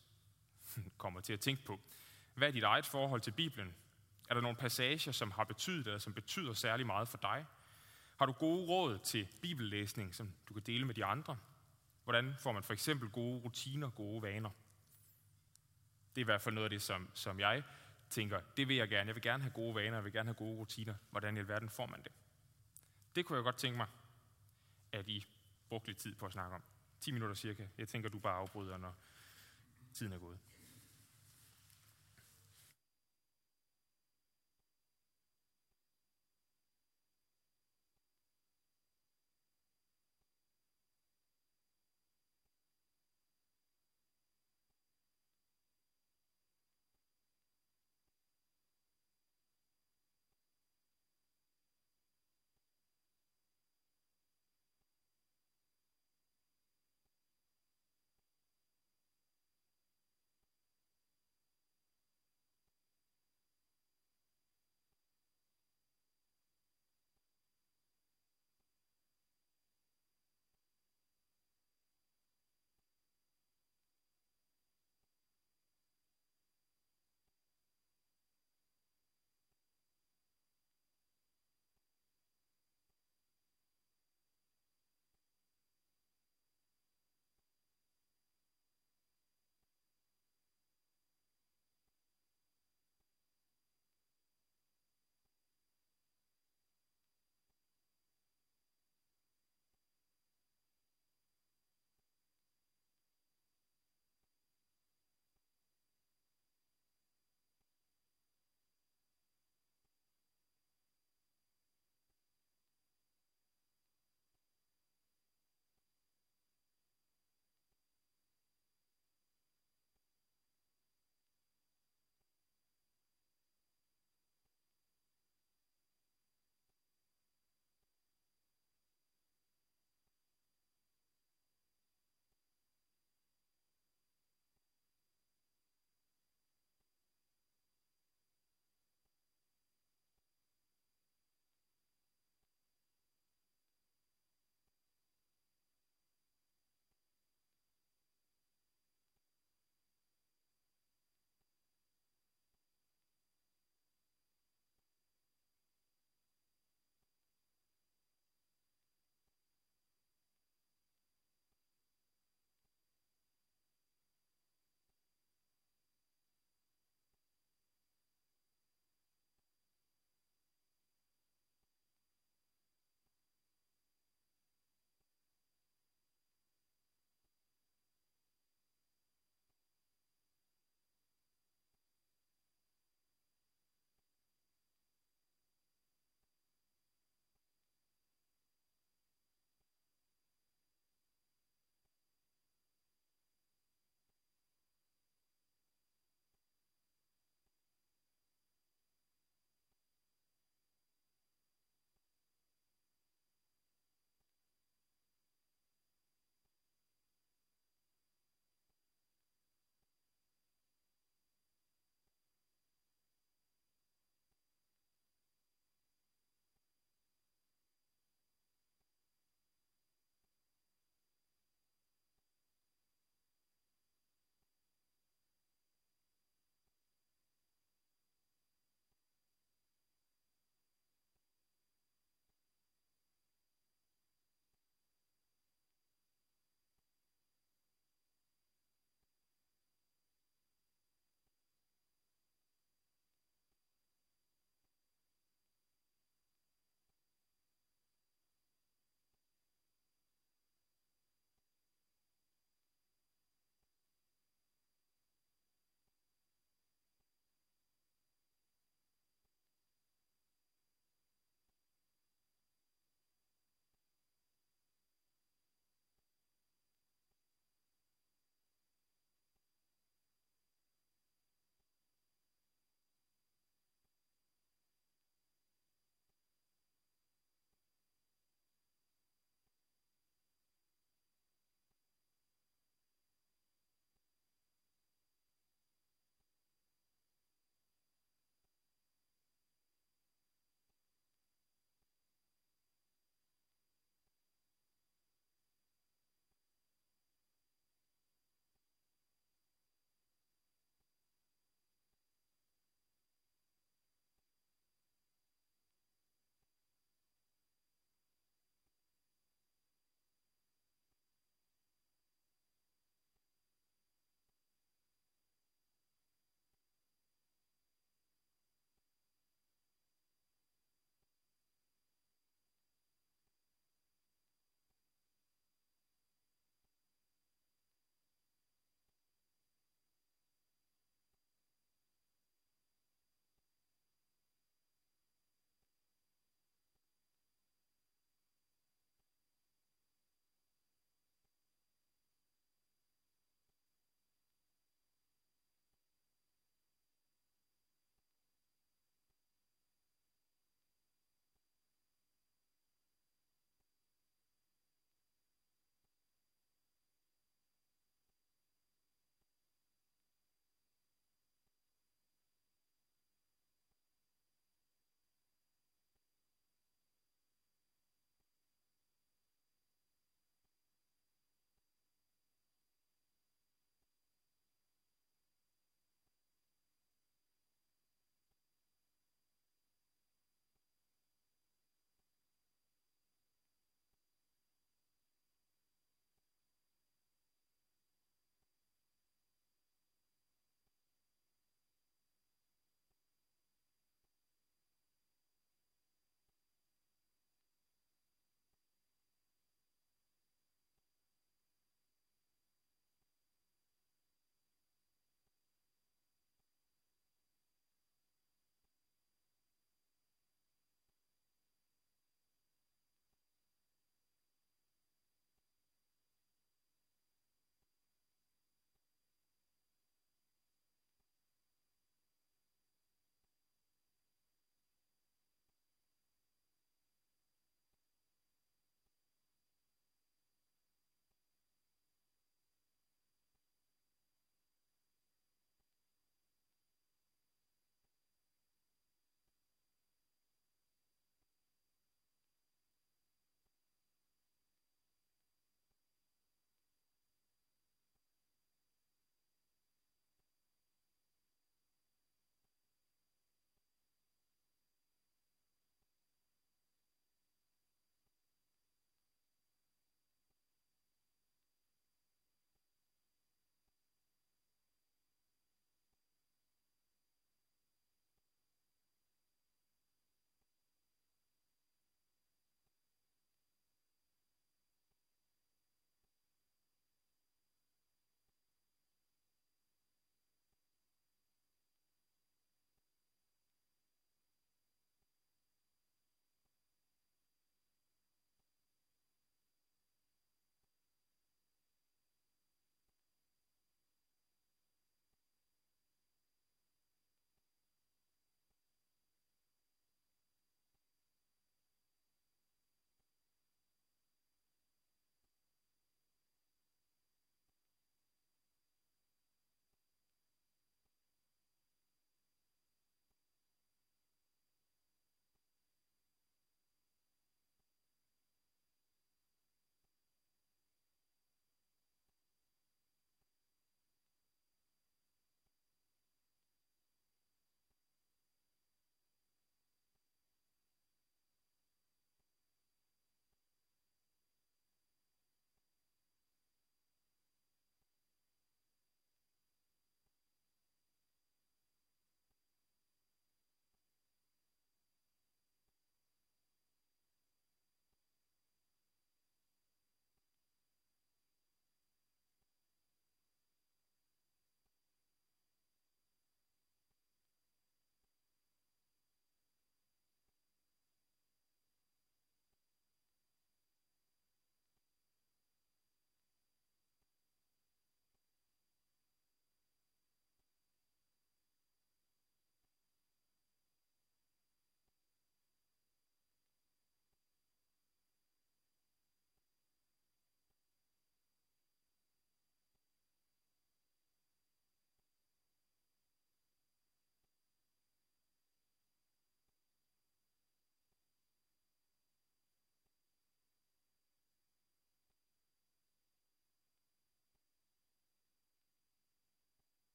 kommer 0.97 1.21
til 1.21 1.33
at 1.33 1.39
tænke 1.39 1.63
på. 1.63 1.79
Hvad 2.35 2.47
er 2.47 2.51
dit 2.51 2.63
eget 2.63 2.85
forhold 2.85 3.21
til 3.21 3.31
Bibelen? 3.31 3.75
Er 4.29 4.33
der 4.33 4.41
nogle 4.41 4.57
passager, 4.57 5.11
som 5.11 5.31
har 5.31 5.43
betydet, 5.43 5.87
eller 5.87 5.99
som 5.99 6.13
betyder 6.13 6.53
særlig 6.53 6.85
meget 6.85 7.07
for 7.07 7.17
dig? 7.17 7.45
Har 8.17 8.25
du 8.25 8.31
gode 8.31 8.67
råd 8.67 8.99
til 8.99 9.27
bibellæsning, 9.41 10.15
som 10.15 10.33
du 10.49 10.53
kan 10.53 10.63
dele 10.63 10.85
med 10.85 10.95
de 10.95 11.05
andre? 11.05 11.37
Hvordan 12.03 12.33
får 12.39 12.51
man 12.51 12.63
for 12.63 12.73
eksempel 12.73 13.09
gode 13.09 13.39
rutiner, 13.39 13.89
gode 13.89 14.21
vaner? 14.21 14.49
Det 16.15 16.21
er 16.21 16.23
i 16.23 16.31
hvert 16.31 16.41
fald 16.41 16.55
noget 16.55 16.65
af 16.65 16.69
det, 16.69 16.81
som, 16.81 17.09
som 17.13 17.39
jeg 17.39 17.63
tænker, 18.09 18.39
det 18.57 18.67
vil 18.67 18.75
jeg 18.75 18.89
gerne. 18.89 19.07
Jeg 19.07 19.15
vil 19.15 19.23
gerne 19.23 19.43
have 19.43 19.53
gode 19.53 19.75
vaner, 19.75 19.97
jeg 19.97 20.03
vil 20.03 20.13
gerne 20.13 20.27
have 20.27 20.35
gode 20.35 20.57
rutiner. 20.57 20.95
Hvordan 21.11 21.37
i 21.37 21.39
alverden 21.39 21.69
får 21.69 21.87
man 21.87 22.03
det? 22.03 22.11
Det 23.15 23.25
kunne 23.25 23.35
jeg 23.35 23.43
godt 23.43 23.57
tænke 23.57 23.77
mig, 23.77 23.87
at 24.91 25.07
I 25.07 25.25
brugte 25.69 25.87
lidt 25.87 25.97
tid 25.97 26.15
på 26.15 26.25
at 26.25 26.31
snakke 26.31 26.55
om. 26.55 26.61
10 26.99 27.11
minutter 27.11 27.35
cirka. 27.35 27.67
Jeg 27.77 27.87
tænker, 27.87 28.09
du 28.09 28.19
bare 28.19 28.37
afbryder, 28.37 28.77
når 28.77 28.95
tiden 29.93 30.13
er 30.13 30.19
gået. 30.19 30.39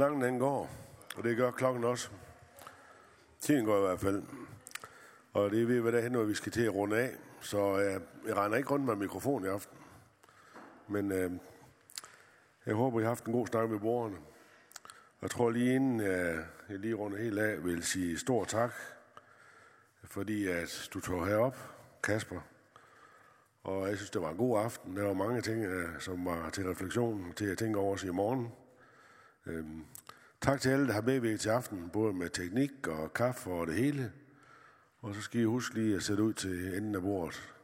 Snakken 0.00 0.22
den 0.22 0.38
går, 0.38 0.70
og 1.16 1.24
det 1.24 1.36
gør 1.36 1.50
klokken 1.50 1.84
også. 1.84 2.10
Tiden 3.40 3.64
går 3.64 3.78
i 3.78 3.80
hvert 3.80 4.00
fald. 4.00 4.22
Og 5.32 5.50
det 5.50 5.62
er 5.62 5.66
ved, 5.66 5.80
hvad 5.80 5.92
der 5.92 5.98
er, 5.98 6.24
vi 6.24 6.34
skal 6.34 6.52
til 6.52 6.62
at 6.62 6.74
runde 6.74 6.98
af. 6.98 7.10
Så 7.40 7.58
øh, 7.58 8.00
jeg 8.26 8.36
regner 8.36 8.56
ikke 8.56 8.70
rundt 8.70 8.84
med 8.84 8.96
mikrofon 8.96 9.44
i 9.44 9.48
aften. 9.48 9.78
Men 10.88 11.12
øh, 11.12 11.32
jeg 12.66 12.74
håber, 12.74 13.00
I 13.00 13.02
har 13.02 13.08
haft 13.08 13.24
en 13.24 13.32
god 13.32 13.46
snak 13.46 13.70
med 13.70 13.78
borgerne. 13.78 14.16
Jeg 15.22 15.30
tror 15.30 15.50
lige 15.50 15.74
inden 15.74 16.00
øh, 16.00 16.38
jeg 16.68 16.78
lige 16.78 16.94
runder 16.94 17.18
helt 17.18 17.38
af, 17.38 17.64
vil 17.64 17.82
sige 17.82 18.18
stor 18.18 18.44
tak, 18.44 18.72
fordi 20.04 20.46
at 20.46 20.88
du 20.94 21.00
tog 21.00 21.26
herop, 21.26 21.56
Kasper. 22.02 22.40
Og 23.64 23.88
jeg 23.88 23.96
synes, 23.96 24.10
det 24.10 24.22
var 24.22 24.30
en 24.30 24.36
god 24.36 24.60
aften. 24.60 24.96
Der 24.96 25.02
var 25.02 25.14
mange 25.14 25.40
ting, 25.40 25.64
øh, 25.64 26.00
som 26.00 26.24
var 26.24 26.50
til 26.50 26.68
refleksion, 26.68 27.32
til 27.36 27.44
at 27.44 27.58
tænke 27.58 27.78
over 27.78 27.96
sig 27.96 28.08
i 28.08 28.12
morgen. 28.12 28.52
Øhm, 29.46 29.84
tak 30.40 30.60
til 30.60 30.68
alle, 30.70 30.86
der 30.86 30.92
har 30.92 31.02
medvirket 31.02 31.40
til 31.40 31.48
aften, 31.48 31.90
både 31.92 32.12
med 32.12 32.30
teknik 32.30 32.86
og 32.86 33.14
kaffe 33.14 33.50
og 33.50 33.66
det 33.66 33.74
hele. 33.74 34.12
Og 35.00 35.14
så 35.14 35.20
skal 35.20 35.40
I 35.40 35.44
huske 35.44 35.74
lige 35.74 35.96
at 35.96 36.02
sætte 36.02 36.22
ud 36.22 36.32
til 36.32 36.76
enden 36.76 36.94
af 36.94 37.02
bordet 37.02 37.54